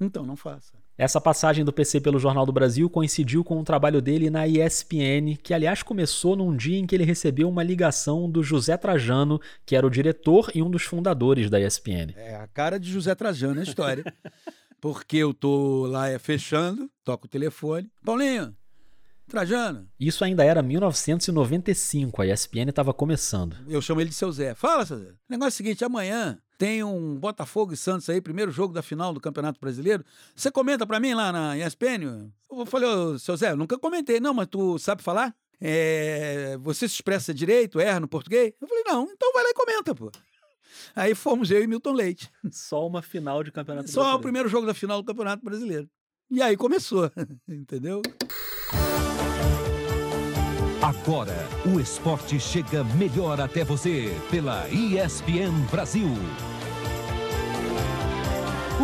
Então 0.01 0.27
não 0.27 0.37
faça. 0.37 0.73
Essa 0.97 1.21
passagem 1.21 1.65
do 1.65 1.73
PC 1.73 2.01
pelo 2.01 2.19
Jornal 2.19 2.47
do 2.47 2.53
Brasil 2.53 2.89
coincidiu 2.91 3.43
com 3.43 3.61
o 3.61 3.65
trabalho 3.65 4.01
dele 4.01 4.31
na 4.31 4.47
ESPN, 4.47 5.37
que 5.43 5.55
aliás 5.55 5.83
começou 5.83 6.37
num 6.37 6.57
dia 6.57 6.79
em 6.79 6.87
que 6.87 6.95
ele 6.95 7.05
recebeu 7.05 7.49
uma 7.49 7.63
ligação 7.63 8.31
do 8.31 8.43
José 8.43 8.77
Trajano, 8.77 9.41
que 9.65 9.75
era 9.75 9.87
o 9.87 9.91
diretor 9.91 10.51
e 10.55 10.63
um 10.63 10.71
dos 10.71 10.83
fundadores 10.83 11.49
da 11.51 11.61
ESPN. 11.61 12.13
É 12.17 12.37
a 12.37 12.47
cara 12.47 12.79
de 12.79 12.91
José 12.91 13.15
Trajano 13.15 13.61
a 13.61 13.65
história. 13.65 14.05
Porque 14.81 15.17
eu 15.17 15.33
tô 15.33 15.87
lá 15.87 16.09
é, 16.09 16.19
fechando, 16.19 16.91
toco 17.03 17.27
o 17.27 17.29
telefone. 17.29 17.91
Paulinho, 18.05 18.55
Trajano. 19.27 19.89
Isso 19.99 20.23
ainda 20.23 20.45
era 20.45 20.63
1995, 20.63 22.21
a 22.21 22.27
ESPN 22.27 22.69
estava 22.69 22.93
começando. 22.93 23.57
Eu 23.67 23.81
chamo 23.81 24.01
ele 24.01 24.11
de 24.11 24.15
seu 24.15 24.31
Zé. 24.31 24.55
Fala, 24.55 24.85
seu 24.85 24.99
Zé. 24.99 25.11
O 25.11 25.17
negócio 25.31 25.47
é 25.47 25.49
o 25.49 25.57
seguinte: 25.57 25.85
amanhã 25.85 26.39
tem 26.57 26.85
um 26.85 27.17
Botafogo 27.17 27.73
e 27.73 27.77
Santos 27.77 28.09
aí, 28.09 28.21
primeiro 28.21 28.51
jogo 28.51 28.73
da 28.73 28.83
final 28.83 29.13
do 29.13 29.21
Campeonato 29.21 29.61
Brasileiro. 29.61 30.05
Você 30.35 30.51
comenta 30.51 30.87
pra 30.87 31.01
mim 31.01 31.15
lá 31.15 31.33
na 31.33 31.59
ESPN? 31.59 32.31
Eu 32.51 32.67
falei, 32.67 32.89
ô, 32.89 33.19
seu 33.19 33.37
Zé, 33.37 33.51
eu 33.51 33.57
nunca 33.57 33.79
comentei. 33.79 34.21
Não, 34.21 34.33
mas 34.33 34.49
tu 34.49 34.79
sabe 34.79 35.03
falar? 35.03 35.35
É, 35.61 36.57
você 36.61 36.89
se 36.89 36.95
expressa 36.95 37.33
direito, 37.33 37.81
erra 37.81 38.01
no 38.01 38.09
português? 38.09 38.53
Eu 38.61 38.69
falei, 38.69 38.85
não, 38.87 39.11
então 39.11 39.33
vai 39.33 39.45
lá 39.45 39.51
e 39.51 39.55
comenta, 39.55 39.95
pô. 39.95 40.11
Aí 40.95 41.15
fomos 41.15 41.51
eu 41.51 41.63
e 41.63 41.67
Milton 41.67 41.93
Leite. 41.93 42.31
Só 42.51 42.87
uma 42.87 43.03
final 43.03 43.43
de 43.43 43.51
Campeonato 43.51 43.91
Só 43.91 44.15
o 44.15 44.21
primeiro 44.21 44.49
jogo 44.49 44.67
da 44.67 44.75
final 44.75 45.01
do 45.01 45.07
Campeonato 45.07 45.45
Brasileiro. 45.45 45.89
E 46.31 46.43
aí 46.43 46.57
começou, 46.57 47.11
entendeu? 47.49 48.03
Agora, 50.85 51.49
o 51.65 51.81
esporte 51.81 52.39
chega 52.39 52.85
melhor 52.85 53.41
até 53.41 53.65
você 53.65 54.15
pela 54.31 54.69
ESPN 54.69 55.65
Brasil. 55.71 56.15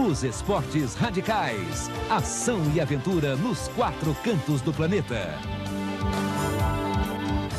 Os 0.09 0.25
esportes 0.25 0.95
radicais. 0.95 1.91
Ação 2.09 2.59
e 2.75 2.81
aventura 2.81 3.37
nos 3.37 3.69
quatro 3.77 4.17
cantos 4.25 4.63
do 4.63 4.73
planeta. 4.73 5.39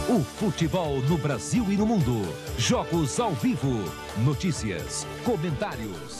O 0.10 0.24
futebol 0.24 1.00
no 1.02 1.20
Brasil 1.20 1.64
e 1.70 1.78
no 1.78 1.86
mundo. 1.86 2.28
Jogos 2.58 3.20
ao 3.20 3.34
vivo. 3.34 3.86
Notícias, 4.26 5.06
comentários. 5.24 6.11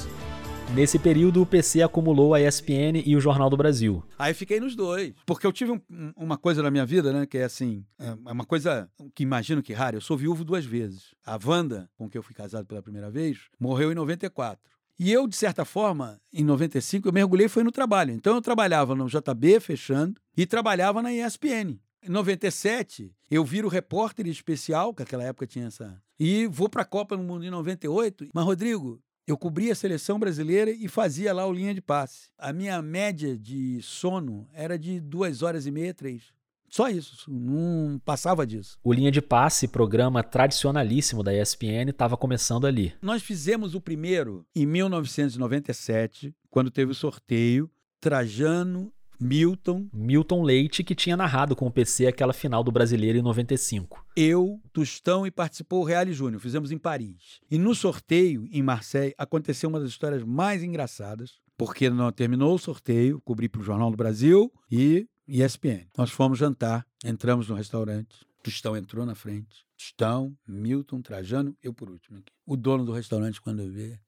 Nesse 0.74 0.98
período, 0.98 1.42
o 1.42 1.46
PC 1.46 1.82
acumulou 1.82 2.34
a 2.34 2.40
ESPN 2.42 3.04
e 3.06 3.16
o 3.16 3.20
Jornal 3.20 3.50
do 3.50 3.58
Brasil. 3.58 4.02
Aí 4.18 4.34
fiquei 4.34 4.58
nos 4.60 4.74
dois. 4.74 5.14
Porque 5.26 5.46
eu 5.46 5.52
tive 5.52 5.72
um- 5.74 5.82
um- 5.90 6.14
uma 6.16 6.38
coisa 6.38 6.64
na 6.64 6.72
minha 6.72 6.86
vida, 6.86 7.12
né? 7.12 7.26
Que 7.26 7.40
é 7.40 7.44
assim, 7.44 7.84
é 8.00 8.32
uma 8.32 8.46
coisa 8.46 8.90
que 9.14 9.22
imagino 9.24 9.62
que 9.62 9.74
rara. 9.74 9.98
Eu 9.98 10.02
sou 10.02 10.16
viúvo 10.18 10.46
duas 10.46 10.64
vezes. 10.64 11.14
A 11.26 11.38
Wanda, 11.44 11.90
com 11.98 12.10
quem 12.10 12.18
eu 12.20 12.24
fui 12.24 12.34
casado 12.34 12.66
pela 12.66 12.82
primeira 12.82 13.12
vez, 13.12 13.38
morreu 13.60 13.92
em 13.92 13.96
94. 13.96 14.62
E 14.98 15.12
eu, 15.12 15.28
de 15.28 15.36
certa 15.36 15.66
forma, 15.66 16.20
em 16.32 16.44
95, 16.44 17.10
eu 17.10 17.14
mergulhei 17.14 17.50
foi 17.50 17.64
no 17.64 17.72
trabalho. 17.72 18.14
Então 18.14 18.34
eu 18.36 18.42
trabalhava 18.42 18.96
no 18.96 19.08
JB, 19.10 19.60
fechando, 19.60 20.22
e 20.38 20.46
trabalhava 20.46 21.02
na 21.02 21.12
ESPN. 21.12 21.80
Em 22.04 22.10
97, 22.10 23.12
eu 23.30 23.44
viro 23.44 23.68
repórter 23.68 24.26
especial, 24.26 24.94
que 24.94 25.02
naquela 25.02 25.24
época 25.24 25.46
tinha 25.46 25.68
essa. 25.68 26.02
E 26.20 26.48
vou 26.48 26.70
para 26.70 26.84
a 26.84 26.86
Copa 26.86 27.18
do 27.18 27.24
Mundo 27.24 27.44
em 27.44 27.50
98. 27.50 28.30
Mas, 28.34 28.46
Rodrigo, 28.46 29.02
eu 29.28 29.38
cobria 29.38 29.72
a 29.72 29.76
seleção 29.76 30.20
brasileira 30.20 30.72
e 30.72 30.88
fazia 30.88 31.34
lá 31.34 31.46
o 31.46 31.54
linha 31.54 31.74
de 31.74 31.82
passe. 31.82 32.30
A 32.38 32.52
minha 32.52 32.82
média 32.82 33.38
de 33.38 33.82
sono 33.82 34.48
era 34.54 34.78
de 34.78 35.00
duas 35.00 35.42
horas 35.42 35.66
e 35.66 35.72
meia, 35.72 35.94
três. 35.94 36.34
Só 36.72 36.88
isso, 36.88 37.30
não 37.30 38.00
passava 38.00 38.48
disso. 38.48 38.78
O 38.82 38.94
Linha 38.94 39.12
de 39.12 39.22
Passe, 39.22 39.68
programa 39.68 40.24
tradicionalíssimo 40.24 41.22
da 41.22 41.36
ESPN, 41.36 41.90
estava 41.90 42.16
começando 42.16 42.66
ali. 42.66 42.94
Nós 43.02 43.22
fizemos 43.22 43.76
o 43.76 43.82
primeiro 43.82 44.46
em 44.56 44.66
1997, 44.66 46.34
quando 46.50 46.72
teve 46.72 46.94
o 46.94 46.96
sorteio. 46.96 47.70
Trajano, 48.00 48.92
Milton, 49.22 49.88
Milton 49.94 50.42
Leite, 50.42 50.84
que 50.84 50.96
tinha 50.96 51.16
narrado 51.16 51.56
com 51.56 51.68
o 51.68 51.72
PC 51.72 52.08
aquela 52.08 52.34
final 52.34 52.64
do 52.64 52.72
Brasileiro 52.72 53.20
em 53.20 53.22
95. 53.22 54.04
eu, 54.18 54.60
Tostão 54.74 55.28
e 55.28 55.32
participou 55.32 55.82
o 55.82 55.86
Reale 55.86 56.12
Júnior. 56.12 56.42
Fizemos 56.42 56.72
em 56.72 56.78
Paris. 56.78 57.40
E 57.50 57.58
no 57.58 57.76
sorteio, 57.76 58.48
em 58.52 58.64
Marseille, 58.64 59.14
aconteceu 59.18 59.70
uma 59.70 59.80
das 59.80 59.90
histórias 59.90 60.24
mais 60.24 60.64
engraçadas, 60.64 61.40
porque 61.56 61.88
não 61.90 62.12
terminou 62.12 62.56
o 62.56 62.60
sorteio, 62.60 63.22
cobri 63.22 63.48
para 63.48 63.62
o 63.62 63.64
Jornal 63.64 63.92
do 63.92 63.98
Brasil 63.98 64.52
e 64.72 65.08
ESPN. 65.28 65.86
Nós 65.96 66.10
fomos 66.10 66.40
jantar, 66.40 66.86
entramos 67.06 67.48
no 67.48 67.56
restaurante, 67.56 68.26
Tostão 68.42 68.76
entrou 68.76 69.06
na 69.06 69.14
frente. 69.14 69.64
Tostão, 69.78 70.36
Milton, 70.48 71.00
Trajano, 71.02 71.56
eu 71.62 71.74
por 71.74 71.92
último. 71.92 72.18
aqui. 72.18 72.32
O 72.46 72.58
dono 72.58 72.84
do 72.84 72.92
restaurante, 72.92 73.40
quando 73.40 73.72
vê, 73.72 74.00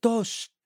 Tostão! 0.00 0.59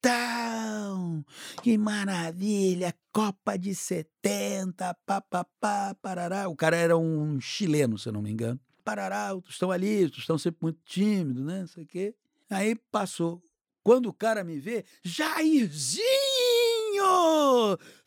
Que 1.63 1.79
maravilha! 1.79 2.95
Copa 3.13 3.57
de 3.57 3.75
70, 3.75 4.95
papapá, 5.07 5.95
parará. 5.95 6.49
O 6.49 6.57
cara 6.57 6.77
era 6.77 6.97
um 6.97 7.41
chileno, 7.41 7.97
se 7.97 8.09
eu 8.09 8.13
não 8.13 8.21
me 8.21 8.31
engano. 8.31 8.61
Parará, 8.85 9.35
o 9.35 9.41
Tostão 9.41 9.71
ali, 9.71 10.05
o 10.05 10.11
Tostão 10.11 10.37
sempre 10.37 10.59
muito 10.61 10.81
tímido, 10.85 11.43
né? 11.43 11.61
Não 11.61 11.67
sei 11.67 11.85
o 11.85 11.87
quê. 11.87 12.15
Aí 12.51 12.75
passou. 12.93 13.43
Quando 13.83 14.07
o 14.11 14.13
cara 14.13 14.45
me 14.45 14.59
vê, 14.59 14.85
Jairzinho! 15.03 16.03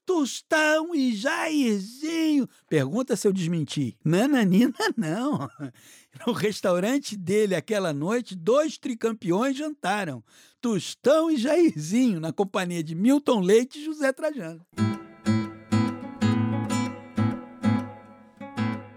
Tostão 0.08 0.96
e 0.96 1.14
Jairzinho! 1.14 2.48
Pergunta 2.70 3.14
se 3.18 3.28
eu 3.28 3.34
desmenti. 3.34 3.98
Nananina, 4.06 4.74
não. 4.96 5.50
No 6.26 6.32
restaurante 6.32 7.18
dele, 7.18 7.54
aquela 7.54 7.92
noite, 7.92 8.34
dois 8.34 8.78
tricampeões 8.78 9.58
jantaram. 9.58 10.24
Tostão 10.62 11.30
e 11.30 11.36
Jairzinho, 11.36 12.22
na 12.22 12.32
companhia 12.32 12.82
de 12.82 12.96
Milton 12.96 13.42
Leite 13.42 13.80
e 13.80 13.84
José 13.84 14.14
Trajano. 14.14 14.66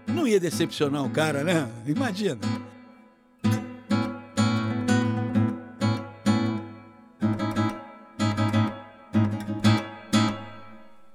Não 0.07 0.25
ia 0.25 0.39
decepcionar 0.39 1.05
o 1.05 1.09
cara, 1.11 1.43
né? 1.43 1.69
Imagina. 1.85 2.39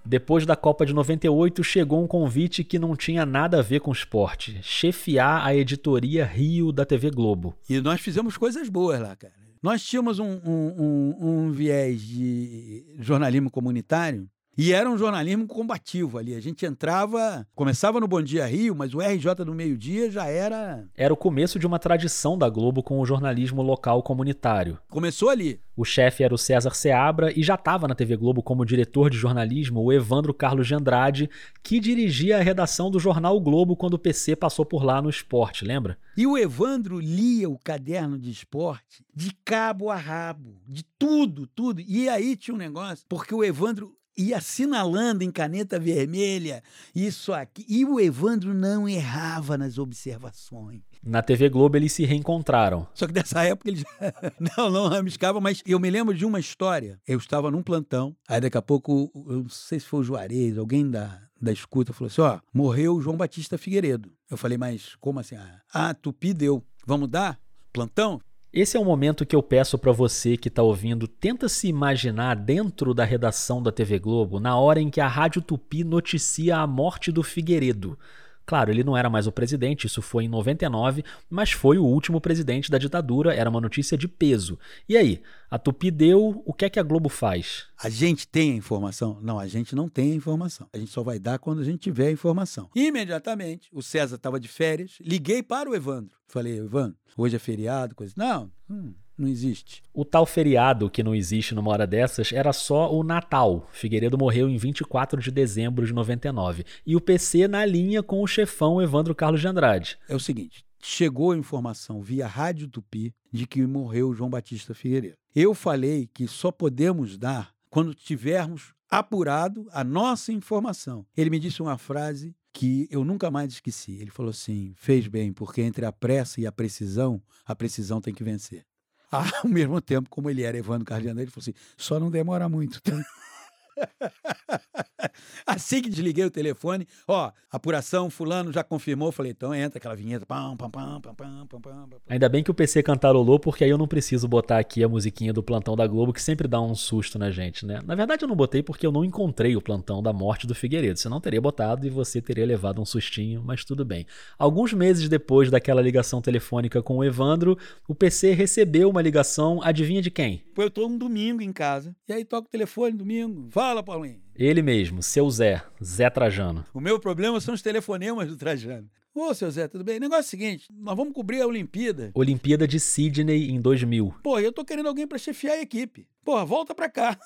Depois 0.07 0.47
da 0.47 0.55
Copa 0.55 0.87
de 0.87 0.95
98, 0.95 1.65
chegou 1.65 2.01
um 2.01 2.07
convite 2.07 2.63
que 2.63 2.79
não 2.79 2.95
tinha 2.95 3.27
nada 3.27 3.59
a 3.59 3.63
ver 3.63 3.81
com 3.81 3.91
esporte: 3.91 4.59
chefiar 4.63 5.45
a 5.45 5.55
editoria 5.55 6.25
Rio 6.25 6.71
da 6.71 6.85
TV 6.85 7.11
Globo. 7.11 7.57
E 7.69 7.81
nós 7.81 8.01
fizemos 8.01 8.37
coisas 8.37 8.69
boas 8.69 9.01
lá, 9.01 9.17
cara. 9.17 9.35
Nós 9.61 9.85
tínhamos 9.85 10.21
um, 10.21 10.41
um, 10.45 10.75
um, 10.79 11.17
um 11.21 11.51
viés 11.51 12.01
de 12.01 12.85
jornalismo 13.01 13.51
comunitário 13.51 14.29
e 14.57 14.73
era 14.73 14.91
um 14.91 14.97
jornalismo 14.97 15.47
combativo 15.47 16.17
ali. 16.17 16.35
A 16.35 16.41
gente 16.41 16.65
entrava, 16.65 17.47
começava 17.55 18.01
no 18.01 18.09
Bom 18.09 18.23
Dia 18.23 18.47
Rio, 18.47 18.75
mas 18.75 18.95
o 18.95 19.01
RJ 19.01 19.45
do 19.45 19.55
meio-dia 19.55 20.11
já 20.11 20.27
era. 20.27 20.85
Era 20.97 21.13
o 21.13 21.17
começo 21.17 21.59
de 21.59 21.67
uma 21.67 21.79
tradição 21.79 22.39
da 22.39 22.49
Globo 22.49 22.83
com 22.83 22.99
o 22.99 23.05
jornalismo 23.05 23.61
local 23.61 24.03
comunitário. 24.03 24.79
Começou 24.89 25.29
ali. 25.29 25.61
O 25.77 25.85
chefe 25.85 26.25
era 26.25 26.35
o 26.35 26.39
César 26.39 26.75
Seabra 26.75 27.39
e 27.39 27.43
já 27.43 27.55
estava 27.55 27.87
na 27.87 27.95
TV 27.95 28.17
Globo 28.17 28.43
como 28.43 28.65
diretor 28.65 29.11
de 29.11 29.19
jornalismo 29.19 29.83
o 29.83 29.93
Evandro 29.93 30.33
Carlos 30.33 30.67
de 30.67 30.75
Andrade, 30.75 31.29
que 31.63 31.79
dirigia 31.79 32.39
a 32.39 32.43
redação 32.43 32.91
do 32.91 32.99
jornal 32.99 33.37
o 33.37 33.41
Globo 33.41 33.77
quando 33.77 33.95
o 33.95 33.99
PC 33.99 34.37
passou 34.37 34.65
por 34.65 34.83
lá 34.83 35.03
no 35.03 35.11
esporte, 35.11 35.67
lembra? 35.67 35.99
E 36.17 36.27
o 36.27 36.39
Evandro 36.39 36.99
lia 36.99 37.51
o 37.51 37.59
caderno 37.59 38.19
de 38.19 38.31
esporte 38.31 39.05
de 39.15 39.35
cabo 39.45 39.91
a 39.91 39.97
rabo, 39.97 40.57
de 40.67 40.83
tudo, 40.99 41.47
tudo. 41.47 41.83
E 41.83 42.09
aí 42.09 42.37
tinha 42.37 42.55
um 42.55 42.59
negócio, 42.59 43.05
porque 43.07 43.35
o 43.35 43.45
Evandro 43.45 43.95
ia 44.17 44.39
assinalando 44.39 45.23
em 45.23 45.31
caneta 45.31 45.79
vermelha 45.79 46.63
isso 46.95 47.33
aqui. 47.33 47.65
E 47.69 47.85
o 47.85 48.01
Evandro 48.01 48.55
não 48.55 48.89
errava 48.89 49.59
nas 49.59 49.79
observações. 49.79 50.83
Na 51.03 51.23
TV 51.23 51.49
Globo 51.49 51.77
eles 51.77 51.93
se 51.93 52.05
reencontraram. 52.05 52.87
Só 52.95 53.07
que 53.07 53.13
dessa 53.13 53.43
época 53.45 53.71
eles 53.71 53.85
não, 54.57 54.71
não 54.71 54.89
ramiscavam, 54.89 55.41
mas 55.41 55.63
eu 55.67 55.79
me 55.79 55.91
lembro 55.91 56.15
de 56.15 56.25
uma 56.25 56.41
história. 56.41 57.01
Eu 57.07 57.19
estava 57.19 57.51
num 57.51 57.63
plantão, 57.63 58.17
aí 58.29 58.41
daqui 58.41 58.59
a 58.59 58.63
pouco, 58.63 59.11
eu 59.29 59.43
não 59.43 59.49
sei 59.49 59.79
se 59.79 59.87
foi 59.87 60.01
o 60.01 60.05
Juarez, 60.05 60.59
alguém 60.59 60.91
da, 60.91 61.21
da 61.41 61.53
escuta 61.53 61.93
falou 61.93 62.09
assim: 62.09 62.21
ó, 62.23 62.41
morreu 62.53 62.97
o 62.97 63.01
João 63.01 63.17
Batista 63.17 63.59
Figueiredo. 63.59 64.11
Eu 64.31 64.37
falei, 64.37 64.59
mas 64.59 64.97
como 64.97 65.21
assim? 65.21 65.37
Ah, 65.73 65.95
Tupi 65.95 66.33
deu. 66.35 66.65
Vamos 66.85 67.09
dar? 67.09 67.39
Plantão? 67.73 68.21
Esse 68.57 68.75
é 68.75 68.81
o 68.81 68.85
momento 68.87 69.27
que 69.27 69.37
eu 69.37 69.43
peço 69.43 69.77
para 69.77 69.93
você 69.93 70.35
que 70.35 70.49
está 70.49 70.63
ouvindo, 70.63 71.07
tenta 71.07 71.47
se 71.47 71.69
imaginar 71.69 72.35
dentro 72.35 72.95
da 72.95 73.05
redação 73.05 73.63
da 73.63 73.71
TV 73.71 73.99
Globo 73.99 74.41
na 74.41 74.59
hora 74.59 74.81
em 74.81 74.89
que 74.89 74.99
a 74.99 75.07
Rádio 75.07 75.43
Tupi 75.43 75.85
noticia 75.85 76.57
a 76.57 76.67
morte 76.67 77.13
do 77.13 77.23
Figueiredo. 77.23 77.99
Claro, 78.47 78.71
ele 78.71 78.85
não 78.85 78.97
era 78.97 79.11
mais 79.11 79.27
o 79.27 79.33
presidente, 79.33 79.89
isso 79.89 80.01
foi 80.01 80.25
em 80.25 80.29
99, 80.29 81.05
mas 81.29 81.51
foi 81.51 81.79
o 81.79 81.85
último 81.85 82.21
presidente 82.21 82.71
da 82.71 82.79
ditadura, 82.79 83.35
era 83.35 83.51
uma 83.51 83.61
notícia 83.61 83.99
de 83.99 84.07
peso. 84.07 84.57
E 84.89 84.97
aí, 84.97 85.21
a 85.51 85.59
Tupi 85.59 85.91
deu, 85.91 86.43
o 86.47 86.53
que 86.53 86.65
é 86.65 86.71
que 86.71 86.79
a 86.79 86.83
Globo 86.83 87.09
faz? 87.09 87.67
A 87.77 87.89
gente 87.89 88.27
tem 88.29 88.53
a 88.53 88.57
informação? 88.57 89.19
Não, 89.21 89.39
a 89.39 89.49
gente 89.49 89.75
não 89.75 89.89
tem 89.89 90.13
a 90.13 90.15
informação. 90.15 90.69
A 90.73 90.79
gente 90.79 90.93
só 90.93 91.03
vai 91.03 91.19
dar 91.19 91.41
quando 91.41 91.61
a 91.61 91.65
gente 91.65 91.81
tiver 91.81 92.07
a 92.07 92.13
informação. 92.13 92.71
Imediatamente, 92.75 93.69
o 93.73 93.83
César 93.83 94.15
estava 94.15 94.39
de 94.39 94.47
férias, 94.47 94.97
liguei 95.01 95.43
para 95.43 95.69
o 95.69 95.75
Evandro. 95.75 96.17
Falei, 96.29 96.59
Evandro, 96.59 96.97
hoje 97.17 97.35
é 97.35 97.41
feriado, 97.41 97.97
coisa. 97.97 98.15
Não, 98.17 98.51
hum, 98.71 98.95
não 99.19 99.29
existe. 99.29 99.83
O 99.93 100.05
tal 100.05 100.27
feriado 100.27 100.91
que 100.91 101.03
não 101.03 101.15
existe 101.15 101.55
numa 101.55 101.71
hora 101.71 101.87
dessas 101.87 102.33
era 102.33 102.53
só 102.53 102.93
o 102.93 103.03
Natal. 103.03 103.69
Figueiredo 103.73 104.19
morreu 104.19 104.49
em 104.49 104.57
24 104.57 105.21
de 105.21 105.31
dezembro 105.31 105.87
de 105.87 105.93
99. 105.93 106.65
E 106.85 106.95
o 106.95 107.01
PC 107.01 107.49
na 107.49 107.65
linha 107.65 108.03
com 108.03 108.23
o 108.23 108.27
chefão 108.27 108.81
Evandro 108.81 109.15
Carlos 109.15 109.41
de 109.41 109.49
Andrade. 109.49 109.99
É 110.09 110.15
o 110.15 110.21
seguinte: 110.21 110.65
chegou 110.83 111.33
a 111.33 111.37
informação 111.37 112.03
via 112.03 112.27
Rádio 112.27 112.69
Tupi 112.69 113.15
de 113.33 113.47
que 113.47 113.67
morreu 113.67 114.15
João 114.15 114.31
Batista 114.31 114.75
Figueiredo. 114.75 115.17
Eu 115.35 115.55
falei 115.55 116.09
que 116.13 116.27
só 116.27 116.51
podemos 116.51 117.17
dar 117.17 117.53
quando 117.71 117.95
tivermos 117.95 118.73
apurado 118.89 119.67
a 119.73 119.83
nossa 119.83 120.33
informação. 120.33 121.05
Ele 121.17 121.31
me 121.31 121.39
disse 121.39 121.61
uma 121.61 121.77
frase 121.77 122.35
que 122.53 122.89
eu 122.91 123.05
nunca 123.05 123.31
mais 123.31 123.53
esqueci. 123.53 123.99
Ele 124.01 124.11
falou 124.11 124.31
assim: 124.31 124.73
fez 124.77 125.07
bem, 125.07 125.33
porque 125.33 125.61
entre 125.61 125.85
a 125.85 125.93
pressa 125.93 126.41
e 126.41 126.47
a 126.47 126.53
precisão, 126.53 127.23
a 127.45 127.55
precisão 127.55 128.01
tem 128.01 128.15
que 128.15 128.25
vencer. 128.25 128.65
Ao 129.43 129.49
mesmo 129.49 129.81
tempo, 129.81 130.09
como 130.11 130.29
ele 130.29 130.43
era 130.43 130.57
Evandro 130.57 130.85
Cardiano, 130.85 131.21
ele 131.21 131.31
falou 131.31 131.43
assim: 131.43 131.55
só 131.77 132.01
não 132.01 132.11
demora 132.11 132.49
muito, 132.49 132.81
tá? 132.83 132.93
assim 135.47 135.83
que 135.83 135.89
desliguei 135.89 136.25
o 136.25 136.31
telefone, 136.31 136.87
ó, 137.07 137.31
apuração, 137.51 138.11
fulano 138.11 138.53
já 138.53 138.63
confirmou, 138.65 139.13
falei, 139.13 139.33
então 139.33 139.55
entra 139.55 139.79
aquela 139.79 139.95
vinheta, 139.95 140.27
pam, 140.27 140.57
pam, 140.57 140.71
pam, 140.71 141.01
pam, 141.01 141.15
pam, 141.15 141.47
pam, 141.47 141.61
pam. 141.61 141.89
Ainda 142.09 142.29
bem 142.29 142.43
que 142.43 142.51
o 142.51 142.55
PC 142.55 142.83
cantarolou, 142.83 143.39
porque 143.39 143.65
aí 143.65 143.71
eu 143.71 143.79
não 143.79 143.87
preciso 143.87 144.27
botar 144.29 144.59
aqui 144.59 144.83
a 144.83 144.89
musiquinha 144.89 145.33
do 145.33 145.43
plantão 145.43 145.77
da 145.77 145.87
Globo, 145.87 146.13
que 146.13 146.23
sempre 146.23 146.49
dá 146.49 146.61
um 146.61 146.75
susto 146.75 147.19
na 147.19 147.31
gente, 147.31 147.65
né? 147.65 147.81
Na 147.85 147.95
verdade 147.95 148.25
eu 148.25 148.29
não 148.29 148.37
botei 148.37 148.63
porque 148.63 148.87
eu 148.87 148.93
não 148.93 149.05
encontrei 149.05 149.57
o 149.57 149.63
plantão 149.63 150.03
da 150.03 150.13
morte 150.13 150.47
do 150.47 150.55
Figueiredo, 150.55 150.99
senão 150.99 151.21
teria 151.21 151.41
botado 151.41 151.87
e 151.87 151.91
você 151.91 152.21
teria 152.21 152.47
levado 152.47 152.81
um 152.81 152.85
sustinho, 152.85 153.43
mas 153.45 153.65
tudo 153.65 153.85
bem. 153.85 154.07
Alguns 154.39 154.73
meses 154.73 155.09
depois 155.09 155.51
daquela 155.51 155.83
ligação 155.83 156.21
telefônica 156.21 156.83
com 156.83 156.99
o 156.99 157.05
Evandro, 157.05 157.59
o 157.89 157.95
PC 157.95 158.33
recebeu 158.33 158.91
uma 158.91 159.03
ligação, 159.03 159.61
adivinha 159.63 160.03
de 160.03 160.11
quem? 160.11 160.45
Eu 160.57 160.71
tô 160.71 160.87
um 160.87 160.99
domingo 160.99 161.43
em 161.43 161.53
casa, 161.53 161.95
e 162.09 162.13
aí 162.13 162.25
toca 162.25 162.49
o 162.49 162.51
telefone, 162.51 162.97
domingo, 162.97 163.49
Fala, 163.67 163.83
Paulinho. 163.83 164.23
Ele 164.37 164.63
mesmo, 164.63 165.03
seu 165.03 165.29
Zé, 165.29 165.61
Zé 165.83 166.09
Trajano. 166.09 166.65
O 166.73 166.79
meu 166.79 167.01
problema 167.01 167.41
são 167.41 167.53
os 167.53 167.61
telefonemas 167.61 168.29
do 168.29 168.37
Trajano. 168.37 168.89
Ô, 169.13 169.35
seu 169.35 169.51
Zé, 169.51 169.67
tudo 169.67 169.83
bem? 169.83 169.99
Negócio 169.99 170.21
é 170.21 170.27
o 170.27 170.31
seguinte, 170.31 170.69
nós 170.71 170.97
vamos 170.97 171.13
cobrir 171.13 171.41
a 171.41 171.49
Olimpíada. 171.49 172.13
Olimpíada 172.15 172.69
de 172.69 172.79
Sydney 172.79 173.51
em 173.51 173.61
2000. 173.61 174.15
Pô, 174.23 174.39
eu 174.39 174.53
tô 174.53 174.65
querendo 174.65 174.87
alguém 174.87 175.05
para 175.05 175.19
chefiar 175.19 175.55
a 175.55 175.61
equipe. 175.61 176.07
Pô, 176.25 176.47
volta 176.47 176.77
pra 176.77 176.89
cá. 176.89 177.19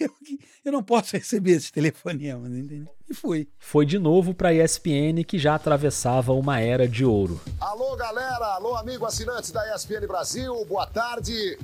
eu 0.64 0.72
não 0.72 0.82
posso 0.82 1.18
receber 1.18 1.50
esses 1.50 1.70
telefonemas, 1.70 2.50
entendeu? 2.50 2.88
E 3.06 3.12
fui. 3.12 3.46
Foi 3.58 3.84
de 3.84 3.98
novo 3.98 4.32
pra 4.32 4.54
ESPN, 4.54 5.22
que 5.22 5.38
já 5.38 5.54
atravessava 5.54 6.32
uma 6.32 6.60
era 6.60 6.88
de 6.88 7.04
ouro. 7.04 7.38
Alô, 7.60 7.94
galera. 7.94 8.54
Alô, 8.54 8.74
amigo 8.74 9.04
assinantes 9.04 9.50
da 9.50 9.76
ESPN 9.76 10.06
Brasil. 10.06 10.64
Boa 10.64 10.86
tarde. 10.86 11.58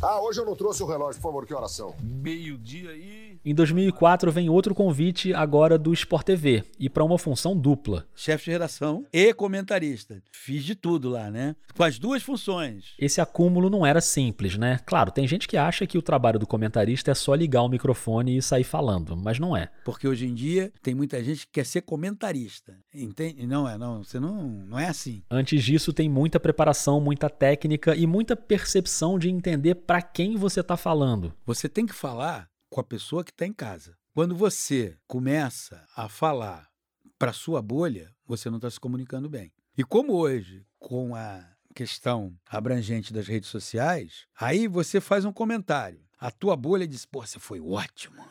Ah, 0.00 0.20
hoje 0.20 0.38
eu 0.38 0.44
não 0.44 0.54
trouxe 0.54 0.82
o 0.82 0.86
relógio, 0.86 1.20
por 1.20 1.28
favor, 1.28 1.46
que 1.46 1.54
oração? 1.54 1.94
Meio-dia 2.00 2.90
aí. 2.90 3.23
Em 3.46 3.54
2004 3.54 4.32
vem 4.32 4.48
outro 4.48 4.74
convite 4.74 5.34
agora 5.34 5.76
do 5.76 5.92
Sport 5.92 6.24
TV 6.24 6.64
e 6.80 6.88
para 6.88 7.04
uma 7.04 7.18
função 7.18 7.54
dupla. 7.54 8.06
Chefe 8.14 8.46
de 8.46 8.52
redação 8.52 9.04
e 9.12 9.34
comentarista. 9.34 10.22
Fiz 10.32 10.64
de 10.64 10.74
tudo 10.74 11.10
lá, 11.10 11.30
né? 11.30 11.54
Com 11.76 11.82
as 11.84 11.98
duas 11.98 12.22
funções. 12.22 12.94
Esse 12.98 13.20
acúmulo 13.20 13.68
não 13.68 13.84
era 13.84 14.00
simples, 14.00 14.56
né? 14.56 14.80
Claro, 14.86 15.10
tem 15.10 15.28
gente 15.28 15.46
que 15.46 15.58
acha 15.58 15.86
que 15.86 15.98
o 15.98 16.02
trabalho 16.02 16.38
do 16.38 16.46
comentarista 16.46 17.10
é 17.10 17.14
só 17.14 17.34
ligar 17.34 17.60
o 17.60 17.68
microfone 17.68 18.34
e 18.34 18.40
sair 18.40 18.64
falando, 18.64 19.14
mas 19.14 19.38
não 19.38 19.54
é. 19.54 19.70
Porque 19.84 20.08
hoje 20.08 20.26
em 20.26 20.32
dia 20.32 20.72
tem 20.82 20.94
muita 20.94 21.22
gente 21.22 21.46
que 21.46 21.52
quer 21.52 21.66
ser 21.66 21.82
comentarista. 21.82 22.74
Entende? 22.94 23.46
Não 23.46 23.68
é, 23.68 23.76
não, 23.76 24.02
você 24.02 24.18
não, 24.18 24.42
não 24.42 24.78
é 24.78 24.88
assim. 24.88 25.22
Antes 25.30 25.62
disso 25.62 25.92
tem 25.92 26.08
muita 26.08 26.40
preparação, 26.40 26.98
muita 26.98 27.28
técnica 27.28 27.94
e 27.94 28.06
muita 28.06 28.34
percepção 28.34 29.18
de 29.18 29.28
entender 29.28 29.74
para 29.74 30.00
quem 30.00 30.34
você 30.34 30.60
está 30.60 30.78
falando. 30.78 31.34
Você 31.44 31.68
tem 31.68 31.84
que 31.84 31.92
falar 31.92 32.48
com 32.74 32.80
a 32.80 32.84
pessoa 32.84 33.22
que 33.22 33.30
está 33.30 33.46
em 33.46 33.52
casa. 33.52 33.96
Quando 34.12 34.34
você 34.34 34.98
começa 35.06 35.86
a 35.94 36.08
falar 36.08 36.68
para 37.16 37.32
sua 37.32 37.62
bolha, 37.62 38.12
você 38.26 38.50
não 38.50 38.56
está 38.56 38.68
se 38.68 38.80
comunicando 38.80 39.30
bem. 39.30 39.52
E 39.78 39.84
como 39.84 40.12
hoje, 40.12 40.66
com 40.80 41.14
a 41.14 41.48
questão 41.72 42.36
abrangente 42.44 43.12
das 43.12 43.28
redes 43.28 43.48
sociais, 43.48 44.26
aí 44.36 44.66
você 44.66 45.00
faz 45.00 45.24
um 45.24 45.32
comentário. 45.32 46.00
A 46.18 46.32
tua 46.32 46.56
bolha 46.56 46.84
diz: 46.84 47.06
pô, 47.06 47.24
você 47.24 47.38
foi 47.38 47.60
ótimo. 47.60 48.26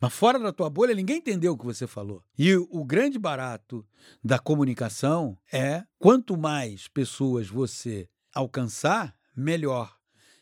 Mas, 0.00 0.12
fora 0.12 0.40
da 0.40 0.52
tua 0.52 0.68
bolha, 0.68 0.92
ninguém 0.92 1.18
entendeu 1.18 1.52
o 1.52 1.58
que 1.58 1.64
você 1.64 1.86
falou. 1.86 2.24
E 2.36 2.56
o 2.56 2.84
grande 2.84 3.20
barato 3.20 3.86
da 4.22 4.36
comunicação 4.36 5.38
é 5.52 5.84
quanto 5.96 6.36
mais 6.36 6.88
pessoas 6.88 7.48
você 7.48 8.08
alcançar, 8.34 9.14
melhor. 9.36 9.96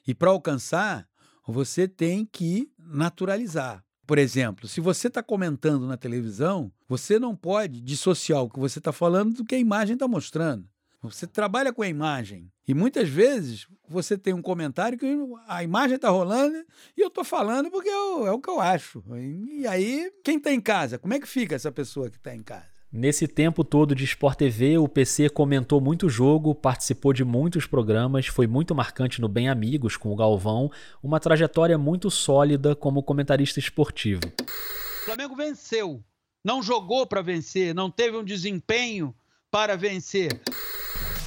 E 0.06 0.14
para 0.14 0.30
alcançar, 0.30 1.08
você 1.46 1.88
tem 1.88 2.24
que 2.24 2.70
naturalizar. 2.78 3.84
Por 4.06 4.18
exemplo, 4.18 4.68
se 4.68 4.80
você 4.80 5.08
está 5.08 5.22
comentando 5.22 5.86
na 5.86 5.96
televisão, 5.96 6.72
você 6.88 7.18
não 7.18 7.34
pode 7.34 7.80
dissociar 7.80 8.42
o 8.42 8.50
que 8.50 8.58
você 8.58 8.78
está 8.78 8.92
falando 8.92 9.34
do 9.36 9.44
que 9.44 9.54
a 9.54 9.58
imagem 9.58 9.94
está 9.94 10.06
mostrando. 10.06 10.68
Você 11.02 11.26
trabalha 11.26 11.72
com 11.72 11.82
a 11.82 11.88
imagem. 11.88 12.50
E 12.66 12.74
muitas 12.74 13.08
vezes 13.08 13.66
você 13.88 14.16
tem 14.16 14.32
um 14.32 14.42
comentário 14.42 14.96
que 14.96 15.06
a 15.48 15.64
imagem 15.64 15.96
está 15.96 16.08
rolando 16.10 16.56
e 16.96 17.00
eu 17.00 17.08
estou 17.08 17.24
falando 17.24 17.70
porque 17.70 17.88
eu, 17.88 18.26
é 18.26 18.30
o 18.30 18.40
que 18.40 18.48
eu 18.48 18.60
acho. 18.60 19.02
E 19.16 19.66
aí, 19.66 20.12
quem 20.24 20.36
está 20.36 20.52
em 20.52 20.60
casa? 20.60 20.98
Como 20.98 21.12
é 21.12 21.18
que 21.18 21.26
fica 21.26 21.56
essa 21.56 21.72
pessoa 21.72 22.08
que 22.08 22.18
está 22.18 22.34
em 22.34 22.42
casa? 22.42 22.71
Nesse 22.94 23.26
tempo 23.26 23.64
todo 23.64 23.94
de 23.94 24.04
Sport 24.04 24.36
TV, 24.36 24.76
o 24.76 24.86
PC 24.86 25.30
comentou 25.30 25.80
muito 25.80 26.10
jogo, 26.10 26.54
participou 26.54 27.14
de 27.14 27.24
muitos 27.24 27.66
programas, 27.66 28.26
foi 28.26 28.46
muito 28.46 28.74
marcante 28.74 29.18
no 29.18 29.28
Bem 29.28 29.48
Amigos 29.48 29.96
com 29.96 30.12
o 30.12 30.16
Galvão, 30.16 30.70
uma 31.02 31.18
trajetória 31.18 31.78
muito 31.78 32.10
sólida 32.10 32.76
como 32.76 33.02
comentarista 33.02 33.58
esportivo. 33.58 34.20
O 34.26 35.04
Flamengo 35.06 35.34
venceu, 35.34 36.04
não 36.44 36.62
jogou 36.62 37.06
para 37.06 37.22
vencer, 37.22 37.74
não 37.74 37.90
teve 37.90 38.14
um 38.14 38.22
desempenho 38.22 39.14
para 39.50 39.74
vencer. 39.74 40.38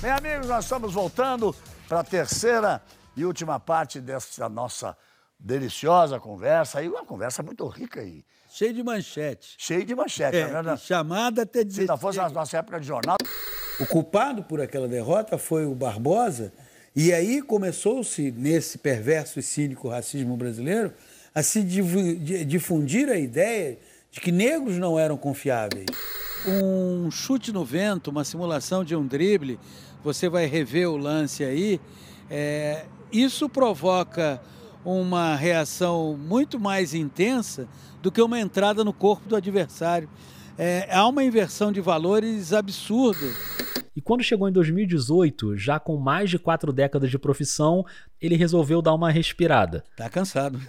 Bem, 0.01 0.11
amigos, 0.11 0.47
nós 0.47 0.65
estamos 0.65 0.93
voltando 0.93 1.55
para 1.87 2.01
a 2.01 2.03
terceira 2.03 2.79
e 3.17 3.25
última 3.25 3.59
parte 3.59 3.99
dessa 3.99 4.47
nossa 4.47 4.95
deliciosa 5.39 6.19
conversa, 6.19 6.81
e 6.81 6.87
uma 6.87 7.05
conversa 7.05 7.43
muito 7.43 7.67
rica 7.67 8.01
aí. 8.01 8.23
Cheio 8.49 8.73
de 8.73 8.83
manchete. 8.83 9.55
Cheio 9.57 9.85
de 9.85 9.93
manchete, 9.93 10.37
é, 10.37 10.41
é 10.41 10.77
Chamada 10.77 11.41
até 11.41 11.63
dizer. 11.63 11.81
Se 11.81 11.87
não 11.87 11.97
fosse 11.97 12.17
na 12.17 12.29
nossa 12.29 12.57
época 12.57 12.79
de 12.79 12.87
jornal. 12.87 13.17
O 13.79 13.85
culpado 13.85 14.43
por 14.43 14.61
aquela 14.61 14.87
derrota 14.87 15.37
foi 15.37 15.65
o 15.65 15.75
Barbosa, 15.75 16.53
e 16.95 17.11
aí 17.11 17.41
começou-se, 17.41 18.31
nesse 18.31 18.77
perverso 18.77 19.37
e 19.37 19.43
cínico 19.43 19.89
racismo 19.89 20.37
brasileiro, 20.37 20.93
a 21.33 21.43
se 21.43 21.61
difundir 21.61 23.09
a 23.09 23.17
ideia 23.17 23.77
de 24.09 24.21
que 24.21 24.31
negros 24.31 24.77
não 24.77 24.97
eram 24.97 25.17
confiáveis. 25.17 25.87
Um 26.47 27.11
chute 27.11 27.51
no 27.51 27.65
vento, 27.65 28.09
uma 28.09 28.23
simulação 28.23 28.85
de 28.85 28.95
um 28.95 29.05
drible, 29.05 29.59
você 30.01 30.29
vai 30.29 30.45
rever 30.45 30.89
o 30.89 30.95
lance 30.95 31.43
aí, 31.43 31.81
é, 32.29 32.85
isso 33.11 33.49
provoca 33.49 34.41
uma 34.85 35.35
reação 35.35 36.15
muito 36.17 36.59
mais 36.59 36.93
intensa 36.93 37.67
do 38.01 38.11
que 38.11 38.21
uma 38.21 38.39
entrada 38.39 38.83
no 38.83 38.93
corpo 38.93 39.27
do 39.27 39.35
adversário. 39.35 40.07
É, 40.57 40.87
há 40.89 41.05
uma 41.07 41.23
inversão 41.23 41.71
de 41.71 41.81
valores 41.81 42.53
absurda. 42.53 43.25
E 43.95 44.01
quando 44.01 44.23
chegou 44.23 44.47
em 44.47 44.51
2018, 44.51 45.57
já 45.57 45.79
com 45.79 45.97
mais 45.97 46.29
de 46.29 46.37
quatro 46.37 46.71
décadas 46.71 47.09
de 47.09 47.17
profissão, 47.17 47.83
ele 48.21 48.35
resolveu 48.35 48.81
dar 48.81 48.93
uma 48.93 49.09
respirada. 49.09 49.83
Tá 49.97 50.09
cansado. 50.09 50.59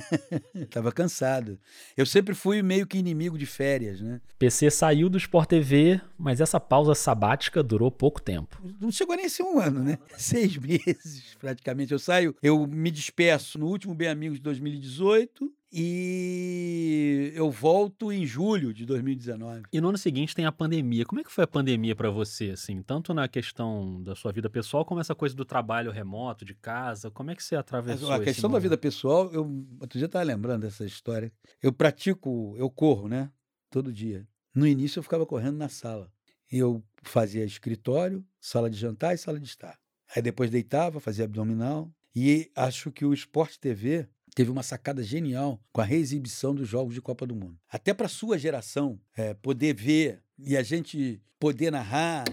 Tava 0.70 0.92
cansado. 0.92 1.58
Eu 1.96 2.06
sempre 2.06 2.34
fui 2.34 2.62
meio 2.62 2.86
que 2.86 2.98
inimigo 2.98 3.38
de 3.38 3.46
férias, 3.46 4.00
né? 4.00 4.20
PC 4.38 4.70
saiu 4.70 5.08
do 5.08 5.18
Sport 5.18 5.48
TV, 5.48 6.00
mas 6.18 6.40
essa 6.40 6.58
pausa 6.58 6.94
sabática 6.94 7.62
durou 7.62 7.90
pouco 7.90 8.20
tempo. 8.20 8.60
Não 8.80 8.90
chegou 8.90 9.16
nem 9.16 9.26
a 9.26 9.30
ser 9.30 9.42
um 9.42 9.58
ano, 9.58 9.82
né? 9.82 9.98
Seis 10.16 10.56
meses, 10.56 11.36
praticamente. 11.38 11.92
Eu 11.92 11.98
saio, 11.98 12.34
eu 12.42 12.66
me 12.66 12.90
despeço 12.90 13.58
no 13.58 13.66
último 13.66 13.94
Bem 13.94 14.08
Amigos 14.08 14.38
de 14.38 14.42
2018 14.42 15.52
e 15.72 17.32
eu 17.34 17.50
volto 17.50 18.12
em 18.12 18.26
julho 18.26 18.74
de 18.74 18.84
2019. 18.84 19.62
E 19.72 19.80
no 19.80 19.88
ano 19.88 19.96
seguinte 19.96 20.34
tem 20.34 20.44
a 20.44 20.52
pandemia. 20.52 21.06
Como 21.06 21.20
é 21.20 21.24
que 21.24 21.32
foi 21.32 21.44
a 21.44 21.46
pandemia 21.46 21.96
para 21.96 22.10
você, 22.10 22.50
assim, 22.50 22.82
tanto 22.82 23.14
na 23.14 23.26
questão 23.26 24.02
da 24.02 24.14
sua 24.14 24.32
vida 24.32 24.50
pessoal 24.50 24.84
como 24.84 25.00
essa 25.00 25.14
coisa 25.14 25.34
do 25.34 25.46
trabalho 25.46 25.90
remoto, 25.90 26.44
de 26.44 26.54
casa? 26.54 27.10
Como 27.10 27.30
é 27.30 27.34
que 27.34 27.42
você 27.42 27.56
atravessou 27.56 28.12
A 28.12 28.20
questão 28.20 28.50
da 28.50 28.58
vida 28.58 28.76
pessoal, 28.76 29.32
eu 29.32 29.44
outro 29.80 29.98
dia 29.98 30.06
estava 30.06 30.24
lembrando 30.24 30.62
dessa 30.62 30.84
história. 30.84 31.32
Eu 31.62 31.72
pratico, 31.72 32.54
eu 32.58 32.68
corro, 32.68 33.08
né? 33.08 33.30
Todo 33.70 33.90
dia. 33.90 34.28
No 34.54 34.66
início 34.66 34.98
eu 34.98 35.02
ficava 35.02 35.24
correndo 35.24 35.56
na 35.56 35.70
sala. 35.70 36.12
Eu 36.50 36.84
fazia 37.02 37.46
escritório, 37.46 38.22
sala 38.38 38.68
de 38.68 38.76
jantar 38.76 39.14
e 39.14 39.18
sala 39.18 39.40
de 39.40 39.46
estar. 39.46 39.78
Aí 40.14 40.20
depois 40.20 40.50
deitava, 40.50 41.00
fazia 41.00 41.24
abdominal. 41.24 41.90
E 42.14 42.50
acho 42.54 42.92
que 42.92 43.06
o 43.06 43.14
Esporte 43.14 43.58
TV 43.58 44.06
teve 44.34 44.50
uma 44.50 44.62
sacada 44.62 45.02
genial 45.02 45.60
com 45.72 45.80
a 45.80 45.84
reexibição 45.84 46.54
dos 46.54 46.68
Jogos 46.68 46.94
de 46.94 47.00
Copa 47.02 47.26
do 47.26 47.34
Mundo. 47.34 47.56
Até 47.70 47.92
para 47.92 48.08
sua 48.08 48.38
geração 48.38 48.98
é, 49.16 49.34
poder 49.34 49.74
ver 49.74 50.22
e 50.38 50.56
a 50.56 50.62
gente 50.62 51.20
poder 51.38 51.70
narrar. 51.70 52.24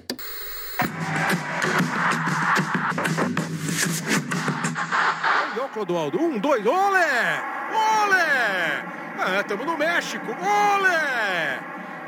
Ó, 5.59 5.67
Clodoaldo, 5.69 6.19
um, 6.19 6.39
dois, 6.39 6.65
olé! 6.65 7.41
Olé! 7.71 8.83
Ah, 9.17 9.41
estamos 9.41 9.65
no 9.65 9.77
México, 9.77 10.25
olé! 10.31 11.59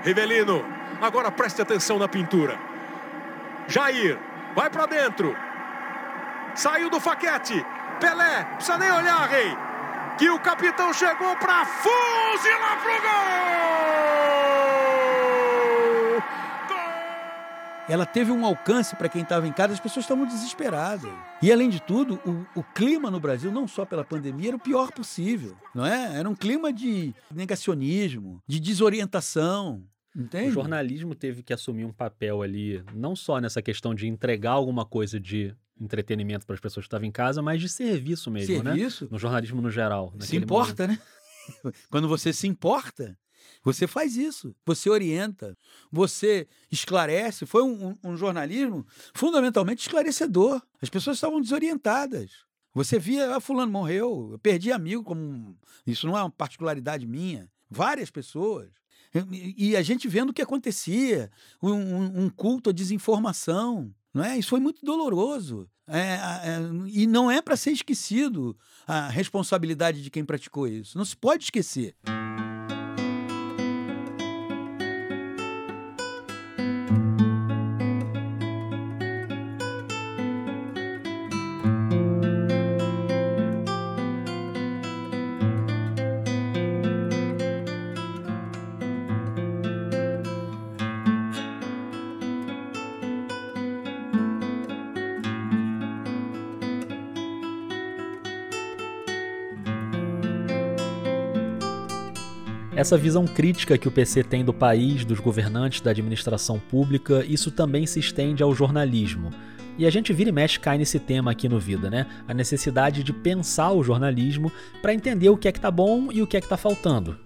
Rivelino, 0.04 0.64
agora 1.02 1.30
preste 1.32 1.62
atenção 1.62 2.00
na 2.00 2.08
pintura. 2.08 2.58
Jair, 3.68 4.18
vai 4.56 4.70
para 4.70 4.86
dentro. 4.86 5.36
Saiu 6.56 6.90
do 6.90 7.00
faquete. 7.00 7.64
Pelé, 8.00 8.46
precisa 8.56 8.78
nem 8.78 8.92
olhar, 8.92 9.30
rei 9.30 9.71
que 10.22 10.30
o 10.30 10.40
capitão 10.40 10.94
chegou 10.94 11.36
para 11.38 11.66
fuzilar 11.66 12.80
pro 12.80 12.92
gol! 13.02 13.12
Ela 17.90 18.06
teve 18.06 18.32
um 18.32 18.46
alcance 18.46 18.96
para 18.96 19.10
quem 19.10 19.24
estava 19.24 19.48
em 19.48 19.52
casa, 19.52 19.74
as 19.74 19.80
pessoas 19.80 20.06
estavam 20.06 20.28
desesperadas. 20.28 21.12
E 21.42 21.52
além 21.52 21.72
de 21.72 21.82
tudo, 21.82 22.22
o, 22.24 22.60
o, 22.60 22.64
clima 22.64 23.10
no 23.10 23.20
Brasil, 23.20 23.52
não 23.52 23.68
só 23.68 23.84
pela 23.84 24.06
pandemia, 24.06 24.50
era 24.50 24.58
o 24.58 24.60
pior 24.60 24.92
possível, 24.92 25.58
não 25.74 25.84
é? 25.84 26.20
Era 26.20 26.30
um 26.30 26.36
clima 26.36 26.72
de 26.72 27.16
negacionismo, 27.34 28.44
de 28.48 28.60
desorientação. 28.60 29.84
Entende? 30.16 30.50
O 30.50 30.52
jornalismo 30.52 31.16
teve 31.16 31.42
que 31.42 31.52
assumir 31.52 31.86
um 31.86 31.92
papel 31.92 32.44
ali, 32.44 32.84
não 32.94 33.16
só 33.16 33.40
nessa 33.40 33.60
questão 33.60 33.96
de 33.96 34.08
entregar 34.08 34.52
alguma 34.52 34.86
coisa 34.86 35.20
de 35.20 35.56
entretenimento 35.84 36.46
para 36.46 36.54
as 36.54 36.60
pessoas 36.60 36.86
que 36.86 36.88
estavam 36.88 37.08
em 37.08 37.12
casa, 37.12 37.42
mas 37.42 37.60
de 37.60 37.68
serviço 37.68 38.30
mesmo, 38.30 38.64
serviço? 38.64 39.06
né? 39.06 39.10
No 39.12 39.20
jornalismo 39.20 39.62
no 39.62 39.72
geral. 39.72 40.14
Se 40.20 40.38
importa, 40.38 40.88
momento. 40.88 41.00
né? 41.00 41.74
Quando 41.90 42.08
você 42.08 42.32
se 42.32 42.48
importa, 42.48 43.18
você 43.64 43.88
faz 43.88 44.16
isso. 44.16 44.56
Você 44.66 44.90
orienta, 44.90 45.58
você 45.92 46.48
esclarece. 46.72 47.46
Foi 47.46 47.64
um, 47.64 47.90
um, 48.04 48.12
um 48.12 48.18
jornalismo 48.18 48.86
fundamentalmente 49.14 49.82
esclarecedor. 49.82 50.62
As 50.82 50.90
pessoas 50.90 51.18
estavam 51.18 51.42
desorientadas. 51.42 52.32
Você 52.74 52.98
via, 52.98 53.36
ah, 53.36 53.42
fulano 53.42 53.72
morreu, 53.72 54.30
eu 54.32 54.40
perdi 54.40 54.72
amigo, 54.72 55.04
como 55.04 55.58
isso 55.86 56.08
não 56.08 56.18
é 56.18 56.22
uma 56.22 56.32
particularidade 56.32 57.06
minha. 57.06 57.50
Várias 57.70 58.10
pessoas. 58.10 58.70
E 59.58 59.76
a 59.76 59.82
gente 59.82 60.08
vendo 60.08 60.30
o 60.30 60.34
que 60.34 60.42
acontecia, 60.42 61.30
um, 61.62 62.24
um 62.24 62.30
culto 62.30 62.70
à 62.70 62.74
desinformação. 62.74 63.94
Não 64.14 64.24
é? 64.24 64.38
Isso 64.38 64.50
foi 64.50 64.60
muito 64.60 64.86
doloroso. 64.86 65.70
É, 65.88 66.00
é, 66.00 66.60
e 66.88 67.06
não 67.08 67.30
é 67.30 67.42
para 67.42 67.58
ser 67.58 67.72
esquecido 67.72 68.58
a 68.88 69.10
responsabilidade 69.10 70.02
de 70.02 70.10
quem 70.10 70.24
praticou 70.24 70.68
isso. 70.68 70.98
Não 70.98 71.06
se 71.06 71.16
pode 71.16 71.46
esquecer. 71.46 71.96
Essa 102.82 102.98
visão 102.98 103.28
crítica 103.28 103.78
que 103.78 103.88
o 103.88 103.92
PC 103.92 104.24
tem 104.24 104.44
do 104.44 104.52
país, 104.52 105.06
dos 105.06 105.20
governantes, 105.20 105.82
da 105.82 105.92
administração 105.92 106.58
pública, 106.58 107.24
isso 107.24 107.52
também 107.52 107.86
se 107.86 108.00
estende 108.00 108.42
ao 108.42 108.56
jornalismo. 108.56 109.30
E 109.78 109.86
a 109.86 109.90
gente 109.92 110.12
vira 110.12 110.32
e 110.32 110.34
mexe 110.34 110.60
cai 110.60 110.80
nesse 110.80 110.98
tema 110.98 111.30
aqui 111.30 111.48
no 111.48 111.60
Vida, 111.60 111.92
né? 111.92 112.08
A 112.28 112.34
necessidade 112.34 113.04
de 113.04 113.14
pensar 113.14 113.72
o 113.72 113.84
jornalismo 113.84 114.52
para 114.82 114.96
entender 114.96 115.30
o 115.30 115.38
que 115.38 115.48
é 115.48 115.52
que 115.52 115.60
tá 115.60 115.70
bom 115.70 116.12
e 116.12 116.24
o 116.24 116.28
que 116.28 116.36
é 116.36 116.42
que 116.42 116.50
tá 116.50 116.58
faltando. 116.58 117.20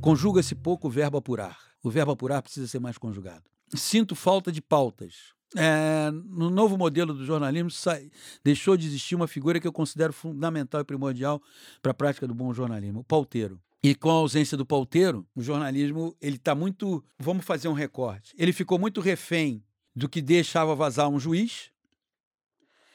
Conjuga-se 0.00 0.54
pouco 0.54 0.86
o 0.86 0.90
verbo 0.90 1.18
apurar. 1.18 1.58
O 1.82 1.90
verbo 1.90 2.12
apurar 2.12 2.40
precisa 2.40 2.68
ser 2.68 2.78
mais 2.78 2.96
conjugado. 2.96 3.42
Sinto 3.74 4.14
falta 4.14 4.52
de 4.52 4.62
pautas. 4.62 5.34
É, 5.56 6.10
no 6.10 6.50
novo 6.50 6.78
modelo 6.78 7.12
do 7.12 7.24
jornalismo, 7.24 7.70
sai, 7.70 8.10
deixou 8.42 8.76
de 8.76 8.86
existir 8.86 9.14
uma 9.14 9.28
figura 9.28 9.60
que 9.60 9.66
eu 9.66 9.72
considero 9.72 10.12
fundamental 10.12 10.80
e 10.80 10.84
primordial 10.84 11.42
para 11.82 11.90
a 11.90 11.94
prática 11.94 12.26
do 12.26 12.34
bom 12.34 12.52
jornalismo, 12.54 13.00
o 13.00 13.04
pauteiro. 13.04 13.60
E 13.82 13.94
com 13.94 14.10
a 14.10 14.14
ausência 14.14 14.56
do 14.56 14.64
pauteiro, 14.64 15.26
o 15.34 15.42
jornalismo 15.42 16.16
ele 16.20 16.36
está 16.36 16.54
muito. 16.54 17.04
Vamos 17.18 17.44
fazer 17.44 17.68
um 17.68 17.72
recorte. 17.72 18.32
Ele 18.38 18.52
ficou 18.52 18.78
muito 18.78 19.00
refém 19.00 19.62
do 19.94 20.08
que 20.08 20.22
deixava 20.22 20.74
vazar 20.74 21.08
um 21.08 21.18
juiz, 21.18 21.70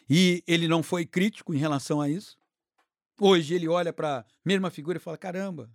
e 0.10 0.43
ele 0.47 0.68
não 0.68 0.82
foi 0.82 1.05
crítico 1.05 1.53
em 1.53 1.58
relação 1.58 1.99
a 1.99 2.10
isso. 2.10 2.38
Hoje 3.20 3.53
ele 3.53 3.68
olha 3.68 3.91
para 3.91 4.20
a 4.20 4.26
mesma 4.45 4.70
figura 4.70 4.97
e 4.97 5.01
fala: 5.01 5.18
caramba, 5.18 5.70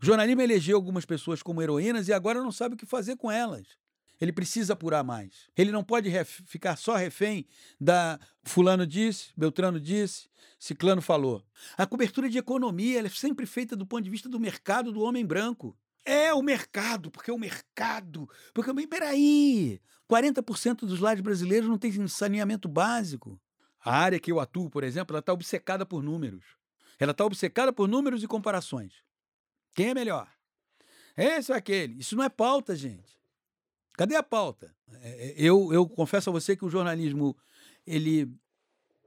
o 0.00 0.06
jornalismo 0.06 0.40
elegeu 0.40 0.76
algumas 0.76 1.04
pessoas 1.04 1.42
como 1.42 1.60
heroínas 1.60 2.08
e 2.08 2.12
agora 2.12 2.40
não 2.40 2.52
sabe 2.52 2.74
o 2.74 2.78
que 2.78 2.86
fazer 2.86 3.16
com 3.16 3.30
elas. 3.30 3.66
Ele 4.20 4.32
precisa 4.32 4.72
apurar 4.72 5.04
mais. 5.04 5.48
Ele 5.56 5.70
não 5.70 5.84
pode 5.84 6.10
ficar 6.24 6.76
só 6.76 6.96
refém 6.96 7.46
da 7.80 8.18
fulano 8.44 8.86
disse, 8.86 9.30
Beltrano 9.36 9.80
disse, 9.80 10.28
Ciclano 10.58 11.00
falou. 11.00 11.44
A 11.76 11.86
cobertura 11.86 12.28
de 12.28 12.38
economia 12.38 13.00
é 13.00 13.08
sempre 13.08 13.46
feita 13.46 13.76
do 13.76 13.86
ponto 13.86 14.02
de 14.02 14.10
vista 14.10 14.28
do 14.28 14.40
mercado 14.40 14.92
do 14.92 15.02
homem 15.02 15.24
branco. 15.24 15.76
É 16.04 16.32
o 16.32 16.42
mercado, 16.42 17.10
porque 17.10 17.30
o 17.30 17.38
mercado. 17.38 18.28
Porque, 18.54 18.72
peraí, 18.86 19.80
40% 20.10 20.80
dos 20.80 21.00
lares 21.00 21.20
brasileiros 21.20 21.68
não 21.68 21.78
tem 21.78 22.08
saneamento 22.08 22.68
básico. 22.68 23.40
A 23.84 23.96
área 23.96 24.18
que 24.18 24.32
eu 24.32 24.40
atuo, 24.40 24.70
por 24.70 24.82
exemplo, 24.82 25.14
ela 25.14 25.20
está 25.20 25.32
obcecada 25.32 25.86
por 25.86 26.02
números. 26.02 26.44
Ela 26.98 27.12
está 27.12 27.24
obcecada 27.24 27.72
por 27.72 27.86
números 27.86 28.22
e 28.22 28.26
comparações. 28.26 28.94
Quem 29.74 29.90
é 29.90 29.94
melhor? 29.94 30.28
Esse 31.16 31.52
ou 31.52 31.58
aquele? 31.58 32.00
Isso 32.00 32.16
não 32.16 32.24
é 32.24 32.28
pauta, 32.28 32.74
gente. 32.74 33.17
Cadê 33.98 34.14
a 34.14 34.22
pauta? 34.22 34.72
É, 35.02 35.08
é, 35.08 35.34
eu, 35.36 35.72
eu 35.72 35.84
confesso 35.88 36.30
a 36.30 36.32
você 36.32 36.54
que 36.54 36.64
o 36.64 36.70
jornalismo 36.70 37.36
ele 37.84 38.32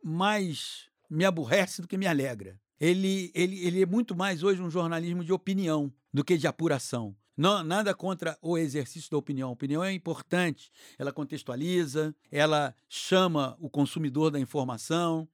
mais 0.04 0.90
me 1.10 1.24
aborrece 1.24 1.82
do 1.82 1.88
que 1.88 1.98
me 1.98 2.06
alegra. 2.06 2.60
Ele, 2.78 3.32
ele, 3.34 3.66
ele 3.66 3.84
é 3.84 3.86
muito 3.86 4.14
mais 4.14 4.44
hoje 4.44 4.62
um 4.62 4.70
jornalismo 4.70 5.24
de 5.24 5.32
opinião 5.32 5.94
do 6.14 6.26
que 6.26 6.38
de 6.38 6.46
apuração. 6.46 7.16
Não, 7.38 7.64
nada 7.64 7.94
contra 7.96 8.38
o 8.42 8.58
exercício 8.58 9.10
da 9.10 9.18
opinião. 9.18 9.48
A 9.48 9.54
opinião 9.54 9.82
é 9.82 9.94
importante, 9.94 10.70
ela 11.00 11.14
contextualiza, 11.14 12.14
ela 12.30 12.76
chama 12.90 13.56
o 13.62 13.70
consumidor 13.70 14.30
da 14.30 14.42
informação, 14.42 15.26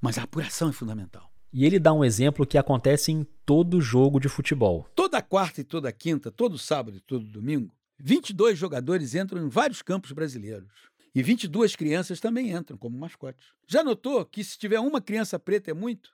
mas 0.00 0.16
a 0.16 0.22
apuração 0.22 0.68
é 0.68 0.72
fundamental. 0.72 1.28
E 1.52 1.64
ele 1.64 1.80
dá 1.80 1.92
um 1.92 2.04
exemplo 2.04 2.46
que 2.46 2.56
acontece 2.56 3.10
em 3.10 3.24
todo 3.44 3.80
jogo 3.80 4.20
de 4.20 4.28
futebol. 4.28 4.86
Toda 4.94 5.20
quarta 5.20 5.60
e 5.60 5.64
toda 5.64 5.90
quinta, 5.90 6.30
todo 6.30 6.56
sábado 6.56 6.98
e 6.98 7.00
todo 7.00 7.24
domingo, 7.24 7.74
22 7.98 8.58
jogadores 8.58 9.14
entram 9.14 9.44
em 9.44 9.48
vários 9.48 9.82
campos 9.82 10.12
brasileiros. 10.12 10.68
E 11.14 11.22
22 11.22 11.74
crianças 11.74 12.20
também 12.20 12.52
entram 12.52 12.76
como 12.76 12.98
mascotes. 12.98 13.48
Já 13.66 13.82
notou 13.82 14.24
que 14.26 14.44
se 14.44 14.58
tiver 14.58 14.78
uma 14.78 15.00
criança 15.00 15.38
preta 15.38 15.70
é 15.70 15.74
muito? 15.74 16.10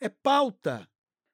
É 0.00 0.08
pauta. 0.08 0.88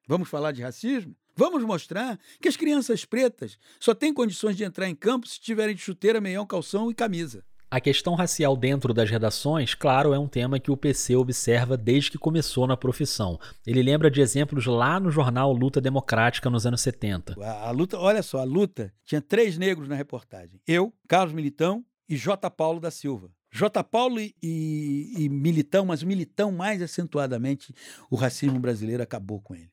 Vamos 0.07 0.29
falar 0.29 0.51
de 0.51 0.61
racismo? 0.61 1.15
Vamos 1.35 1.63
mostrar 1.63 2.19
que 2.39 2.47
as 2.47 2.57
crianças 2.57 3.05
pretas 3.05 3.57
só 3.79 3.95
têm 3.95 4.13
condições 4.13 4.55
de 4.55 4.63
entrar 4.63 4.87
em 4.87 4.95
campo 4.95 5.27
se 5.27 5.39
tiverem 5.39 5.73
de 5.73 5.81
chuteira, 5.81 6.21
meião, 6.21 6.45
calção 6.45 6.91
e 6.91 6.93
camisa. 6.93 7.43
A 7.71 7.79
questão 7.79 8.15
racial 8.15 8.57
dentro 8.57 8.93
das 8.93 9.09
redações, 9.09 9.73
claro, 9.73 10.13
é 10.13 10.19
um 10.19 10.27
tema 10.27 10.59
que 10.59 10.69
o 10.69 10.75
PC 10.75 11.15
observa 11.15 11.77
desde 11.77 12.11
que 12.11 12.17
começou 12.17 12.67
na 12.67 12.75
profissão. 12.75 13.39
Ele 13.65 13.81
lembra 13.81 14.11
de 14.11 14.19
exemplos 14.19 14.65
lá 14.65 14.99
no 14.99 15.09
jornal 15.09 15.53
Luta 15.53 15.79
Democrática 15.79 16.49
nos 16.49 16.65
anos 16.65 16.81
70. 16.81 17.41
A, 17.41 17.69
a 17.69 17.71
luta, 17.71 17.97
olha 17.97 18.21
só, 18.21 18.39
a 18.39 18.43
luta 18.43 18.93
tinha 19.05 19.21
três 19.21 19.57
negros 19.57 19.87
na 19.87 19.95
reportagem. 19.95 20.59
Eu, 20.67 20.93
Carlos 21.07 21.33
Militão 21.33 21.85
e 22.09 22.17
J. 22.17 22.51
Paulo 22.51 22.81
da 22.81 22.91
Silva. 22.91 23.31
J. 23.49 23.81
Paulo 23.85 24.19
e, 24.19 24.33
e, 24.43 25.29
Militão, 25.29 25.85
mas 25.85 26.03
Militão 26.03 26.51
mais 26.51 26.81
acentuadamente, 26.81 27.73
o 28.09 28.17
racismo 28.17 28.59
brasileiro 28.59 29.01
acabou 29.01 29.39
com 29.39 29.55
ele. 29.55 29.71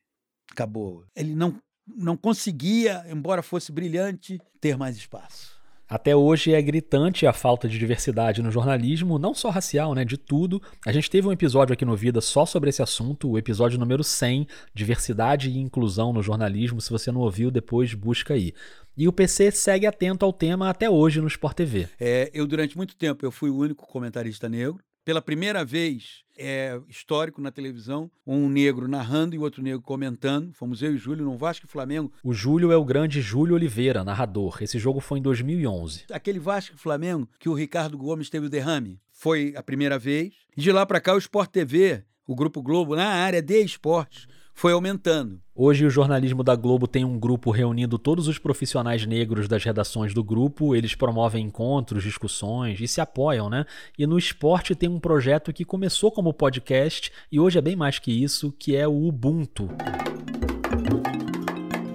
Acabou. 0.49 1.03
Ele 1.13 1.35
não, 1.35 1.61
não 1.85 2.15
conseguia, 2.15 3.03
embora 3.09 3.43
fosse 3.43 3.73
brilhante, 3.73 4.39
ter 4.61 4.77
mais 4.77 4.95
espaço. 4.95 5.58
Até 5.89 6.15
hoje 6.15 6.53
é 6.53 6.61
gritante 6.61 7.25
a 7.25 7.33
falta 7.33 7.67
de 7.67 7.79
diversidade 7.79 8.43
no 8.43 8.51
jornalismo, 8.51 9.17
não 9.17 9.33
só 9.33 9.49
racial, 9.49 9.95
né, 9.95 10.05
de 10.05 10.17
tudo. 10.17 10.61
A 10.85 10.91
gente 10.91 11.09
teve 11.09 11.27
um 11.27 11.31
episódio 11.31 11.73
aqui 11.73 11.83
no 11.83 11.95
Vida 11.95 12.21
só 12.21 12.45
sobre 12.45 12.69
esse 12.69 12.83
assunto, 12.83 13.27
o 13.27 13.39
episódio 13.39 13.79
número 13.79 14.03
100, 14.03 14.47
diversidade 14.71 15.49
e 15.49 15.57
inclusão 15.57 16.13
no 16.13 16.21
jornalismo. 16.21 16.79
Se 16.79 16.91
você 16.91 17.11
não 17.11 17.21
ouviu, 17.21 17.49
depois 17.49 17.95
busca 17.95 18.35
aí. 18.35 18.53
E 18.95 19.07
o 19.07 19.11
PC 19.11 19.49
segue 19.49 19.87
atento 19.87 20.23
ao 20.23 20.31
tema 20.31 20.69
até 20.69 20.87
hoje 20.87 21.21
no 21.21 21.27
Sport 21.27 21.55
TV. 21.55 21.87
É, 21.99 22.29
eu 22.35 22.45
durante 22.45 22.77
muito 22.77 22.95
tempo 22.95 23.25
eu 23.25 23.31
fui 23.31 23.49
o 23.49 23.57
único 23.57 23.87
comentarista 23.87 24.47
negro 24.47 24.79
pela 25.03 25.23
primeira 25.23 25.65
vez 25.65 26.23
é 26.39 26.79
histórico 26.87 27.41
na 27.41 27.51
televisão, 27.51 28.09
um 28.25 28.47
negro 28.47 28.87
narrando 28.87 29.35
e 29.35 29.39
outro 29.39 29.61
negro 29.61 29.81
comentando. 29.81 30.53
Fomos 30.53 30.81
eu 30.81 30.95
e 30.95 30.97
Júlio 30.97 31.25
no 31.25 31.37
Vasco 31.37 31.65
e 31.65 31.69
Flamengo. 31.69 32.11
O 32.23 32.33
Júlio 32.33 32.71
é 32.71 32.77
o 32.77 32.85
grande 32.85 33.21
Júlio 33.21 33.55
Oliveira, 33.55 34.03
narrador. 34.03 34.57
Esse 34.61 34.79
jogo 34.79 34.99
foi 34.99 35.19
em 35.19 35.21
2011. 35.21 36.05
Aquele 36.11 36.39
Vasco 36.39 36.75
e 36.75 36.79
Flamengo 36.79 37.27
que 37.37 37.49
o 37.49 37.53
Ricardo 37.53 37.97
Gomes 37.97 38.29
teve 38.29 38.45
o 38.45 38.49
derrame. 38.49 38.99
Foi 39.11 39.53
a 39.55 39.61
primeira 39.61 39.99
vez. 39.99 40.33
E 40.55 40.61
de 40.61 40.71
lá 40.71 40.85
para 40.85 41.01
cá 41.01 41.13
o 41.13 41.17
Sport 41.17 41.51
TV, 41.51 42.03
o 42.25 42.35
Grupo 42.35 42.61
Globo, 42.61 42.95
na 42.95 43.07
área 43.07 43.41
de 43.41 43.61
esportes, 43.61 44.27
foi 44.59 44.73
aumentando. 44.73 45.39
Hoje 45.55 45.85
o 45.85 45.89
jornalismo 45.89 46.43
da 46.43 46.53
Globo 46.53 46.85
tem 46.85 47.05
um 47.05 47.17
grupo 47.17 47.49
reunindo 47.49 47.97
todos 47.97 48.27
os 48.27 48.37
profissionais 48.37 49.05
negros 49.05 49.47
das 49.47 49.63
redações 49.63 50.13
do 50.13 50.21
grupo, 50.21 50.75
eles 50.75 50.93
promovem 50.93 51.45
encontros, 51.45 52.03
discussões 52.03 52.77
e 52.81 52.85
se 52.85 52.99
apoiam, 52.99 53.49
né? 53.49 53.65
E 53.97 54.05
no 54.05 54.17
esporte 54.17 54.75
tem 54.75 54.89
um 54.89 54.99
projeto 54.99 55.53
que 55.53 55.63
começou 55.63 56.11
como 56.11 56.33
podcast 56.33 57.09
e 57.31 57.39
hoje 57.39 57.57
é 57.57 57.61
bem 57.61 57.77
mais 57.77 57.99
que 57.99 58.11
isso, 58.11 58.51
que 58.51 58.75
é 58.75 58.85
o 58.85 59.07
Ubuntu. 59.07 59.69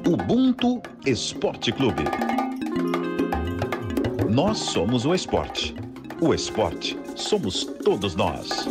Ubuntu 0.09 0.81
Esporte 1.05 1.71
Clube. 1.71 2.05
Nós 4.31 4.57
somos 4.57 5.05
o 5.05 5.15
esporte. 5.15 5.75
O 6.19 6.33
esporte 6.33 6.97
somos 7.15 7.65
todos 7.85 8.17
nós. 8.17 8.67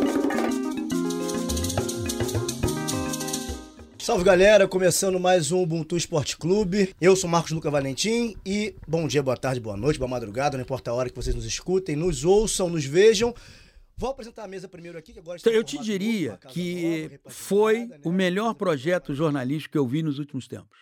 Salve 4.04 4.22
galera, 4.22 4.68
começando 4.68 5.18
mais 5.18 5.50
um 5.50 5.62
Ubuntu 5.62 5.96
Esporte 5.96 6.36
Clube. 6.36 6.94
Eu 7.00 7.16
sou 7.16 7.28
Marcos 7.28 7.52
Luca 7.52 7.70
Valentim 7.70 8.36
e 8.44 8.76
bom 8.86 9.08
dia, 9.08 9.22
boa 9.22 9.34
tarde, 9.34 9.58
boa 9.58 9.78
noite, 9.78 9.98
boa 9.98 10.06
madrugada, 10.06 10.58
não 10.58 10.62
importa 10.62 10.90
a 10.90 10.94
hora 10.94 11.08
que 11.08 11.16
vocês 11.16 11.34
nos 11.34 11.46
escutem, 11.46 11.96
nos 11.96 12.22
ouçam, 12.22 12.68
nos 12.68 12.84
vejam. 12.84 13.34
Vou 13.96 14.10
apresentar 14.10 14.44
a 14.44 14.46
mesa 14.46 14.68
primeiro 14.68 14.98
aqui, 14.98 15.14
que 15.14 15.20
agora 15.20 15.38
então, 15.40 15.50
Eu 15.50 15.64
te 15.64 15.78
diria 15.78 16.38
que 16.50 17.18
foi 17.28 17.88
o 18.04 18.12
melhor 18.12 18.52
projeto 18.52 19.14
jornalístico 19.14 19.72
que 19.72 19.78
eu 19.78 19.88
vi 19.88 20.02
nos 20.02 20.18
últimos 20.18 20.46
tempos. 20.46 20.80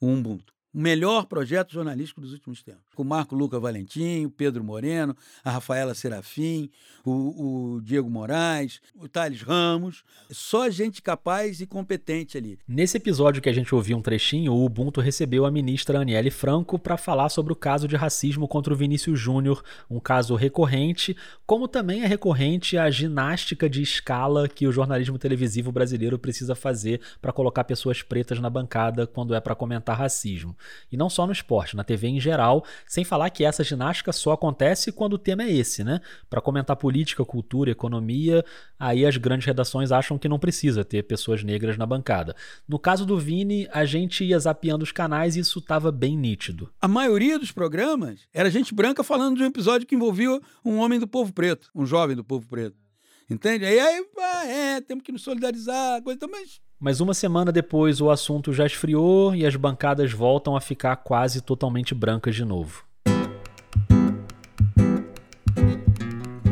O 0.00 0.08
Ubuntu 0.08 0.53
o 0.74 0.80
melhor 0.80 1.26
projeto 1.26 1.72
jornalístico 1.72 2.20
dos 2.20 2.32
últimos 2.32 2.62
tempos. 2.62 2.82
Com 2.94 3.02
o 3.02 3.06
Marco 3.06 3.36
Luca 3.36 3.60
Valentim, 3.60 4.26
o 4.26 4.30
Pedro 4.30 4.64
Moreno, 4.64 5.16
a 5.44 5.52
Rafaela 5.52 5.94
Serafim, 5.94 6.68
o, 7.04 7.76
o 7.76 7.80
Diego 7.80 8.10
Moraes, 8.10 8.80
o 8.96 9.08
Thales 9.08 9.42
Ramos. 9.42 10.02
Só 10.30 10.68
gente 10.68 11.00
capaz 11.00 11.60
e 11.60 11.66
competente 11.66 12.36
ali. 12.36 12.58
Nesse 12.66 12.96
episódio 12.96 13.40
que 13.40 13.48
a 13.48 13.52
gente 13.52 13.72
ouviu 13.72 13.96
um 13.96 14.02
trechinho, 14.02 14.52
o 14.52 14.64
Ubuntu 14.64 15.00
recebeu 15.00 15.46
a 15.46 15.50
ministra 15.50 16.00
Aniele 16.00 16.30
Franco 16.30 16.76
para 16.76 16.96
falar 16.96 17.28
sobre 17.28 17.52
o 17.52 17.56
caso 17.56 17.86
de 17.86 17.94
racismo 17.94 18.48
contra 18.48 18.72
o 18.74 18.76
Vinícius 18.76 19.20
Júnior, 19.20 19.62
um 19.88 20.00
caso 20.00 20.34
recorrente, 20.34 21.16
como 21.46 21.68
também 21.68 22.02
é 22.02 22.06
recorrente 22.06 22.76
a 22.76 22.90
ginástica 22.90 23.70
de 23.70 23.80
escala 23.80 24.48
que 24.48 24.66
o 24.66 24.72
jornalismo 24.72 25.18
televisivo 25.18 25.70
brasileiro 25.70 26.18
precisa 26.18 26.56
fazer 26.56 27.00
para 27.20 27.32
colocar 27.32 27.62
pessoas 27.62 28.02
pretas 28.02 28.40
na 28.40 28.50
bancada 28.50 29.06
quando 29.06 29.34
é 29.34 29.40
para 29.40 29.54
comentar 29.54 29.96
racismo. 29.96 30.56
E 30.90 30.96
não 30.96 31.10
só 31.10 31.26
no 31.26 31.32
esporte, 31.32 31.76
na 31.76 31.84
TV 31.84 32.08
em 32.08 32.20
geral, 32.20 32.64
sem 32.86 33.04
falar 33.04 33.30
que 33.30 33.44
essa 33.44 33.64
ginástica 33.64 34.12
só 34.12 34.32
acontece 34.32 34.92
quando 34.92 35.14
o 35.14 35.18
tema 35.18 35.44
é 35.44 35.52
esse, 35.52 35.84
né? 35.84 36.00
Para 36.28 36.40
comentar 36.40 36.76
política, 36.76 37.24
cultura, 37.24 37.70
economia, 37.70 38.44
aí 38.78 39.06
as 39.06 39.16
grandes 39.16 39.46
redações 39.46 39.92
acham 39.92 40.18
que 40.18 40.28
não 40.28 40.38
precisa 40.38 40.84
ter 40.84 41.02
pessoas 41.04 41.42
negras 41.42 41.76
na 41.76 41.86
bancada. 41.86 42.34
No 42.68 42.78
caso 42.78 43.04
do 43.06 43.18
Vini, 43.18 43.68
a 43.72 43.84
gente 43.84 44.24
ia 44.24 44.38
zapeando 44.38 44.84
os 44.84 44.92
canais 44.92 45.36
e 45.36 45.40
isso 45.40 45.58
estava 45.58 45.90
bem 45.90 46.16
nítido. 46.16 46.70
A 46.80 46.88
maioria 46.88 47.38
dos 47.38 47.52
programas 47.52 48.20
era 48.32 48.50
gente 48.50 48.74
branca 48.74 49.02
falando 49.02 49.36
de 49.36 49.42
um 49.42 49.46
episódio 49.46 49.86
que 49.86 49.94
envolvia 49.94 50.40
um 50.64 50.78
homem 50.78 50.98
do 50.98 51.06
povo 51.06 51.32
preto, 51.32 51.70
um 51.74 51.86
jovem 51.86 52.16
do 52.16 52.24
povo 52.24 52.46
preto. 52.46 52.84
Entende? 53.28 53.64
Aí, 53.64 53.78
aí 53.78 54.04
ah, 54.18 54.46
é, 54.46 54.80
temos 54.80 55.02
que 55.02 55.12
nos 55.12 55.22
solidarizar, 55.22 56.02
coisa, 56.02 56.26
mas 56.28 56.60
mas 56.84 57.00
uma 57.00 57.14
semana 57.14 57.50
depois 57.50 57.98
o 58.02 58.10
assunto 58.10 58.52
já 58.52 58.66
esfriou 58.66 59.34
e 59.34 59.46
as 59.46 59.56
bancadas 59.56 60.12
voltam 60.12 60.54
a 60.54 60.60
ficar 60.60 60.94
quase 60.96 61.40
totalmente 61.40 61.94
brancas 61.94 62.34
de 62.34 62.44
novo. 62.44 62.84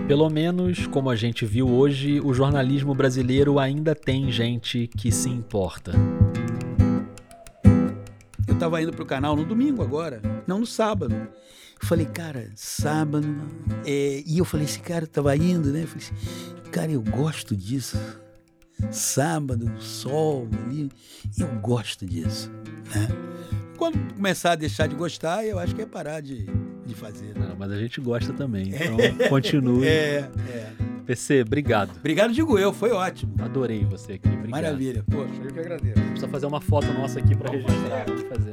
Pelo 0.08 0.30
menos, 0.30 0.86
como 0.86 1.10
a 1.10 1.16
gente 1.16 1.44
viu 1.44 1.68
hoje, 1.68 2.18
o 2.18 2.32
jornalismo 2.32 2.94
brasileiro 2.94 3.58
ainda 3.58 3.94
tem 3.94 4.32
gente 4.32 4.86
que 4.86 5.12
se 5.12 5.28
importa. 5.28 5.92
Eu 8.48 8.54
estava 8.54 8.80
indo 8.80 8.90
pro 8.90 9.04
canal 9.04 9.36
no 9.36 9.44
domingo 9.44 9.82
agora, 9.82 10.22
não 10.46 10.60
no 10.60 10.66
sábado. 10.66 11.14
Falei, 11.82 12.06
cara, 12.06 12.50
sábado. 12.54 13.28
É... 13.84 14.22
E 14.24 14.38
eu 14.38 14.46
falei, 14.46 14.64
esse 14.64 14.80
cara 14.80 15.04
estava 15.04 15.36
indo, 15.36 15.68
né? 15.70 15.84
Falei 15.84 16.06
cara, 16.70 16.90
eu 16.90 17.02
gosto 17.02 17.54
disso 17.54 17.98
sábado, 18.90 19.70
sol 19.78 20.48
ali. 20.64 20.90
Eu 21.38 21.48
gosto 21.60 22.04
disso, 22.06 22.50
né? 22.94 23.08
Quando 23.76 24.14
começar 24.14 24.52
a 24.52 24.54
deixar 24.54 24.86
de 24.86 24.94
gostar, 24.94 25.44
eu 25.44 25.58
acho 25.58 25.74
que 25.74 25.82
é 25.82 25.86
parar 25.86 26.20
de, 26.20 26.46
de 26.86 26.94
fazer. 26.94 27.34
Né? 27.34 27.46
Não, 27.48 27.56
mas 27.56 27.70
a 27.72 27.76
gente 27.76 28.00
gosta 28.00 28.32
também, 28.32 28.68
então 28.68 28.98
é, 29.00 29.28
continue. 29.28 29.86
É, 29.92 30.28
é. 30.48 30.72
PC, 31.04 31.42
obrigado. 31.42 31.90
Obrigado, 31.96 32.32
digo 32.32 32.58
eu, 32.58 32.72
foi 32.72 32.92
ótimo. 32.92 33.34
Adorei 33.40 33.84
você 33.84 34.12
aqui, 34.12 34.28
obrigado. 34.28 34.50
Maravilha, 34.50 35.04
poxa, 35.10 35.42
eu 35.42 35.52
que 35.52 35.58
agradeço. 35.58 36.00
Precisa 36.00 36.28
fazer 36.28 36.46
uma 36.46 36.60
foto 36.60 36.86
nossa 36.92 37.18
aqui 37.18 37.34
para 37.34 37.50
registrar. 37.50 38.04
Vamos 38.06 38.22
fazer. 38.22 38.52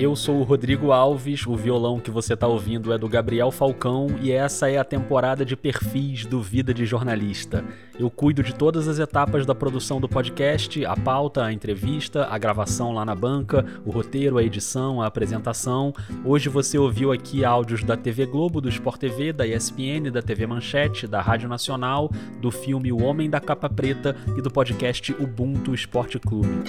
Eu 0.00 0.16
sou 0.16 0.40
o 0.40 0.44
Rodrigo 0.44 0.92
Alves, 0.92 1.46
o 1.46 1.54
violão 1.54 2.00
que 2.00 2.10
você 2.10 2.32
está 2.32 2.46
ouvindo 2.46 2.90
é 2.90 2.96
do 2.96 3.06
Gabriel 3.06 3.50
Falcão 3.50 4.06
e 4.22 4.32
essa 4.32 4.70
é 4.70 4.78
a 4.78 4.82
temporada 4.82 5.44
de 5.44 5.54
perfis 5.54 6.24
do 6.24 6.40
Vida 6.40 6.72
de 6.72 6.86
Jornalista. 6.86 7.62
Eu 7.98 8.08
cuido 8.08 8.42
de 8.42 8.54
todas 8.54 8.88
as 8.88 8.98
etapas 8.98 9.44
da 9.44 9.54
produção 9.54 10.00
do 10.00 10.08
podcast, 10.08 10.86
a 10.86 10.96
pauta, 10.96 11.44
a 11.44 11.52
entrevista, 11.52 12.26
a 12.30 12.38
gravação 12.38 12.92
lá 12.92 13.04
na 13.04 13.14
banca, 13.14 13.62
o 13.84 13.90
roteiro, 13.90 14.38
a 14.38 14.42
edição, 14.42 15.02
a 15.02 15.06
apresentação. 15.06 15.92
Hoje 16.24 16.48
você 16.48 16.78
ouviu 16.78 17.12
aqui 17.12 17.44
áudios 17.44 17.84
da 17.84 17.94
TV 17.94 18.24
Globo, 18.24 18.58
do 18.58 18.70
Sport 18.70 18.98
TV, 18.98 19.34
da 19.34 19.46
ESPN, 19.46 20.10
da 20.10 20.22
TV 20.22 20.46
Manchete, 20.46 21.06
da 21.06 21.20
Rádio 21.20 21.46
Nacional, 21.46 22.10
do 22.40 22.50
filme 22.50 22.90
O 22.90 23.02
Homem 23.02 23.28
da 23.28 23.38
Capa 23.38 23.68
Preta 23.68 24.16
e 24.34 24.40
do 24.40 24.50
podcast 24.50 25.12
Ubuntu 25.20 25.74
Esporte 25.74 26.18
Clube. 26.18 26.64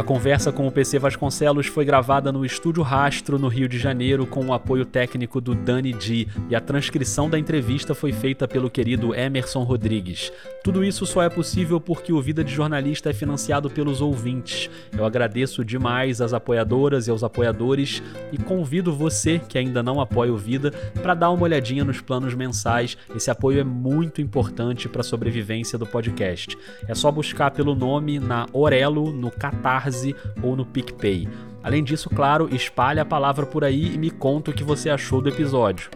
A 0.00 0.02
conversa 0.02 0.50
com 0.50 0.66
o 0.66 0.72
PC 0.72 0.98
Vasconcelos 0.98 1.66
foi 1.66 1.84
gravada 1.84 2.32
no 2.32 2.42
Estúdio 2.42 2.82
Rastro, 2.82 3.38
no 3.38 3.48
Rio 3.48 3.68
de 3.68 3.78
Janeiro, 3.78 4.26
com 4.26 4.46
o 4.46 4.54
apoio 4.54 4.86
técnico 4.86 5.42
do 5.42 5.54
Dani 5.54 5.92
D, 5.92 6.26
e 6.48 6.56
a 6.56 6.60
transcrição 6.60 7.28
da 7.28 7.38
entrevista 7.38 7.94
foi 7.94 8.10
feita 8.10 8.48
pelo 8.48 8.70
querido 8.70 9.14
Emerson 9.14 9.62
Rodrigues. 9.62 10.32
Tudo 10.64 10.82
isso 10.82 11.04
só 11.04 11.22
é 11.22 11.28
possível 11.28 11.78
porque 11.78 12.14
o 12.14 12.20
Vida 12.22 12.42
de 12.42 12.50
Jornalista 12.50 13.10
é 13.10 13.12
financiado 13.12 13.68
pelos 13.68 14.00
ouvintes. 14.00 14.70
Eu 14.96 15.04
agradeço 15.04 15.62
demais 15.62 16.22
às 16.22 16.32
apoiadoras 16.32 17.06
e 17.06 17.10
aos 17.10 17.22
apoiadores 17.22 18.02
e 18.32 18.38
convido 18.38 18.94
você 18.96 19.38
que 19.38 19.58
ainda 19.58 19.82
não 19.82 20.00
apoia 20.00 20.32
o 20.32 20.38
Vida 20.38 20.70
para 21.02 21.12
dar 21.12 21.30
uma 21.30 21.42
olhadinha 21.42 21.84
nos 21.84 22.00
planos 22.00 22.32
mensais. 22.32 22.96
Esse 23.14 23.30
apoio 23.30 23.60
é 23.60 23.64
muito 23.64 24.22
importante 24.22 24.88
para 24.88 25.02
a 25.02 25.04
sobrevivência 25.04 25.78
do 25.78 25.86
podcast. 25.86 26.56
É 26.88 26.94
só 26.94 27.10
buscar 27.10 27.50
pelo 27.50 27.74
nome 27.74 28.18
na 28.18 28.46
Orelo, 28.54 29.12
no 29.12 29.30
Catarse 29.30 29.89
Catarse 29.90 30.14
ou 30.42 30.56
no 30.56 30.64
PicPay. 30.64 31.28
Além 31.62 31.84
disso, 31.84 32.08
claro, 32.08 32.48
espalhe 32.54 33.00
a 33.00 33.04
palavra 33.04 33.44
por 33.44 33.64
aí 33.64 33.94
e 33.94 33.98
me 33.98 34.10
conta 34.10 34.50
o 34.50 34.54
que 34.54 34.64
você 34.64 34.88
achou 34.88 35.20
do 35.20 35.28
episódio. 35.28 35.90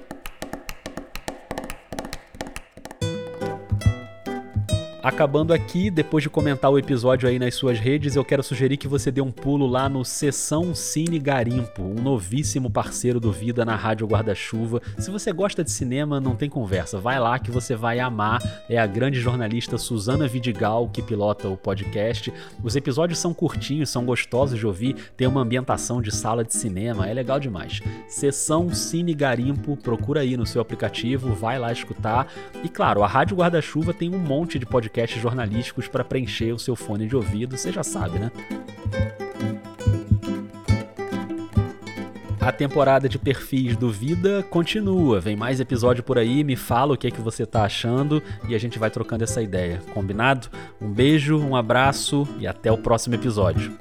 Acabando 5.05 5.53
aqui, 5.53 5.91
depois 5.91 6.23
de 6.23 6.31
comentar 6.31 6.71
o 6.71 6.79
episódio 6.79 7.29
aí 7.29 7.39
nas 7.39 7.55
suas 7.55 7.79
redes, 7.79 8.17
eu 8.17 8.25
quero 8.25 8.43
sugerir 8.43 8.79
que 8.79 8.89
você 8.89 9.11
dê 9.11 9.21
um 9.21 9.31
pulo 9.31 9.67
lá 9.67 9.87
no 9.87 10.03
Sessão 10.03 10.75
Cine 10.75 11.19
Garimpo, 11.19 11.83
um 11.83 12.03
novíssimo 12.03 12.71
parceiro 12.71 13.21
do 13.21 13.31
Vida 13.31 13.67
na 13.67 13.77
Rádio 13.77 14.07
Guarda-Chuva. 14.07 14.81
Se 14.97 15.11
você 15.11 15.31
gosta 15.31 15.63
de 15.63 15.71
cinema, 15.71 16.23
não 16.23 16.35
tem 16.35 16.49
conversa, 16.49 16.99
vai 16.99 17.21
lá 17.21 17.39
que 17.39 17.51
você 17.51 17.77
vai 17.77 18.01
amar. 18.01 18.41
É 18.67 18.79
a 18.79 18.87
grande 18.87 19.21
jornalista 19.21 19.77
Suzana 19.77 20.27
Vidigal 20.27 20.89
que 20.89 21.03
pilota 21.03 21.51
o 21.51 21.57
podcast. 21.57 22.33
Os 22.63 22.75
episódios 22.75 23.19
são 23.19 23.35
curtinhos, 23.35 23.91
são 23.91 24.07
gostosos 24.07 24.59
de 24.59 24.67
ouvir, 24.67 24.97
tem 25.19 25.29
uma 25.29 25.43
ambientação 25.43 26.01
de 26.01 26.11
sala 26.11 26.43
de 26.43 26.55
cinema, 26.55 27.07
é 27.07 27.13
legal 27.13 27.39
demais. 27.39 27.83
Sessão 28.09 28.73
Cine 28.73 29.13
Garimpo, 29.13 29.77
procura 29.77 30.21
aí 30.21 30.35
no 30.35 30.47
seu 30.47 30.63
aplicativo, 30.63 31.35
vai 31.35 31.59
lá 31.59 31.71
escutar. 31.71 32.27
E 32.63 32.71
claro, 32.71 33.03
a 33.03 33.07
Rádio 33.07 33.37
Guarda-Chuva 33.37 33.93
tem 33.93 34.09
um 34.09 34.19
monte 34.19 34.59
de 34.59 34.65
podcasts 34.65 34.94
podcasts 34.95 35.21
jornalísticos 35.21 35.89
para 35.89 36.05
preencher 36.05 36.53
o 36.53 36.59
seu 36.59 36.77
fone 36.77 37.09
de 37.09 37.17
ouvido, 37.17 37.57
você 37.57 37.73
já 37.73 37.83
sabe, 37.83 38.17
né? 38.21 38.31
A 42.41 42.53
temporada 42.53 43.09
de 43.09 43.19
perfis 43.19 43.77
do 43.77 43.91
Vida 43.91 44.45
continua. 44.45 45.21
Vem 45.21 45.35
mais 45.35 45.59
episódio 45.59 46.05
por 46.05 46.17
aí, 46.17 46.45
me 46.45 46.55
fala 46.55 46.95
o 46.95 46.97
que 46.97 47.09
é 47.09 47.11
que 47.11 47.21
você 47.21 47.45
tá 47.45 47.65
achando 47.65 48.23
e 48.49 48.55
a 48.55 48.59
gente 48.59 48.79
vai 48.79 48.91
trocando 48.91 49.25
essa 49.25 49.43
ideia. 49.43 49.81
Combinado? 49.93 50.49
Um 50.81 50.93
beijo, 50.93 51.39
um 51.39 51.57
abraço 51.57 52.29
e 52.39 52.47
até 52.47 52.71
o 52.71 52.79
próximo 52.79 53.17
episódio. 53.17 53.77